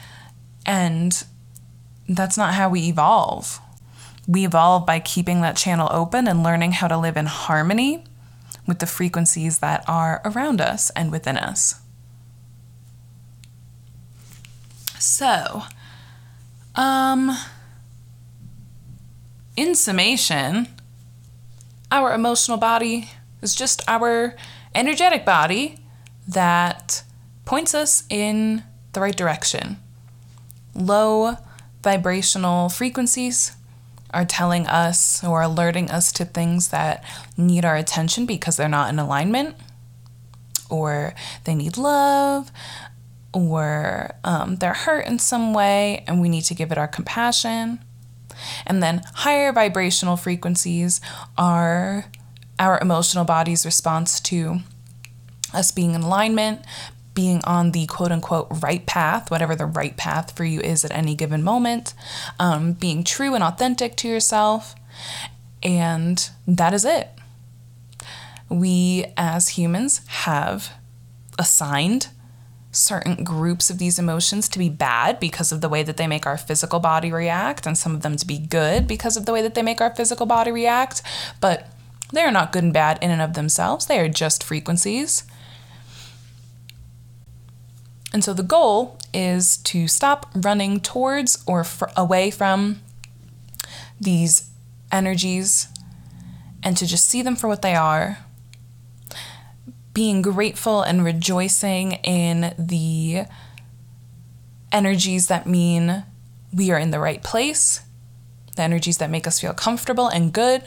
and 0.66 1.24
that's 2.09 2.36
not 2.36 2.55
how 2.55 2.68
we 2.68 2.88
evolve. 2.88 3.59
We 4.28 4.44
evolve 4.44 4.84
by 4.84 5.01
keeping 5.01 5.40
that 5.40 5.57
channel 5.57 5.88
open 5.90 6.28
and 6.28 6.42
learning 6.42 6.72
how 6.72 6.88
to 6.88 6.99
live 6.99 7.16
in 7.16 7.26
harmony 7.26 8.05
with 8.66 8.80
the 8.80 8.86
frequencies 8.86 9.59
that 9.59 9.82
are 9.88 10.20
around 10.24 10.61
us 10.61 10.90
and 10.90 11.11
within 11.11 11.38
us. 11.38 11.80
So, 14.99 15.62
um, 16.74 17.36
in 19.57 19.74
summation, 19.74 20.68
our 21.90 22.14
emotional 22.14 22.59
body 22.59 23.11
is 23.42 23.54
just 23.54 23.82
our 23.88 24.36
energetic 24.74 25.24
body 25.24 25.78
that 26.28 27.02
points 27.44 27.74
us 27.74 28.04
in 28.11 28.62
the 28.92 29.00
right 29.00 29.16
direction. 29.16 29.78
Low 30.74 31.36
vibrational 31.82 32.68
frequencies 32.68 33.57
are 34.12 34.24
telling 34.24 34.66
us 34.66 35.22
or 35.24 35.42
alerting 35.42 35.90
us 35.90 36.12
to 36.12 36.24
things 36.24 36.68
that 36.68 37.04
need 37.36 37.64
our 37.64 37.76
attention 37.76 38.26
because 38.26 38.57
they're 38.57 38.68
not 38.68 38.90
in 38.90 38.98
alignment 38.98 39.57
or 40.68 41.14
they 41.44 41.54
need 41.54 41.76
love 41.76 42.50
or 43.32 44.11
um, 44.24 44.57
they're 44.57 44.74
hurt 44.74 45.07
in 45.07 45.18
some 45.18 45.52
way 45.52 46.04
and 46.07 46.20
we 46.20 46.28
need 46.28 46.42
to 46.42 46.54
give 46.54 46.72
it 46.72 46.78
our 46.78 46.88
compassion. 46.88 47.78
And 48.66 48.82
then 48.82 49.03
higher 49.14 49.53
vibrational 49.53 50.16
frequencies 50.16 51.01
are 51.37 52.07
our 52.59 52.78
emotional 52.80 53.24
body's 53.24 53.66
response 53.66 54.20
to 54.20 54.61
us 55.53 55.70
being 55.70 55.95
in 55.95 56.03
alignment, 56.03 56.62
being 57.14 57.41
on 57.45 57.72
the 57.72 57.87
quote 57.87 58.12
unquote 58.12 58.49
right 58.62 58.84
path, 58.87 59.30
whatever 59.30 59.57
the 59.57 59.66
right 59.66 59.97
path 59.97 60.37
for 60.37 60.45
you 60.45 60.61
is 60.61 60.84
at 60.84 60.93
any 60.93 61.14
given 61.14 61.43
moment, 61.43 61.95
um, 62.39 62.72
being 62.72 63.03
true 63.05 63.34
and 63.34 63.43
authentic 63.43 63.97
to 63.97 64.09
yourself. 64.09 64.74
And 65.62 66.28
that 66.47 66.74
is 66.74 66.84
it. 66.84 67.09
We 68.49 69.07
as 69.16 69.51
humans 69.51 70.03
have 70.07 70.72
assigned 71.39 72.09
certain 72.77 73.24
groups 73.24 73.70
of 73.70 73.79
these 73.79 73.99
emotions 73.99 74.49
to 74.49 74.59
be 74.59 74.68
bad 74.68 75.18
because 75.18 75.53
of 75.53 75.61
the 75.61 75.68
way 75.68 75.83
that 75.83 75.97
they 75.97 76.07
make 76.07 76.27
our 76.27 76.37
physical 76.37 76.81
body 76.81 77.12
react, 77.12 77.66
and 77.66 77.77
some 77.77 77.95
of 77.95 78.03
them 78.03 78.16
to 78.16 78.27
be 78.27 78.39
good 78.39 78.87
because 78.87 79.16
of 79.16 79.27
the 79.27 79.33
way 79.33 79.43
that 79.43 79.55
they 79.55 79.62
make 79.62 79.81
our 79.81 79.95
physical 79.95 80.27
body 80.27 80.51
react. 80.51 81.03
But 81.41 81.68
they 82.12 82.22
are 82.22 82.31
not 82.31 82.53
good 82.53 82.64
and 82.64 82.72
bad 82.72 82.99
in 83.03 83.11
and 83.11 83.22
of 83.22 83.35
themselves, 83.35 83.87
they 83.87 83.99
are 83.99 84.09
just 84.09 84.45
frequencies. 84.45 85.24
And 88.12 88.24
so 88.24 88.33
the 88.33 88.43
goal 88.43 88.99
is 89.12 89.59
to 89.59 89.89
stop 89.89 90.31
running 90.35 90.81
towards 90.81 91.43
or 91.47 91.66
away 91.97 92.31
from 92.31 92.81
these 94.01 94.49
energies 94.93 95.68
and 96.62 96.77
to 96.77 96.87
just 96.87 97.07
see 97.07 97.22
them 97.22 97.37
for 97.37 97.49
what 97.49 97.62
they 97.62 97.74
are. 97.74 98.18
Being 99.97 100.20
grateful 100.20 100.82
and 100.82 101.03
rejoicing 101.03 101.92
in 102.05 102.55
the 102.59 103.24
energies 104.70 105.28
that 105.28 105.47
mean 105.47 106.05
we 106.53 106.70
are 106.70 106.78
in 106.78 106.90
the 106.90 107.01
right 107.01 107.22
place, 107.22 107.80
the 108.57 108.62
energies 108.62 108.99
that 108.99 109.09
make 109.09 109.26
us 109.26 109.40
feel 109.40 109.55
comfortable 109.55 110.09
and 110.09 110.34
good, 110.34 110.64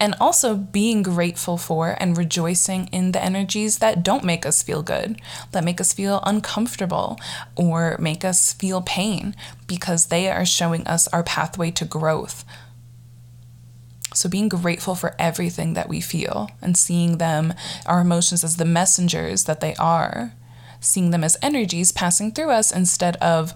and 0.00 0.16
also 0.18 0.56
being 0.56 1.04
grateful 1.04 1.56
for 1.56 1.96
and 2.00 2.18
rejoicing 2.18 2.88
in 2.88 3.12
the 3.12 3.22
energies 3.22 3.78
that 3.78 4.02
don't 4.02 4.24
make 4.24 4.44
us 4.44 4.64
feel 4.64 4.82
good, 4.82 5.20
that 5.52 5.62
make 5.62 5.80
us 5.80 5.92
feel 5.92 6.20
uncomfortable 6.24 7.16
or 7.54 7.96
make 8.00 8.24
us 8.24 8.52
feel 8.52 8.82
pain 8.82 9.36
because 9.68 10.06
they 10.06 10.28
are 10.28 10.44
showing 10.44 10.84
us 10.88 11.06
our 11.08 11.22
pathway 11.22 11.70
to 11.70 11.84
growth. 11.84 12.44
So, 14.14 14.28
being 14.28 14.48
grateful 14.48 14.94
for 14.94 15.14
everything 15.18 15.74
that 15.74 15.88
we 15.88 16.00
feel 16.00 16.50
and 16.62 16.76
seeing 16.76 17.18
them, 17.18 17.52
our 17.84 18.00
emotions, 18.00 18.42
as 18.42 18.56
the 18.56 18.64
messengers 18.64 19.44
that 19.44 19.60
they 19.60 19.74
are, 19.74 20.32
seeing 20.80 21.10
them 21.10 21.24
as 21.24 21.36
energies 21.42 21.92
passing 21.92 22.32
through 22.32 22.50
us 22.50 22.70
instead 22.72 23.16
of 23.16 23.52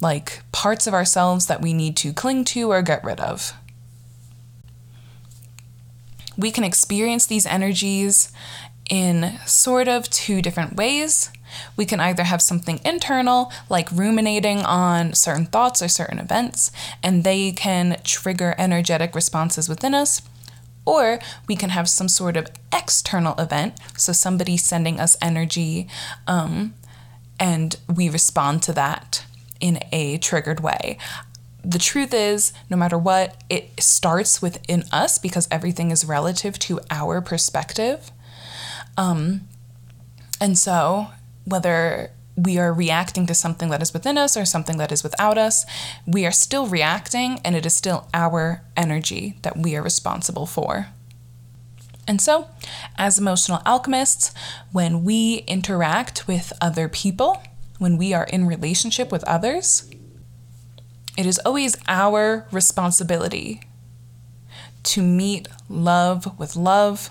like 0.00 0.40
parts 0.52 0.86
of 0.86 0.94
ourselves 0.94 1.46
that 1.46 1.62
we 1.62 1.72
need 1.72 1.96
to 1.96 2.12
cling 2.12 2.44
to 2.44 2.70
or 2.70 2.82
get 2.82 3.02
rid 3.02 3.20
of 3.20 3.54
we 6.38 6.52
can 6.52 6.64
experience 6.64 7.26
these 7.26 7.44
energies 7.44 8.32
in 8.88 9.38
sort 9.44 9.88
of 9.88 10.08
two 10.08 10.40
different 10.40 10.76
ways. 10.76 11.30
We 11.76 11.84
can 11.84 12.00
either 12.00 12.24
have 12.24 12.42
something 12.42 12.80
internal, 12.84 13.52
like 13.68 13.90
ruminating 13.92 14.58
on 14.58 15.14
certain 15.14 15.46
thoughts 15.46 15.82
or 15.82 15.88
certain 15.88 16.18
events, 16.18 16.70
and 17.02 17.24
they 17.24 17.52
can 17.52 17.98
trigger 18.04 18.54
energetic 18.58 19.14
responses 19.14 19.68
within 19.68 19.94
us. 19.94 20.22
Or 20.84 21.18
we 21.46 21.56
can 21.56 21.70
have 21.70 21.88
some 21.88 22.08
sort 22.08 22.36
of 22.36 22.46
external 22.72 23.38
event, 23.38 23.78
so 23.96 24.12
somebody 24.12 24.56
sending 24.56 24.98
us 24.98 25.16
energy, 25.20 25.86
um, 26.26 26.74
and 27.38 27.76
we 27.94 28.08
respond 28.08 28.62
to 28.64 28.72
that 28.72 29.24
in 29.60 29.80
a 29.92 30.18
triggered 30.18 30.60
way 30.60 30.98
the 31.64 31.78
truth 31.78 32.14
is, 32.14 32.52
no 32.70 32.76
matter 32.76 32.96
what, 32.96 33.42
it 33.50 33.80
starts 33.82 34.40
within 34.40 34.84
us 34.92 35.18
because 35.18 35.48
everything 35.50 35.90
is 35.90 36.04
relative 36.04 36.58
to 36.60 36.80
our 36.90 37.20
perspective. 37.20 38.10
Um, 38.96 39.42
and 40.40 40.58
so, 40.58 41.08
whether 41.48 42.10
we 42.36 42.58
are 42.58 42.72
reacting 42.72 43.26
to 43.26 43.34
something 43.34 43.68
that 43.70 43.82
is 43.82 43.92
within 43.92 44.16
us 44.16 44.36
or 44.36 44.44
something 44.44 44.76
that 44.78 44.92
is 44.92 45.02
without 45.02 45.36
us, 45.36 45.66
we 46.06 46.24
are 46.24 46.30
still 46.30 46.66
reacting, 46.66 47.40
and 47.44 47.56
it 47.56 47.66
is 47.66 47.74
still 47.74 48.08
our 48.14 48.62
energy 48.76 49.38
that 49.42 49.56
we 49.56 49.74
are 49.74 49.82
responsible 49.82 50.46
for. 50.46 50.86
And 52.06 52.20
so, 52.22 52.48
as 52.96 53.18
emotional 53.18 53.60
alchemists, 53.66 54.32
when 54.72 55.04
we 55.04 55.44
interact 55.46 56.26
with 56.26 56.52
other 56.60 56.88
people, 56.88 57.42
when 57.78 57.98
we 57.98 58.14
are 58.14 58.24
in 58.24 58.46
relationship 58.46 59.12
with 59.12 59.24
others, 59.24 59.90
it 61.16 61.26
is 61.26 61.38
always 61.44 61.76
our 61.88 62.46
responsibility 62.50 63.60
to 64.84 65.02
meet 65.02 65.48
love 65.68 66.38
with 66.38 66.56
love, 66.56 67.10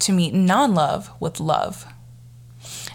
to 0.00 0.12
meet 0.12 0.34
non 0.34 0.74
love 0.74 1.10
with 1.18 1.40
love. 1.40 1.86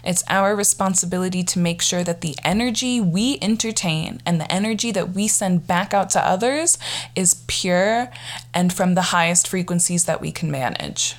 It's 0.06 0.22
our 0.28 0.54
responsibility 0.54 1.42
to 1.42 1.58
make 1.58 1.82
sure 1.82 2.04
that 2.04 2.20
the 2.20 2.36
energy 2.44 3.00
we 3.00 3.38
entertain 3.42 4.22
and 4.24 4.40
the 4.40 4.50
energy 4.50 4.92
that 4.92 5.10
we 5.10 5.26
send 5.26 5.66
back 5.66 5.92
out 5.92 6.10
to 6.10 6.24
others 6.24 6.78
is 7.16 7.42
pure 7.48 8.08
and 8.54 8.72
from 8.72 8.94
the 8.94 9.10
highest 9.10 9.48
frequencies 9.48 10.04
that 10.04 10.20
we 10.20 10.30
can 10.30 10.48
manage. 10.48 11.16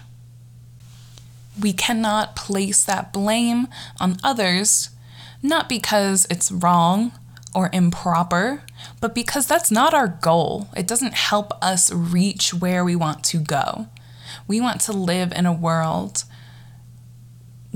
We 1.61 1.73
cannot 1.73 2.37
place 2.37 2.85
that 2.85 3.11
blame 3.11 3.67
on 3.99 4.19
others, 4.23 4.91
not 5.43 5.67
because 5.67 6.25
it's 6.29 6.49
wrong 6.49 7.11
or 7.53 7.69
improper, 7.73 8.63
but 9.01 9.13
because 9.13 9.47
that's 9.47 9.71
not 9.71 9.93
our 9.93 10.07
goal. 10.07 10.69
It 10.77 10.87
doesn't 10.87 11.13
help 11.13 11.51
us 11.61 11.91
reach 11.91 12.53
where 12.53 12.85
we 12.85 12.95
want 12.95 13.25
to 13.25 13.39
go. 13.39 13.87
We 14.47 14.61
want 14.61 14.79
to 14.81 14.93
live 14.93 15.33
in 15.33 15.45
a 15.45 15.51
world 15.51 16.23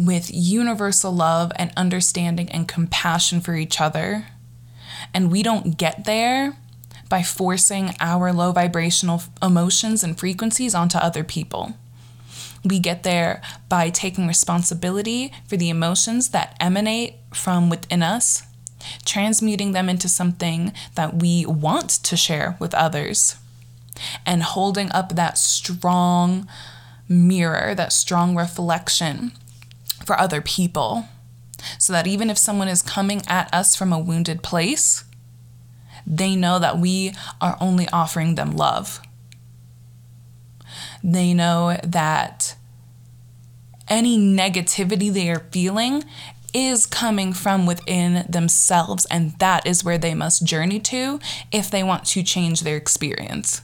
with 0.06 0.30
universal 0.34 1.12
love 1.12 1.52
and 1.56 1.72
understanding 1.76 2.49
and 2.52 2.68
compassion 2.68 3.41
for 3.41 3.56
each 3.56 3.80
other. 3.80 4.28
And 5.14 5.32
we 5.32 5.43
don't 5.43 5.78
get 5.78 6.06
there 6.06 6.58
by 7.10 7.24
forcing 7.24 7.91
our 7.99 8.32
low 8.32 8.52
vibrational 8.52 9.24
emotions 9.41 10.04
and 10.04 10.18
frequencies 10.18 10.74
onto 10.74 10.97
other 10.97 11.24
people. 11.24 11.74
We 12.64 12.80
get 12.80 13.04
there 13.04 13.41
by 13.68 13.89
taking 13.89 14.28
responsibility 14.28 15.34
for 15.47 15.58
the 15.58 15.70
emotions 15.70 16.30
that 16.30 16.56
emanate 16.60 17.16
from 17.34 17.70
within 17.70 18.04
us 18.04 18.43
transmuting 19.06 19.72
them 19.72 19.89
into 19.89 20.10
something 20.10 20.74
that 20.95 21.16
we 21.22 21.45
want 21.45 21.89
to 21.89 22.18
share 22.18 22.56
with 22.60 22.74
others, 22.74 23.36
and 24.26 24.43
holding 24.43 24.91
up 24.91 25.16
that 25.16 25.38
strong 25.38 26.47
mirror, 27.08 27.76
that 27.76 27.93
strong 27.93 28.36
reflection 28.36 29.32
for 30.06 30.20
other 30.20 30.41
people. 30.41 31.08
So 31.78 31.93
that 31.93 32.08
even 32.08 32.30
if 32.30 32.38
someone 32.38 32.68
is 32.68 32.82
coming 32.82 33.22
at 33.28 33.54
us 33.54 33.76
from 33.76 33.93
a 33.93 33.99
wounded 33.99 34.41
place, 34.41 35.04
they 36.08 36.36
know 36.36 36.58
that 36.60 36.80
we 36.80 37.14
are 37.39 37.58
only 37.62 37.88
offering 37.89 38.36
them 38.36 38.52
love. 38.52 38.99
They 41.04 41.34
know 41.34 41.78
that 41.84 42.56
any 43.88 44.18
negativity 44.18 45.12
they 45.12 45.30
are 45.30 45.47
feeling 45.52 46.04
is 46.54 46.86
coming 46.86 47.34
from 47.34 47.66
within 47.66 48.26
themselves, 48.28 49.06
and 49.06 49.38
that 49.39 49.66
is 49.66 49.84
where 49.84 49.97
they 49.97 50.14
must 50.14 50.45
journey 50.45 50.80
to 50.80 51.20
if 51.52 51.70
they 51.70 51.84
want 51.84 52.06
to 52.06 52.24
change 52.24 52.62
their 52.62 52.78
experience. 52.78 53.62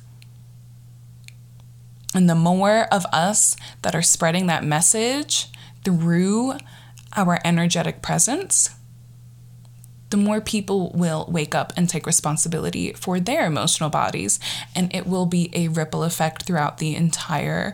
And 2.15 2.29
the 2.29 2.35
more 2.35 2.83
of 2.91 3.05
us 3.07 3.55
that 3.81 3.93
are 3.93 4.01
spreading 4.01 4.47
that 4.47 4.63
message 4.63 5.47
through 5.87 6.53
our 7.15 7.39
energetic 7.45 8.01
presence, 8.01 8.71
the 10.09 10.17
more 10.17 10.41
people 10.41 10.91
will 10.93 11.25
wake 11.29 11.55
up 11.55 11.71
and 11.77 11.89
take 11.89 12.05
responsibility 12.05 12.91
for 12.91 13.19
their 13.21 13.45
emotional 13.45 13.89
bodies. 13.89 14.39
And 14.75 14.93
it 14.93 15.07
will 15.07 15.25
be 15.25 15.49
a 15.53 15.69
ripple 15.69 16.03
effect 16.03 16.43
throughout 16.43 16.77
the 16.77 16.95
entire 16.95 17.73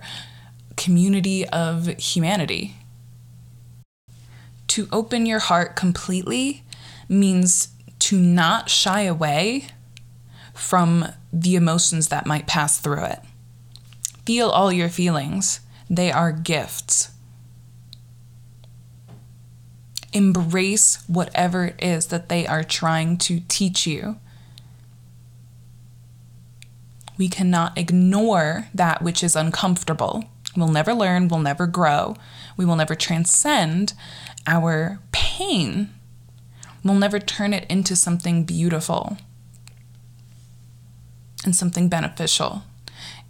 community 0.78 1.48
of 1.50 1.88
humanity 1.98 2.76
to 4.74 4.88
open 4.92 5.26
your 5.26 5.40
heart 5.40 5.76
completely 5.76 6.64
means 7.08 7.70
to 8.00 8.20
not 8.20 8.70
shy 8.70 9.02
away 9.02 9.66
from 10.54 11.06
the 11.32 11.56
emotions 11.56 12.10
that 12.10 12.26
might 12.26 12.48
pass 12.48 12.80
through 12.80 13.04
it. 13.06 13.20
Feel 14.26 14.50
all 14.50 14.72
your 14.72 14.90
feelings, 14.90 15.60
they 15.90 16.12
are 16.12 16.32
gifts. 16.32 17.13
Embrace 20.14 21.04
whatever 21.08 21.66
it 21.66 21.76
is 21.80 22.08
that 22.08 22.30
they 22.30 22.46
are 22.48 22.64
trying 22.64 23.18
to 23.18 23.42
teach 23.48 23.88
you. 23.88 24.18
We 27.18 27.30
cannot 27.30 27.78
ignore 27.78 28.68
that 28.74 29.02
which 29.02 29.24
is 29.24 29.36
uncomfortable. 29.36 30.26
We'll 30.56 30.68
never 30.68 30.94
learn, 30.94 31.28
we'll 31.28 31.40
never 31.40 31.68
grow, 31.68 32.16
we 32.58 32.66
will 32.66 32.76
never 32.76 32.96
transcend 32.96 33.94
our 34.46 35.00
pain 35.12 35.90
We'll 36.84 36.96
never 36.96 37.20
turn 37.20 37.54
it 37.54 37.66
into 37.70 37.96
something 37.96 38.44
beautiful 38.44 39.18
and 41.46 41.56
something 41.56 41.88
beneficial 41.88 42.64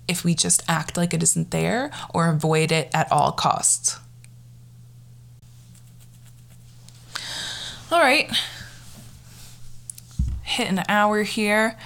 if 0.08 0.24
we 0.24 0.34
just 0.34 0.64
act 0.68 0.98
like 0.98 1.14
it 1.14 1.22
isn't 1.22 1.52
there 1.52 1.92
or 2.14 2.28
avoid 2.28 2.72
it 2.72 2.90
at 2.94 3.12
all 3.12 3.32
costs. 3.32 4.00
All 7.94 8.00
right, 8.00 8.28
hit 10.42 10.68
an 10.68 10.84
hour 10.90 11.22
here. 11.22 11.78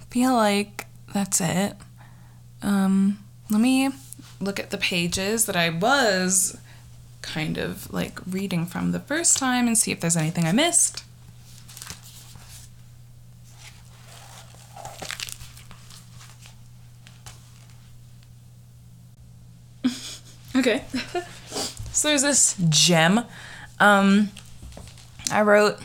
I 0.00 0.04
feel 0.04 0.32
like 0.32 0.86
that's 1.12 1.40
it. 1.40 1.74
Um, 2.62 3.18
let 3.50 3.60
me 3.60 3.90
look 4.40 4.60
at 4.60 4.70
the 4.70 4.78
pages 4.78 5.46
that 5.46 5.56
I 5.56 5.70
was 5.70 6.56
kind 7.22 7.58
of 7.58 7.92
like 7.92 8.20
reading 8.24 8.66
from 8.66 8.92
the 8.92 9.00
first 9.00 9.36
time 9.36 9.66
and 9.66 9.76
see 9.76 9.90
if 9.90 9.98
there's 9.98 10.16
anything 10.16 10.44
I 10.44 10.52
missed. 10.52 11.02
okay. 20.54 20.84
so 21.90 22.06
there's 22.06 22.22
this 22.22 22.54
gem. 22.68 23.24
Um, 23.80 24.30
I 25.32 25.42
wrote, 25.42 25.78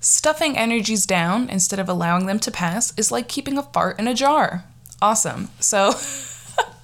stuffing 0.00 0.56
energies 0.56 1.06
down 1.06 1.48
instead 1.50 1.78
of 1.78 1.88
allowing 1.88 2.26
them 2.26 2.38
to 2.40 2.50
pass 2.50 2.96
is 2.96 3.10
like 3.10 3.28
keeping 3.28 3.58
a 3.58 3.62
fart 3.62 3.98
in 3.98 4.06
a 4.06 4.14
jar. 4.14 4.64
Awesome. 5.00 5.50
So, 5.60 5.94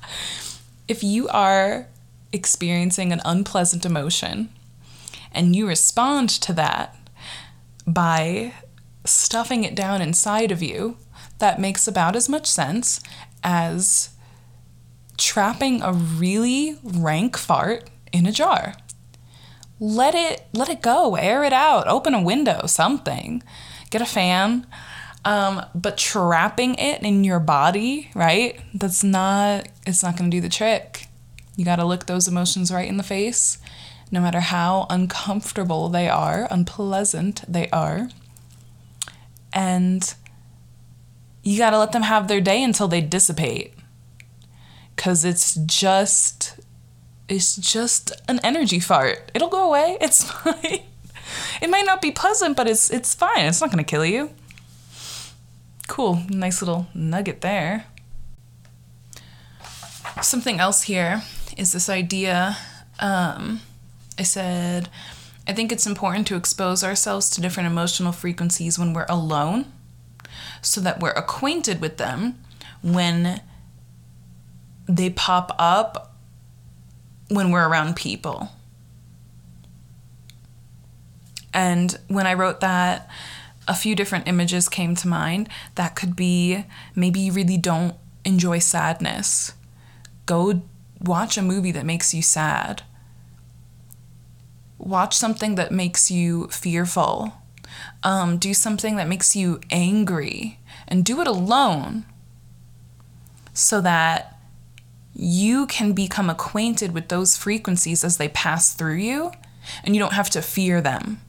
if 0.89 1.03
you 1.03 1.29
are 1.29 1.89
experiencing 2.33 3.13
an 3.13 3.21
unpleasant 3.25 3.87
emotion 3.87 4.51
and 5.33 5.55
you 5.55 5.67
respond 5.67 6.29
to 6.29 6.53
that 6.53 6.97
by 7.87 8.55
stuffing 9.05 9.65
it 9.65 9.75
down 9.75 10.01
inside 10.01 10.51
of 10.51 10.63
you, 10.63 10.97
that 11.39 11.61
makes 11.61 11.87
about 11.87 12.17
as 12.17 12.29
much 12.29 12.47
sense 12.47 13.01
as 13.43 14.11
trapping 15.17 15.83
a 15.83 15.93
really 15.93 16.79
rank 16.83 17.37
fart 17.37 17.91
in 18.13 18.27
a 18.27 18.33
jar. 18.33 18.75
Let 19.85 20.15
it 20.15 20.47
let 20.55 20.71
it 20.71 20.81
go, 20.81 21.15
air 21.15 21.45
it 21.45 21.53
out, 21.53 21.87
open 21.89 22.15
a 22.15 22.23
window, 22.23 22.65
something. 22.65 23.43
Get 23.91 24.01
a 24.01 24.07
fan. 24.07 24.67
Um, 25.27 25.63
but 25.75 25.99
trapping 25.99 26.75
it 26.77 27.03
in 27.03 27.23
your 27.23 27.39
body, 27.39 28.09
right? 28.15 28.59
That's 28.73 29.05
not 29.05 29.69
it's 29.87 30.03
not 30.03 30.17
going 30.17 30.31
to 30.31 30.35
do 30.35 30.41
the 30.41 30.49
trick. 30.49 31.09
You 31.55 31.67
got 31.67 31.77
to 31.77 31.85
look 31.85 32.07
those 32.07 32.27
emotions 32.27 32.73
right 32.73 32.89
in 32.89 32.97
the 32.97 33.03
face, 33.03 33.59
no 34.11 34.23
matter 34.23 34.41
how 34.41 34.87
uncomfortable 34.89 35.91
they 35.91 36.09
are, 36.09 36.49
unpleasant 36.51 37.45
they 37.47 37.69
are. 37.69 38.09
And 39.53 40.15
you 41.43 41.59
got 41.59 41.71
to 41.71 41.79
let 41.79 41.93
them 41.93 42.05
have 42.05 42.27
their 42.27 42.41
day 42.41 42.63
until 42.63 42.89
they 42.89 43.03
dissipate. 43.03 43.75
Cuz 44.97 45.27
it's 45.27 45.57
just 45.57 46.59
it's 47.29 47.57
just 47.57 48.13
an 48.29 48.41
energy 48.43 48.81
fart. 48.81 49.31
It'll 49.35 49.49
go 49.49 49.67
away. 49.67 49.97
It's 50.01 50.31
fine. 50.31 50.81
It 51.63 51.71
might 51.71 51.87
not 51.87 52.03
be 52.03 52.11
pleasant, 52.11 52.57
but 52.57 52.69
it's 52.69 52.91
it's 52.91 53.15
fine. 53.15 53.47
It's 53.47 53.61
not 53.61 53.71
going 53.71 53.85
to 53.85 53.91
kill 53.91 54.05
you. 54.05 54.31
Cool. 55.89 56.23
Nice 56.29 56.63
little 56.63 56.87
nugget 56.95 57.41
there. 57.41 57.87
Something 60.23 60.61
else 60.61 60.83
here 60.83 61.23
is 61.57 61.73
this 61.73 61.89
idea. 61.89 62.57
Um, 63.01 63.61
I 64.19 64.23
said, 64.23 64.89
I 65.47 65.53
think 65.53 65.73
it's 65.73 65.87
important 65.87 66.27
to 66.29 66.37
expose 66.37 66.85
ourselves 66.85 67.29
to 67.31 67.41
different 67.41 67.67
emotional 67.67 68.13
frequencies 68.13 68.79
when 68.79 68.93
we're 68.93 69.07
alone 69.09 69.67
so 70.63 70.81
that 70.81 71.01
we're 71.01 71.11
acquainted 71.11 71.81
with 71.81 71.99
them 71.99 72.39
when 72.83 73.41
they 74.89 75.11
pop 75.11 75.55
up 75.59 76.14
when 77.29 77.51
we're 77.51 77.69
around 77.69 77.97
people. 77.97 78.51
And 81.53 81.97
when 82.09 82.27
I 82.27 82.35
wrote 82.35 82.61
that, 82.61 83.09
a 83.67 83.75
few 83.75 83.95
different 83.95 84.29
images 84.29 84.69
came 84.69 84.95
to 84.97 85.09
mind. 85.09 85.49
That 85.77 85.95
could 85.95 86.17
be 86.17 86.65
maybe 86.95 87.21
you 87.21 87.33
really 87.33 87.57
don't 87.57 87.95
enjoy 88.25 88.59
sadness. 88.59 89.53
Go 90.27 90.63
watch 91.01 91.39
a 91.39 91.43
movie 91.43 91.73
that 91.73 91.87
makes 91.87 92.13
you 92.13 92.23
sad. 92.23 92.83
Watch 94.79 95.17
something 95.17 95.55
that 95.55 95.71
makes 95.73 96.11
you 96.11 96.49
fearful. 96.49 97.35
Um, 98.03 98.39
do 98.39 98.53
something 98.53 98.97
that 98.97 99.09
makes 99.09 99.35
you 99.35 99.61
angry 99.71 100.59
and 100.87 101.05
do 101.05 101.21
it 101.21 101.27
alone 101.27 102.05
so 103.53 103.81
that 103.81 104.34
you 105.15 105.67
can 105.67 105.93
become 105.93 106.29
acquainted 106.29 106.93
with 106.93 107.09
those 107.09 107.37
frequencies 107.37 108.03
as 108.05 108.17
they 108.17 108.29
pass 108.29 108.75
through 108.75 108.97
you 108.97 109.33
and 109.85 109.95
you 109.95 110.01
don't 110.01 110.13
have 110.13 110.31
to 110.31 110.43
fear 110.43 110.81
them. 110.81 111.21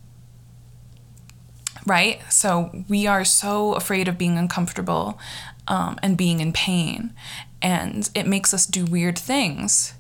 Right? 1.85 2.19
So 2.29 2.83
we 2.89 3.05
are 3.05 3.23
so 3.23 3.73
afraid 3.73 4.07
of 4.07 4.17
being 4.17 4.37
uncomfortable 4.37 5.19
um, 5.67 5.99
and 6.01 6.17
being 6.17 6.39
in 6.39 6.51
pain, 6.51 7.13
and 7.61 8.09
it 8.15 8.27
makes 8.27 8.55
us 8.55 8.65
do 8.65 8.85
weird 8.85 9.17
things. 9.17 9.93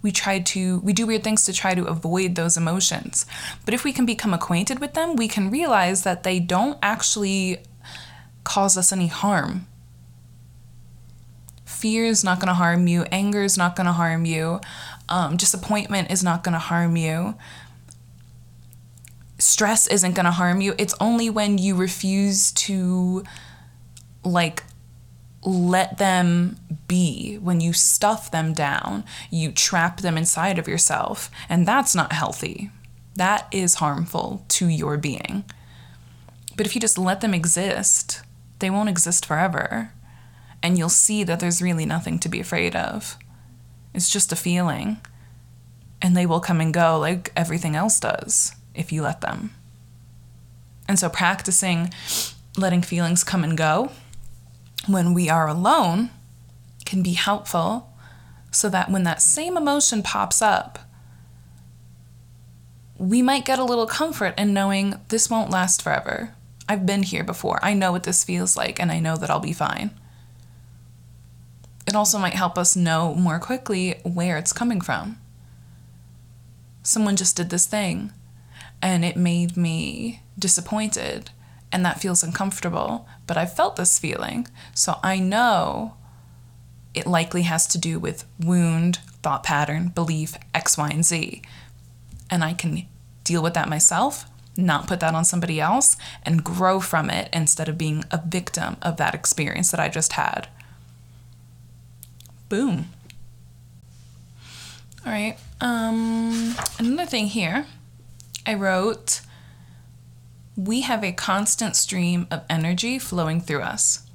We 0.00 0.10
try 0.10 0.40
to 0.40 0.80
we 0.80 0.92
do 0.92 1.06
weird 1.06 1.22
things 1.22 1.44
to 1.44 1.52
try 1.52 1.76
to 1.76 1.84
avoid 1.84 2.34
those 2.34 2.56
emotions. 2.56 3.24
But 3.64 3.72
if 3.72 3.84
we 3.84 3.92
can 3.92 4.04
become 4.04 4.34
acquainted 4.34 4.80
with 4.80 4.94
them, 4.94 5.14
we 5.14 5.28
can 5.28 5.48
realize 5.48 6.02
that 6.02 6.24
they 6.24 6.40
don't 6.40 6.78
actually 6.82 7.62
cause 8.42 8.76
us 8.76 8.90
any 8.90 9.06
harm 9.06 9.68
fear 11.82 12.04
is 12.04 12.22
not 12.22 12.38
going 12.38 12.46
to 12.46 12.54
harm 12.54 12.86
you, 12.86 13.02
anger 13.10 13.42
is 13.42 13.58
not 13.58 13.74
going 13.74 13.88
to 13.88 13.92
harm 13.92 14.24
you, 14.24 14.60
um, 15.08 15.36
disappointment 15.36 16.12
is 16.12 16.22
not 16.22 16.44
going 16.44 16.52
to 16.52 16.58
harm 16.60 16.96
you, 16.96 17.34
stress 19.40 19.88
isn't 19.88 20.14
going 20.14 20.24
to 20.24 20.30
harm 20.30 20.60
you. 20.60 20.76
It's 20.78 20.94
only 21.00 21.28
when 21.28 21.58
you 21.58 21.74
refuse 21.74 22.52
to, 22.52 23.24
like, 24.22 24.62
let 25.42 25.98
them 25.98 26.56
be, 26.86 27.34
when 27.38 27.60
you 27.60 27.72
stuff 27.72 28.30
them 28.30 28.52
down, 28.52 29.02
you 29.28 29.50
trap 29.50 30.02
them 30.02 30.16
inside 30.16 30.60
of 30.60 30.68
yourself, 30.68 31.32
and 31.48 31.66
that's 31.66 31.96
not 31.96 32.12
healthy. 32.12 32.70
That 33.16 33.48
is 33.50 33.74
harmful 33.74 34.44
to 34.50 34.68
your 34.68 34.96
being. 34.98 35.44
But 36.56 36.64
if 36.64 36.76
you 36.76 36.80
just 36.80 36.96
let 36.96 37.22
them 37.22 37.34
exist, 37.34 38.22
they 38.60 38.70
won't 38.70 38.88
exist 38.88 39.26
forever 39.26 39.90
and 40.62 40.78
you'll 40.78 40.88
see 40.88 41.24
that 41.24 41.40
there's 41.40 41.60
really 41.60 41.84
nothing 41.84 42.18
to 42.20 42.28
be 42.28 42.40
afraid 42.40 42.76
of. 42.76 43.16
It's 43.92 44.08
just 44.08 44.32
a 44.32 44.36
feeling. 44.36 44.98
And 46.00 46.16
they 46.16 46.26
will 46.26 46.40
come 46.40 46.60
and 46.60 46.72
go 46.72 46.98
like 46.98 47.32
everything 47.36 47.76
else 47.76 48.00
does 48.00 48.54
if 48.74 48.92
you 48.92 49.02
let 49.02 49.20
them. 49.20 49.52
And 50.88 50.98
so 50.98 51.08
practicing 51.08 51.92
letting 52.56 52.82
feelings 52.82 53.24
come 53.24 53.44
and 53.44 53.56
go 53.56 53.90
when 54.86 55.14
we 55.14 55.28
are 55.28 55.48
alone 55.48 56.10
can 56.84 57.02
be 57.02 57.12
helpful 57.12 57.88
so 58.50 58.68
that 58.68 58.90
when 58.90 59.04
that 59.04 59.22
same 59.22 59.56
emotion 59.56 60.02
pops 60.02 60.42
up, 60.42 60.78
we 62.98 63.22
might 63.22 63.44
get 63.44 63.58
a 63.58 63.64
little 63.64 63.86
comfort 63.86 64.34
in 64.36 64.52
knowing 64.52 64.94
this 65.08 65.30
won't 65.30 65.50
last 65.50 65.82
forever. 65.82 66.34
I've 66.68 66.84
been 66.84 67.02
here 67.02 67.24
before. 67.24 67.58
I 67.62 67.74
know 67.74 67.90
what 67.90 68.04
this 68.04 68.22
feels 68.22 68.56
like, 68.56 68.78
and 68.78 68.92
I 68.92 69.00
know 69.00 69.16
that 69.16 69.30
I'll 69.30 69.40
be 69.40 69.52
fine 69.52 69.90
it 71.86 71.94
also 71.94 72.18
might 72.18 72.34
help 72.34 72.56
us 72.56 72.76
know 72.76 73.14
more 73.14 73.38
quickly 73.38 74.00
where 74.04 74.38
it's 74.38 74.52
coming 74.52 74.80
from. 74.80 75.18
Someone 76.82 77.16
just 77.16 77.36
did 77.36 77.50
this 77.50 77.66
thing 77.66 78.12
and 78.80 79.04
it 79.04 79.16
made 79.16 79.56
me 79.56 80.22
disappointed 80.38 81.30
and 81.72 81.84
that 81.84 82.00
feels 82.00 82.22
uncomfortable, 82.22 83.08
but 83.26 83.38
I 83.38 83.46
felt 83.46 83.76
this 83.76 83.98
feeling. 83.98 84.46
So 84.74 84.98
I 85.02 85.18
know 85.18 85.94
it 86.92 87.06
likely 87.06 87.42
has 87.42 87.66
to 87.68 87.78
do 87.78 87.98
with 87.98 88.26
wound, 88.38 88.96
thought 89.22 89.42
pattern, 89.42 89.88
belief, 89.88 90.36
X, 90.54 90.76
Y, 90.76 90.90
and 90.90 91.04
Z. 91.04 91.42
And 92.30 92.44
I 92.44 92.52
can 92.52 92.86
deal 93.24 93.42
with 93.42 93.54
that 93.54 93.70
myself, 93.70 94.26
not 94.56 94.86
put 94.86 95.00
that 95.00 95.14
on 95.14 95.24
somebody 95.24 95.60
else, 95.60 95.96
and 96.24 96.44
grow 96.44 96.78
from 96.80 97.08
it 97.08 97.30
instead 97.32 97.68
of 97.68 97.78
being 97.78 98.04
a 98.10 98.20
victim 98.22 98.76
of 98.82 98.98
that 98.98 99.14
experience 99.14 99.70
that 99.70 99.80
I 99.80 99.88
just 99.88 100.12
had. 100.12 100.48
Boom. 102.52 102.90
All 105.06 105.10
right. 105.10 105.38
Um, 105.62 106.54
another 106.78 107.06
thing 107.06 107.28
here, 107.28 107.64
I 108.46 108.52
wrote, 108.52 109.22
we 110.54 110.82
have 110.82 111.02
a 111.02 111.12
constant 111.12 111.76
stream 111.76 112.26
of 112.30 112.42
energy 112.50 112.98
flowing 112.98 113.40
through 113.40 113.62
us. 113.62 114.06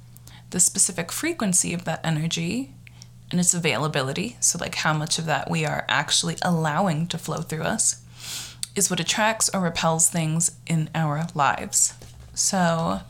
The 0.50 0.60
specific 0.60 1.10
frequency 1.10 1.74
of 1.74 1.84
that 1.86 1.98
energy 2.04 2.74
and 3.32 3.40
its 3.40 3.54
availability, 3.54 4.36
so 4.38 4.56
like 4.60 4.76
how 4.76 4.92
much 4.92 5.18
of 5.18 5.26
that 5.26 5.50
we 5.50 5.66
are 5.66 5.84
actually 5.88 6.36
allowing 6.40 7.08
to 7.08 7.18
flow 7.18 7.38
through 7.38 7.64
us, 7.64 8.04
is 8.76 8.88
what 8.88 9.00
attracts 9.00 9.50
or 9.52 9.62
repels 9.62 10.08
things 10.08 10.52
in 10.64 10.90
our 10.94 11.26
lives. 11.34 11.94
So, 12.34 13.00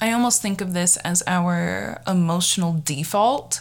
I 0.00 0.12
almost 0.12 0.40
think 0.40 0.62
of 0.62 0.72
this 0.72 0.96
as 0.98 1.22
our 1.26 2.00
emotional 2.06 2.80
default. 2.82 3.60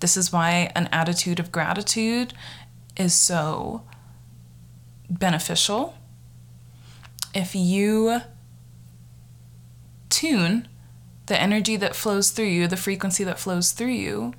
This 0.00 0.16
is 0.16 0.32
why 0.32 0.72
an 0.74 0.88
attitude 0.92 1.38
of 1.38 1.52
gratitude 1.52 2.32
is 2.96 3.12
so 3.12 3.82
beneficial. 5.10 5.94
If 7.34 7.54
you 7.54 8.22
tune 10.08 10.68
the 11.26 11.38
energy 11.38 11.76
that 11.76 11.94
flows 11.94 12.30
through 12.30 12.46
you, 12.46 12.66
the 12.66 12.76
frequency 12.76 13.22
that 13.24 13.38
flows 13.38 13.72
through 13.72 13.88
you, 13.88 14.32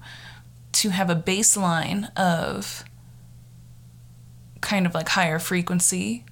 to 0.72 0.90
have 0.90 1.12
a 1.12 1.16
baseline 1.16 2.16
of 2.18 2.84
kind 4.62 4.88
of 4.88 4.96
like 4.96 5.10
higher 5.10 5.38
frequency, 5.38 6.26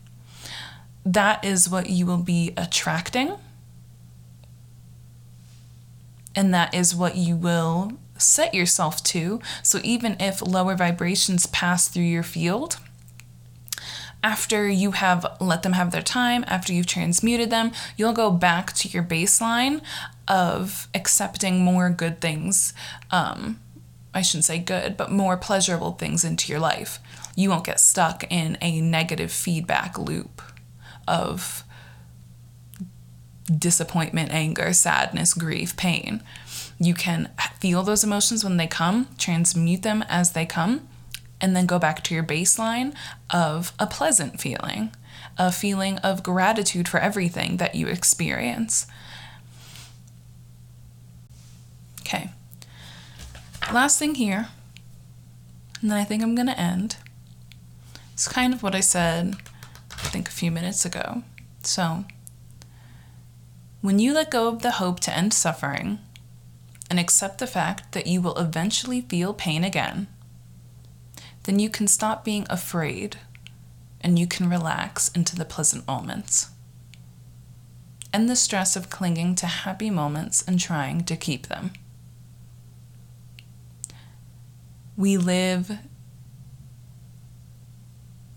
that 1.05 1.45
is 1.45 1.69
what 1.69 1.91
you 1.91 2.07
will 2.07 2.17
be 2.17 2.53
attracting 2.57 3.35
and 6.37 6.53
that 6.53 6.73
is 6.73 6.95
what 6.95 7.15
you 7.15 7.35
will 7.35 7.93
set 8.15 8.53
yourself 8.53 9.03
to. 9.03 9.41
So 9.63 9.79
even 9.83 10.15
if 10.19 10.41
lower 10.41 10.75
vibrations 10.75 11.47
pass 11.47 11.87
through 11.87 12.03
your 12.03 12.23
field, 12.23 12.77
after 14.23 14.67
you 14.67 14.91
have 14.91 15.25
let 15.39 15.63
them 15.63 15.73
have 15.73 15.91
their 15.91 16.01
time, 16.03 16.45
after 16.47 16.73
you've 16.73 16.85
transmuted 16.85 17.49
them, 17.49 17.71
you'll 17.97 18.13
go 18.13 18.29
back 18.29 18.73
to 18.73 18.87
your 18.87 19.03
baseline 19.03 19.81
of 20.27 20.87
accepting 20.93 21.63
more 21.63 21.89
good 21.89 22.21
things. 22.21 22.73
Um, 23.09 23.59
I 24.13 24.21
shouldn't 24.21 24.45
say 24.45 24.59
good, 24.59 24.95
but 24.95 25.11
more 25.11 25.37
pleasurable 25.37 25.93
things 25.93 26.23
into 26.23 26.51
your 26.51 26.59
life. 26.59 26.99
You 27.35 27.49
won't 27.49 27.65
get 27.65 27.79
stuck 27.79 28.23
in 28.31 28.57
a 28.61 28.79
negative 28.79 29.31
feedback 29.31 29.97
loop 29.97 30.41
of 31.07 31.63
disappointment, 33.47 34.31
anger, 34.31 34.73
sadness, 34.73 35.33
grief, 35.33 35.75
pain. 35.77 36.21
You 36.79 36.93
can 36.93 37.29
feel 37.59 37.83
those 37.83 38.03
emotions 38.03 38.43
when 38.43 38.57
they 38.57 38.67
come, 38.67 39.07
transmute 39.17 39.81
them 39.81 40.03
as 40.07 40.33
they 40.33 40.45
come, 40.45 40.87
and 41.39 41.55
then 41.55 41.65
go 41.65 41.79
back 41.79 42.03
to 42.03 42.13
your 42.13 42.23
baseline 42.23 42.93
of 43.29 43.71
a 43.79 43.87
pleasant 43.87 44.39
feeling, 44.39 44.91
a 45.37 45.51
feeling 45.51 45.97
of 45.99 46.23
gratitude 46.23 46.87
for 46.87 46.99
everything 46.99 47.57
that 47.57 47.75
you 47.75 47.87
experience. 47.87 48.87
Okay. 52.01 52.29
Last 53.71 53.99
thing 53.99 54.15
here, 54.15 54.47
and 55.81 55.91
then 55.91 55.97
I 55.97 56.03
think 56.03 56.23
I'm 56.23 56.35
going 56.35 56.47
to 56.47 56.59
end. 56.59 56.97
It's 58.13 58.27
kind 58.27 58.53
of 58.53 58.63
what 58.63 58.73
I 58.73 58.79
said, 58.79 59.35
I 59.91 60.07
think, 60.07 60.27
a 60.27 60.31
few 60.31 60.49
minutes 60.51 60.85
ago. 60.85 61.23
So, 61.63 62.05
when 63.81 63.99
you 63.99 64.13
let 64.13 64.31
go 64.31 64.47
of 64.47 64.61
the 64.61 64.71
hope 64.71 64.99
to 65.01 65.15
end 65.15 65.33
suffering 65.33 65.99
and 66.89 66.99
accept 66.99 67.37
the 67.37 67.47
fact 67.47 67.91
that 67.91 68.07
you 68.07 68.21
will 68.21 68.37
eventually 68.37 69.01
feel 69.01 69.33
pain 69.33 69.63
again, 69.63 70.07
then 71.43 71.59
you 71.59 71.69
can 71.69 71.87
stop 71.87 72.25
being 72.25 72.45
afraid 72.49 73.17
and 74.01 74.17
you 74.17 74.27
can 74.27 74.49
relax 74.49 75.09
into 75.09 75.35
the 75.35 75.45
pleasant 75.45 75.85
moments. 75.87 76.49
End 78.13 78.29
the 78.29 78.35
stress 78.35 78.75
of 78.75 78.89
clinging 78.89 79.35
to 79.35 79.45
happy 79.45 79.89
moments 79.89 80.43
and 80.47 80.59
trying 80.59 81.03
to 81.03 81.15
keep 81.15 81.47
them. 81.47 81.71
We 84.95 85.17
live 85.17 85.77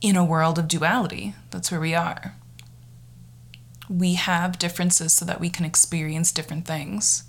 in 0.00 0.16
a 0.16 0.24
world 0.24 0.58
of 0.58 0.68
duality. 0.68 1.34
That's 1.50 1.70
where 1.70 1.80
we 1.80 1.94
are. 1.94 2.34
We 3.90 4.14
have 4.14 4.58
differences 4.58 5.12
so 5.12 5.24
that 5.24 5.40
we 5.40 5.50
can 5.50 5.66
experience 5.66 6.30
different 6.30 6.64
things. 6.64 7.24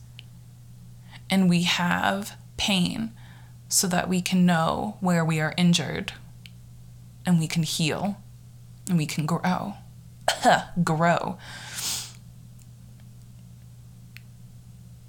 And 1.29 1.49
we 1.49 1.63
have 1.63 2.37
pain 2.57 3.11
so 3.67 3.87
that 3.87 4.07
we 4.07 4.21
can 4.21 4.45
know 4.45 4.97
where 4.99 5.25
we 5.25 5.39
are 5.39 5.55
injured 5.57 6.13
and 7.25 7.39
we 7.39 7.47
can 7.47 7.63
heal 7.63 8.17
and 8.87 8.97
we 8.97 9.05
can 9.05 9.25
grow. 9.25 9.73
grow. 10.83 11.37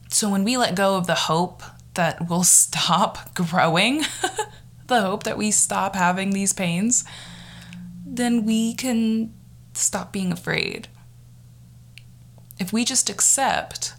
So 0.08 0.30
when 0.30 0.44
we 0.44 0.56
let 0.56 0.74
go 0.74 0.96
of 0.96 1.06
the 1.06 1.14
hope 1.14 1.62
that 1.94 2.28
we'll 2.28 2.44
stop 2.44 3.34
growing, 3.34 4.04
the 4.86 5.00
hope 5.02 5.24
that 5.24 5.36
we 5.36 5.50
stop 5.50 5.96
having 5.96 6.30
these 6.30 6.52
pains, 6.52 7.04
then 8.06 8.44
we 8.44 8.74
can 8.74 9.34
stop 9.72 10.12
being 10.12 10.32
afraid. 10.32 10.88
If 12.62 12.72
we 12.72 12.84
just 12.84 13.10
accept 13.10 13.94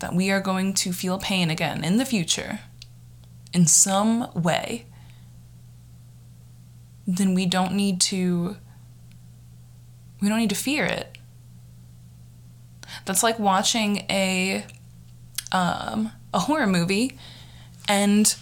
that 0.00 0.14
we 0.14 0.30
are 0.30 0.42
going 0.42 0.74
to 0.74 0.92
feel 0.92 1.18
pain 1.18 1.48
again 1.48 1.82
in 1.82 1.96
the 1.96 2.04
future, 2.04 2.60
in 3.54 3.66
some 3.66 4.30
way, 4.34 4.84
then 7.06 7.32
we 7.32 7.46
don't 7.46 7.72
need 7.72 7.98
to 8.12 8.58
we 10.20 10.28
don't 10.28 10.36
need 10.36 10.50
to 10.50 10.54
fear 10.54 10.84
it. 10.84 11.16
That's 13.06 13.22
like 13.22 13.38
watching 13.38 14.04
a 14.10 14.66
um, 15.50 16.12
a 16.34 16.40
horror 16.40 16.66
movie 16.66 17.16
and 17.88 18.36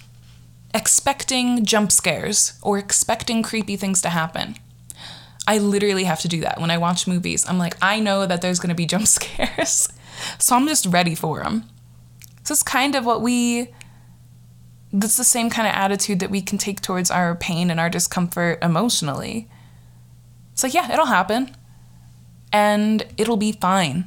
expecting 0.74 1.64
jump 1.64 1.92
scares 1.92 2.54
or 2.62 2.78
expecting 2.78 3.44
creepy 3.44 3.76
things 3.76 4.02
to 4.02 4.08
happen. 4.08 4.56
I 5.50 5.58
literally 5.58 6.04
have 6.04 6.20
to 6.20 6.28
do 6.28 6.42
that 6.42 6.60
when 6.60 6.70
I 6.70 6.78
watch 6.78 7.08
movies. 7.08 7.44
I'm 7.48 7.58
like, 7.58 7.74
I 7.82 7.98
know 7.98 8.24
that 8.24 8.40
there's 8.40 8.60
going 8.60 8.68
to 8.68 8.76
be 8.76 8.86
jump 8.86 9.06
scares. 9.18 9.88
so 10.38 10.54
I'm 10.54 10.68
just 10.68 10.86
ready 10.86 11.16
for 11.16 11.40
them. 11.42 11.64
So 12.44 12.52
it's 12.52 12.62
kind 12.62 12.94
of 12.94 13.04
what 13.04 13.20
we 13.20 13.68
that's 14.92 15.16
the 15.16 15.24
same 15.24 15.50
kind 15.50 15.66
of 15.66 15.74
attitude 15.74 16.20
that 16.20 16.30
we 16.30 16.40
can 16.40 16.56
take 16.56 16.80
towards 16.80 17.10
our 17.10 17.34
pain 17.34 17.68
and 17.68 17.80
our 17.80 17.90
discomfort 17.90 18.62
emotionally. 18.62 19.48
It's 20.52 20.62
like, 20.62 20.74
yeah, 20.74 20.92
it'll 20.92 21.06
happen. 21.06 21.56
And 22.52 23.04
it'll 23.16 23.36
be 23.36 23.50
fine. 23.50 24.06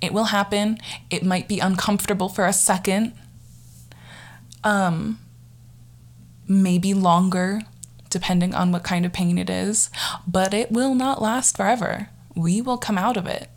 It 0.00 0.14
will 0.14 0.24
happen. 0.24 0.78
It 1.10 1.22
might 1.22 1.48
be 1.48 1.60
uncomfortable 1.60 2.30
for 2.30 2.46
a 2.46 2.52
second. 2.54 3.12
Um 4.64 5.18
maybe 6.48 6.94
longer 6.94 7.60
depending 8.12 8.54
on 8.54 8.70
what 8.70 8.84
kind 8.84 9.06
of 9.06 9.12
pain 9.12 9.38
it 9.38 9.48
is, 9.48 9.90
but 10.26 10.52
it 10.52 10.70
will 10.70 10.94
not 10.94 11.22
last 11.22 11.56
forever. 11.56 12.10
We 12.36 12.60
will 12.60 12.76
come 12.76 12.98
out 12.98 13.16
of 13.16 13.26
it. 13.26 13.48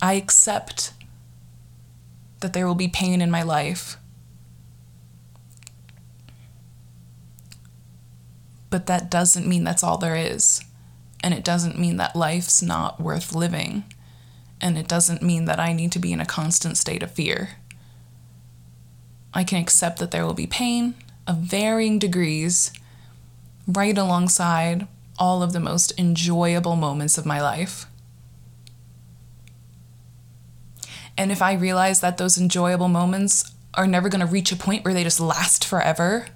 I 0.00 0.14
accept 0.14 0.94
that 2.40 2.54
there 2.54 2.66
will 2.66 2.74
be 2.74 2.88
pain 2.88 3.20
in 3.20 3.30
my 3.30 3.42
life. 3.42 3.98
But 8.70 8.86
that 8.86 9.10
doesn't 9.10 9.46
mean 9.46 9.62
that's 9.62 9.84
all 9.84 9.98
there 9.98 10.16
is. 10.16 10.62
And 11.22 11.34
it 11.34 11.44
doesn't 11.44 11.78
mean 11.78 11.98
that 11.98 12.16
life's 12.16 12.62
not 12.62 13.00
worth 13.00 13.34
living. 13.34 13.84
And 14.62 14.78
it 14.78 14.88
doesn't 14.88 15.22
mean 15.22 15.44
that 15.44 15.60
I 15.60 15.74
need 15.74 15.92
to 15.92 15.98
be 15.98 16.12
in 16.12 16.20
a 16.20 16.26
constant 16.26 16.78
state 16.78 17.02
of 17.02 17.10
fear. 17.10 17.50
I 19.34 19.44
can 19.44 19.60
accept 19.60 19.98
that 19.98 20.10
there 20.10 20.24
will 20.24 20.34
be 20.34 20.46
pain 20.46 20.94
of 21.26 21.38
varying 21.38 21.98
degrees 21.98 22.72
right 23.66 23.96
alongside 23.96 24.86
all 25.18 25.42
of 25.42 25.52
the 25.52 25.60
most 25.60 25.92
enjoyable 25.98 26.76
moments 26.76 27.18
of 27.18 27.26
my 27.26 27.40
life. 27.40 27.86
And 31.18 31.32
if 31.32 31.40
I 31.40 31.54
realize 31.54 32.00
that 32.00 32.18
those 32.18 32.38
enjoyable 32.38 32.88
moments 32.88 33.52
are 33.74 33.86
never 33.86 34.08
going 34.08 34.20
to 34.20 34.26
reach 34.26 34.52
a 34.52 34.56
point 34.56 34.84
where 34.84 34.94
they 34.94 35.04
just 35.04 35.20
last 35.20 35.64
forever, 35.64 36.26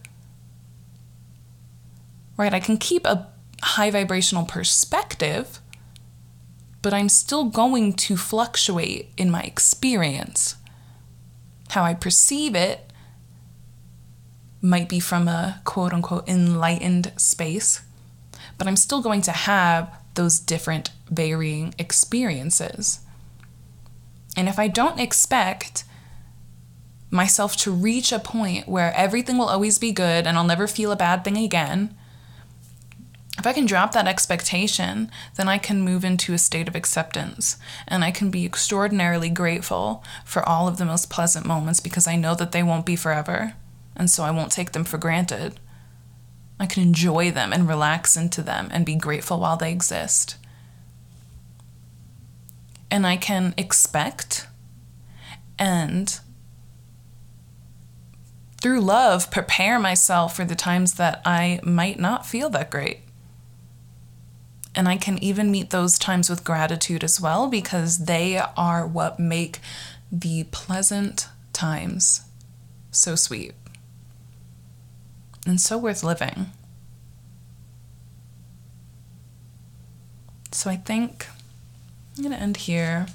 right, 2.37 2.55
I 2.55 2.61
can 2.61 2.79
keep 2.79 3.05
a 3.05 3.29
high 3.63 3.91
vibrational 3.91 4.45
perspective, 4.45 5.61
but 6.83 6.95
I'm 6.95 7.11
still 7.11 7.45
going 7.45 7.93
to 7.93 8.17
fluctuate 8.17 9.11
in 9.19 9.31
my 9.31 9.43
experience. 9.43 10.57
How 11.71 11.85
I 11.85 11.93
perceive 11.95 12.55
it 12.55 12.90
might 14.63 14.89
be 14.89 15.01
from 15.01 15.29
a 15.29 15.61
quote 15.65 15.93
unquote 15.93 16.29
enlightened 16.29 17.13
space, 17.17 17.83
but 18.59 18.67
I'm 18.67 18.77
still 18.77 19.01
going 19.01 19.23
to 19.23 19.33
have 19.33 19.93
those 20.15 20.41
different 20.41 20.91
varying 21.11 21.75
experiences. 21.79 23.01
And 24.37 24.49
if 24.49 24.59
I 24.59 24.69
don't 24.69 25.01
expect 25.01 25.85
myself 27.11 27.57
to 27.57 27.73
reach 27.73 28.13
a 28.13 28.19
point 28.19 28.69
where 28.69 28.95
everything 28.95 29.37
will 29.37 29.49
always 29.49 29.79
be 29.79 29.93
good 29.93 30.27
and 30.27 30.37
I'll 30.37 30.45
never 30.45 30.67
feel 30.67 30.93
a 30.93 30.97
bad 30.97 31.25
thing 31.25 31.37
again, 31.37 31.97
if 33.39 33.47
I 33.47 33.53
can 33.53 33.65
drop 33.65 33.93
that 33.93 34.07
expectation, 34.07 35.11
then 35.37 35.49
I 35.49 35.57
can 35.57 35.81
move 35.81 36.05
into 36.05 36.35
a 36.35 36.39
state 36.39 36.69
of 36.69 36.77
acceptance 36.77 37.57
and 37.89 38.05
I 38.05 38.11
can 38.11 38.31
be 38.31 38.45
extraordinarily 38.45 39.31
grateful 39.31 40.05
for 40.25 40.47
all 40.47 40.69
of 40.69 40.77
the 40.77 40.85
most 40.85 41.09
pleasant 41.09 41.47
moments 41.47 41.81
because 41.81 42.07
I 42.07 42.17
know 42.17 42.35
that 42.35 42.53
they 42.53 42.63
won't 42.63 42.85
be 42.85 42.97
forever. 42.97 43.55
And 44.01 44.11
so 44.11 44.25
I 44.25 44.33
won't 44.33 44.51
take 44.51 44.73
them 44.73 44.83
for 44.83 44.99
granted. 44.99 45.61
I 46.59 46.67
can 46.67 46.83
enjoy 46.83 47.31
them 47.31 47.53
and 47.53 47.69
relax 47.69 48.17
into 48.17 48.43
them 48.43 48.69
and 48.73 48.85
be 48.85 48.97
grateful 48.97 49.39
while 49.39 49.57
they 49.57 49.71
exist 49.71 50.37
and 52.91 53.07
I 53.07 53.17
can 53.17 53.55
expect 53.57 54.49
and 55.59 56.19
through 58.61 58.81
love 58.81 59.31
prepare 59.31 59.79
myself 59.79 60.35
for 60.35 60.45
the 60.45 60.55
times 60.55 60.95
that 60.95 61.23
I 61.25 61.61
might 61.63 61.99
not 61.99 62.27
feel 62.27 62.51
that 62.51 62.71
great. 62.71 63.01
And 64.75 64.89
I 64.89 64.97
can 64.97 65.23
even 65.23 65.51
meet 65.51 65.71
those 65.71 65.99
times 65.99 66.29
with 66.29 66.45
gratitude 66.45 67.03
as 67.03 67.21
well 67.21 67.49
because 67.49 68.05
they 68.05 68.39
are 68.57 68.87
what 68.87 69.19
make 69.19 69.61
the 70.13 70.45
pleasant 70.45 71.29
times 71.53 72.23
so 72.91 73.15
sweet 73.15 73.55
and 75.51 75.61
so 75.61 75.77
worth 75.77 76.05
living. 76.05 76.47
So 80.53 80.71
I 80.71 80.77
think 80.77 81.27
I'm 82.17 82.23
going 82.23 82.37
to 82.37 82.41
end 82.41 82.57
here. 82.57 83.07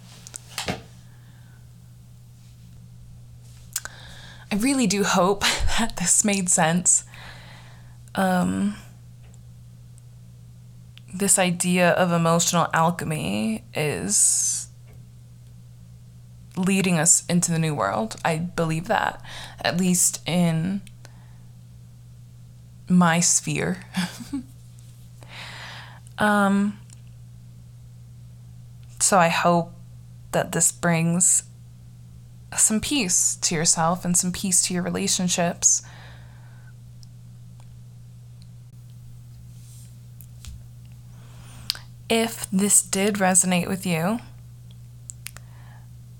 I 4.51 4.55
really 4.57 4.85
do 4.85 5.05
hope 5.05 5.41
that 5.79 5.95
this 5.95 6.25
made 6.25 6.49
sense. 6.49 7.05
Um, 8.15 8.75
this 11.13 11.39
idea 11.39 11.91
of 11.91 12.11
emotional 12.11 12.67
alchemy 12.73 13.63
is 13.73 14.67
leading 16.57 16.99
us 16.99 17.25
into 17.27 17.53
the 17.53 17.59
new 17.59 17.73
world. 17.73 18.17
I 18.25 18.39
believe 18.39 18.87
that, 18.87 19.21
at 19.61 19.77
least 19.77 20.21
in 20.27 20.81
my 22.87 23.19
sphere. 23.19 23.77
um, 26.17 26.79
so 28.99 29.17
I 29.17 29.29
hope 29.29 29.73
that 30.31 30.51
this 30.51 30.71
brings 30.71 31.43
some 32.55 32.79
peace 32.79 33.35
to 33.37 33.55
yourself 33.55 34.05
and 34.05 34.17
some 34.17 34.31
peace 34.31 34.61
to 34.67 34.73
your 34.73 34.83
relationships. 34.83 35.81
If 42.09 42.49
this 42.51 42.81
did 42.81 43.15
resonate 43.15 43.67
with 43.67 43.85
you, 43.85 44.19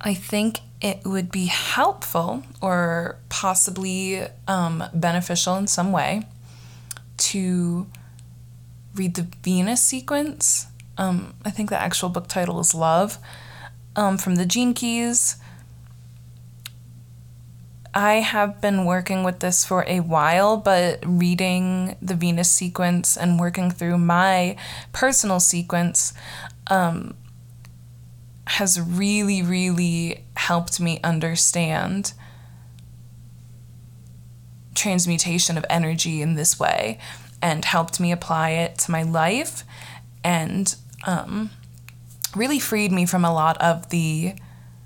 I 0.01 0.13
think 0.13 0.59
it 0.81 1.03
would 1.05 1.31
be 1.31 1.45
helpful 1.45 2.43
or 2.61 3.17
possibly 3.29 4.21
um, 4.47 4.83
beneficial 4.93 5.55
in 5.55 5.67
some 5.67 5.91
way 5.91 6.23
to 7.35 7.85
read 8.95 9.15
the 9.15 9.27
Venus 9.43 9.81
sequence. 9.81 10.67
Um, 10.97 11.33
I 11.43 11.49
think 11.49 11.69
the 11.69 11.77
actual 11.77 12.07
book 12.07 12.27
title 12.27 12.61
is 12.61 12.73
Love 12.73 13.17
um, 13.97 14.17
from 14.17 14.35
the 14.35 14.45
Gene 14.45 14.73
Keys. 14.73 15.35
I 17.93 18.15
have 18.15 18.61
been 18.61 18.85
working 18.85 19.23
with 19.23 19.39
this 19.39 19.65
for 19.65 19.83
a 19.85 19.99
while, 19.99 20.55
but 20.55 21.03
reading 21.05 21.97
the 22.01 22.15
Venus 22.15 22.49
sequence 22.49 23.17
and 23.17 23.37
working 23.37 23.69
through 23.69 23.97
my 23.97 24.55
personal 24.93 25.41
sequence 25.41 26.13
um, 26.67 27.15
has 28.47 28.79
really, 28.79 29.41
really 29.41 30.23
helped 30.37 30.79
me 30.79 31.01
understand 31.03 32.13
transmutation 34.73 35.57
of 35.57 35.65
energy 35.69 36.21
in 36.21 36.35
this 36.35 36.59
way 36.59 36.99
and 37.41 37.65
helped 37.65 37.99
me 37.99 38.11
apply 38.11 38.51
it 38.51 38.77
to 38.79 38.91
my 38.91 39.03
life 39.03 39.63
and 40.23 40.75
um, 41.05 41.51
really 42.35 42.59
freed 42.59 42.91
me 42.91 43.05
from 43.05 43.23
a 43.23 43.33
lot 43.33 43.61
of 43.61 43.89
the 43.89 44.35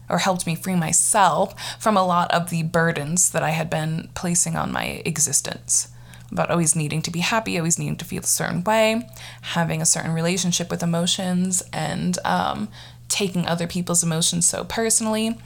or 0.10 0.18
helped 0.18 0.48
me 0.48 0.56
free 0.56 0.76
myself 0.76 1.54
from 1.80 1.96
a 1.96 2.06
lot 2.06 2.32
of 2.32 2.50
the 2.50 2.64
burdens 2.64 3.30
that 3.30 3.44
I 3.44 3.52
had 3.52 3.70
been 3.70 4.10
placing 4.16 4.56
on 4.56 4.72
my 4.72 5.04
existence 5.06 5.90
about 6.32 6.52
always 6.52 6.76
needing 6.76 7.02
to 7.04 7.12
be 7.12 7.20
happy, 7.20 7.58
always 7.58 7.80
needing 7.80 7.96
to 7.98 8.06
feel 8.06 8.22
a 8.22 8.28
certain 8.28 8.64
way, 8.64 9.08
having 9.42 9.82
a 9.82 9.86
certain 9.86 10.12
relationship 10.12 10.70
with 10.70 10.84
emotions, 10.84 11.64
and 11.74 12.20
um, 12.26 12.70
taking 13.08 13.48
other 13.48 13.68
people's 13.68 14.04
emotions 14.04 14.48
so 14.48 14.64
personally. 14.64 15.38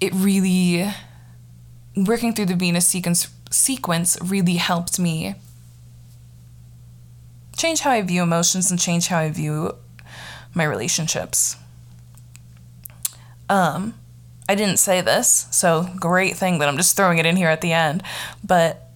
It 0.00 0.12
really, 0.14 0.90
working 1.94 2.32
through 2.32 2.46
the 2.46 2.56
Venus 2.56 2.86
sequence, 2.86 3.28
sequence 3.50 4.16
really 4.22 4.56
helped 4.56 4.98
me 4.98 5.34
change 7.56 7.80
how 7.80 7.90
I 7.90 8.02
view 8.02 8.22
emotions 8.22 8.70
and 8.70 8.78
change 8.78 9.08
how 9.08 9.18
I 9.18 9.30
view 9.30 9.74
my 10.54 10.64
relationships. 10.64 11.56
Um, 13.48 13.94
I 14.48 14.54
didn't 14.54 14.78
say 14.78 15.00
this, 15.00 15.46
so 15.50 15.88
great 15.96 16.36
thing 16.36 16.58
that 16.58 16.68
I'm 16.68 16.76
just 16.76 16.96
throwing 16.96 17.18
it 17.18 17.26
in 17.26 17.36
here 17.36 17.48
at 17.48 17.60
the 17.60 17.72
end. 17.72 18.02
But 18.44 18.90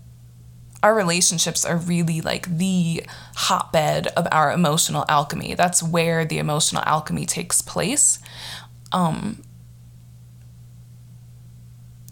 our 0.82 0.95
relationships 0.95 1.65
are 1.65 1.77
really 1.77 2.20
like 2.20 2.59
the 2.59 3.05
hotbed 3.35 4.07
of 4.09 4.27
our 4.32 4.53
emotional 4.53 5.05
alchemy. 5.09 5.55
That's 5.55 5.82
where 5.82 6.24
the 6.24 6.39
emotional 6.39 6.82
alchemy 6.87 7.27
takes 7.27 7.61
place. 7.61 8.19
Um, 8.93 9.43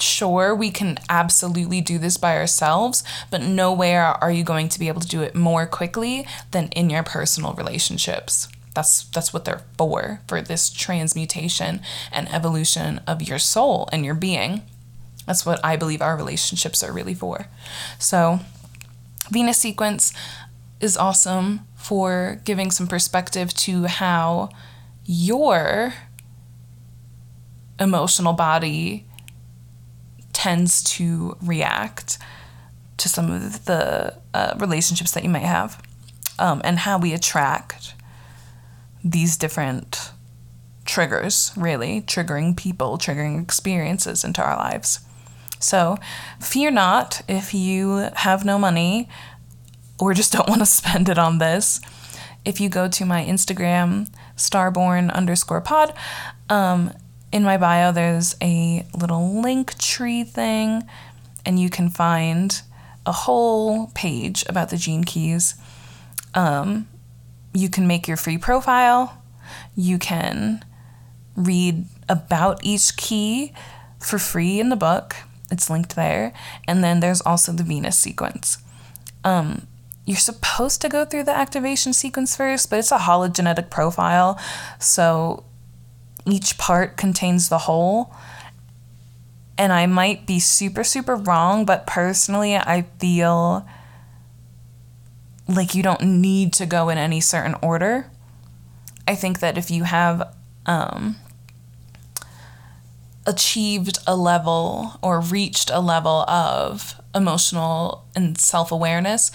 sure, 0.01 0.55
we 0.55 0.71
can 0.71 0.99
absolutely 1.09 1.81
do 1.81 1.99
this 1.99 2.17
by 2.17 2.37
ourselves, 2.37 3.03
but 3.31 3.43
nowhere 3.43 4.05
are 4.05 4.31
you 4.31 4.45
going 4.45 4.69
to 4.71 4.79
be 4.79 4.89
able 4.89 5.01
to 5.01 5.09
do 5.09 5.23
it 5.23 5.35
more 5.35 5.67
quickly 5.67 6.27
than 6.51 6.69
in 6.69 6.91
your 6.91 7.03
personal 7.03 7.55
relationships. 7.55 8.49
That's 8.75 9.05
that's 9.05 9.33
what 9.33 9.45
they're 9.45 9.65
for, 9.77 10.21
for 10.29 10.41
this 10.41 10.71
transmutation 10.71 11.81
and 12.13 12.33
evolution 12.33 13.01
of 13.07 13.23
your 13.23 13.39
soul 13.39 13.89
and 13.91 14.05
your 14.05 14.15
being. 14.15 14.63
That's 15.27 15.45
what 15.45 15.61
I 15.65 15.77
believe 15.77 16.01
our 16.01 16.17
relationships 16.17 16.83
are 16.83 16.93
really 16.93 17.15
for. 17.15 17.49
So, 17.99 18.41
Venus 19.31 19.59
sequence 19.59 20.15
is 20.81 20.97
awesome 20.97 21.67
for 21.75 22.41
giving 22.45 22.71
some 22.71 22.87
perspective 22.87 23.53
to 23.55 23.85
how 23.87 24.51
your 25.05 25.95
emotional 27.81 28.33
body 28.33 29.08
tends 30.39 30.85
to 30.85 31.37
react 31.43 32.17
to 32.97 33.09
some 33.09 33.29
of 33.29 33.65
the 33.65 34.17
uh, 34.33 34.55
relationships 34.57 35.11
that 35.11 35.25
you 35.25 35.29
might 35.29 35.43
have 35.43 35.83
um, 36.39 36.61
and 36.63 36.79
how 36.79 36.97
we 36.97 37.13
attract 37.13 37.95
these 39.03 39.37
different 39.37 40.13
triggers, 40.85 41.51
really, 41.57 42.03
triggering 42.03 42.57
people, 42.57 42.99
triggering 42.99 43.43
experiences 43.43 44.23
into 44.23 44.41
our 44.41 44.57
lives. 44.57 45.01
So, 45.59 45.99
fear 46.39 46.71
not 46.71 47.21
if 47.27 47.53
you 47.53 48.09
have 48.15 48.45
no 48.45 48.61
money 48.61 49.09
or 49.99 50.15
just 50.15 50.33
don't 50.35 50.49
want 50.49 50.61
to 50.61 50.67
spend 50.67 51.09
it 51.09 51.19
on 51.19 51.39
this. 51.39 51.81
If 52.45 52.61
you 52.61 52.69
go 52.69 52.87
to 52.87 53.05
my 53.05 53.25
Instagram, 53.25 54.09
starborn 54.37 55.13
underscore 55.13 55.61
pod, 55.61 55.93
um, 56.49 56.93
in 57.33 57.43
my 57.43 57.57
bio, 57.57 57.93
there's 57.93 58.37
a 58.43 58.87
little 58.99 59.41
link 59.41 59.77
tree 59.79 60.25
thing, 60.25 60.85
and 61.45 61.59
you 61.59 61.71
can 61.71 61.89
find 61.89 62.61
a 63.05 63.13
whole 63.13 63.89
page 63.95 64.45
about 64.49 64.71
the 64.71 64.77
gene 64.77 65.05
keys. 65.05 65.55
Um, 66.35 66.89
you 67.55 67.69
can 67.69 67.87
make 67.87 68.07
your 68.07 68.17
free 68.17 68.39
profile. 68.39 69.23
You 69.77 69.99
can 69.99 70.65
read 71.37 71.87
about 72.09 72.61
each 72.63 72.97
key 72.97 73.53
for 73.99 74.19
free 74.19 74.61
in 74.61 74.69
the 74.69 74.77
book. 74.77 75.17
It's 75.51 75.71
linked 75.71 75.97
there. 75.97 76.33
And 76.67 76.85
then 76.85 77.01
there's 77.01 77.21
also 77.23 77.53
the 77.53 77.63
Venus 77.63 77.99
sequence. 77.99 78.59
Um, 79.25 79.67
you're 80.05 80.17
supposed 80.17 80.81
to 80.83 80.89
go 80.89 81.05
through 81.05 81.25
the 81.25 81.37
activation 81.37 81.93
sequence 81.93 82.37
first, 82.37 82.71
but 82.71 82.79
it's 82.79 82.93
a 82.93 82.99
hologenetic 82.99 83.71
profile. 83.71 84.39
So 84.79 85.45
each 86.33 86.59
part 86.59 86.97
contains 86.97 87.49
the 87.49 87.59
whole. 87.59 88.15
And 89.57 89.73
I 89.73 89.87
might 89.87 90.27
be 90.27 90.39
super, 90.39 90.85
super 90.85 91.17
wrong, 91.17 91.65
but 91.65 91.87
personally, 91.87 92.57
I 92.57 92.87
feel 93.01 93.67
like 95.49 95.75
you 95.75 95.83
don't 95.83 96.03
need 96.03 96.53
to 96.55 96.67
go 96.67 96.89
in 96.89 96.99
any 96.99 97.21
certain 97.21 97.57
order. 97.63 98.11
I 99.07 99.15
think 99.15 99.41
that 99.41 99.59
if 99.59 99.71
you 99.71 99.85
have 99.85 100.35
um, 100.67 101.17
achieved 103.27 103.99
a 104.07 104.15
level 104.15 104.99
or 105.03 105.21
reached 105.21 105.71
a 105.71 105.81
level 105.81 106.23
of 106.29 106.95
emotional 107.15 108.05
and 108.15 108.39
self 108.39 108.71
awareness, 108.71 109.33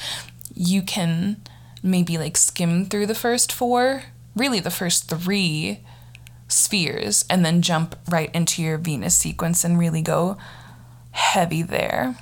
you 0.54 0.82
can 0.82 1.42
maybe 1.82 2.18
like 2.18 2.38
skim 2.38 2.86
through 2.86 3.08
the 3.08 3.16
first 3.16 3.52
four, 3.52 4.04
really 4.36 4.60
the 4.60 4.72
first 4.72 5.10
three 5.10 5.80
spheres, 6.54 7.26
and 7.30 7.46
then 7.46 7.62
jump 7.62 7.96
right 8.10 8.34
into 8.34 8.62
your 8.62 8.78
Venus 8.78 9.16
sequence 9.16 9.64
and 9.64 9.78
really 9.80 10.02
go 10.02 10.38
heavy 11.12 11.62
there. 11.62 12.16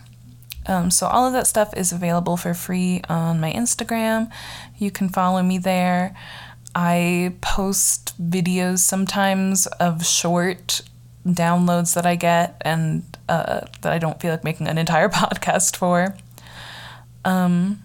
Um, 0.68 0.92
so, 0.92 1.08
all 1.08 1.26
of 1.26 1.34
that 1.34 1.48
stuff 1.48 1.76
is 1.76 1.92
available 1.92 2.38
for 2.38 2.54
free 2.54 3.02
on 3.10 3.40
my 3.40 3.52
Instagram. 3.52 4.32
You 4.78 4.92
can 4.92 5.10
follow 5.10 5.42
me 5.42 5.58
there. 5.58 6.16
I 6.74 7.34
post 7.42 8.14
videos 8.22 8.80
sometimes 8.80 9.68
of 9.68 10.06
short 10.06 10.82
downloads 11.26 11.94
that 11.96 12.06
I 12.06 12.16
get 12.16 12.62
and 12.62 13.04
uh, 13.28 13.62
that 13.82 13.92
I 13.92 13.98
don't 13.98 14.20
feel 14.20 14.32
like 14.32 14.44
making 14.44 14.68
an 14.68 14.78
entire 14.78 15.10
podcast 15.10 15.76
for. 15.76 16.16
Um, 17.26 17.84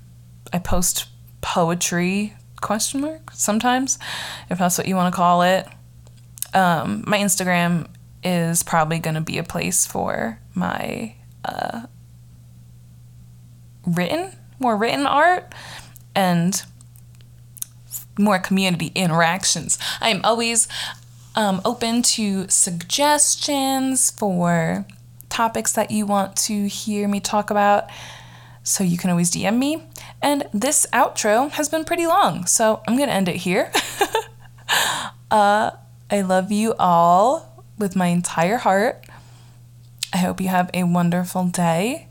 I 0.53 0.59
post 0.59 1.07
poetry 1.41 2.35
question 2.61 3.01
mark 3.01 3.31
sometimes, 3.33 3.99
if 4.51 4.59
that's 4.59 4.79
what 4.79 4.89
you 4.89 4.97
want 4.97 5.13
to 5.13 5.17
call 5.17 5.43
it. 5.43 5.67
Um, 6.57 7.05
my 7.07 7.19
Instagram 7.19 7.87
is 8.25 8.63
probably 8.63 8.99
going 8.99 9.15
to 9.15 9.21
be 9.21 9.37
a 9.37 9.45
place 9.45 9.87
for 9.87 10.41
my 10.55 11.15
uh, 11.45 11.83
written, 13.87 14.33
more 14.59 14.75
written 14.75 15.07
art, 15.07 15.55
and 16.15 16.63
more 18.19 18.39
community 18.39 18.91
interactions. 18.95 19.79
I 20.01 20.09
am 20.09 20.23
always 20.25 20.67
um, 21.35 21.61
open 21.67 22.01
to 22.03 22.49
suggestions 22.49 24.11
for 24.11 24.87
topics 25.29 25.73
that 25.73 25.91
you 25.91 26.07
want 26.07 26.37
to 26.37 26.67
hear 26.69 27.07
me 27.07 27.21
talk 27.21 27.51
about. 27.51 27.91
So 28.63 28.83
you 28.83 28.97
can 28.97 29.11
always 29.11 29.31
DM 29.31 29.59
me 29.59 29.83
And 30.23 30.49
this 30.53 30.87
outro 30.93 31.51
has 31.53 31.69
been 31.69 31.85
pretty 31.85 32.07
long, 32.07 32.47
so 32.47 32.83
I'm 32.89 32.97
going 32.97 33.11
to 33.11 33.15
end 33.15 33.29
it 33.29 33.37
here. 33.37 33.71
uh, 35.31 35.73
I 36.11 36.21
love 36.21 36.53
you 36.53 36.75
all 36.79 37.65
with 37.79 37.97
my 37.97 38.07
entire 38.07 38.59
heart. 38.59 39.05
I 40.13 40.19
hope 40.19 40.41
you 40.41 40.49
have 40.49 40.71
a 40.73 40.85
wonderful 40.85 41.45
day. 41.47 42.09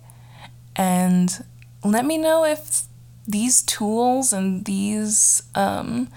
And 0.76 1.44
let 1.84 2.06
me 2.06 2.18
know 2.18 2.44
if 2.44 2.84
these 3.28 3.62
tools 3.62 4.34
and 4.34 4.66
these 4.66 5.44
um, 5.56 6.10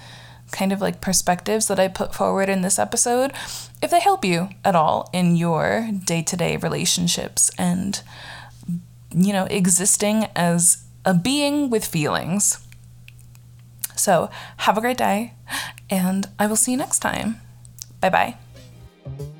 kind 0.51 0.73
of 0.73 0.81
like 0.81 1.01
perspectives 1.01 1.69
that 1.69 1.79
I 1.79 1.89
put 1.89 2.15
forward 2.15 2.49
in 2.49 2.63
this 2.63 2.79
episode, 2.79 3.33
if 3.81 3.91
they 3.91 4.01
help 4.01 4.25
you 4.25 4.49
at 4.65 4.75
all 4.75 5.09
in 5.13 5.37
your 5.37 5.89
day 6.05 6.23
to 6.23 6.37
day 6.37 6.57
relationships 6.57 7.51
and, 7.57 8.03
you 9.15 9.33
know, 9.33 9.45
existing 9.45 10.27
as 10.35 10.85
a 11.05 11.15
being 11.15 11.71
with 11.71 11.85
feelings. 11.85 12.59
So, 13.95 14.31
have 14.59 14.79
a 14.79 14.81
great 14.81 14.99
day, 14.99 15.35
and 15.91 16.29
I 16.39 16.47
will 16.47 16.57
see 16.57 16.73
you 16.73 16.77
next 16.77 17.01
time. 17.01 17.41
Bye 18.01 18.11
bye. 18.11 19.38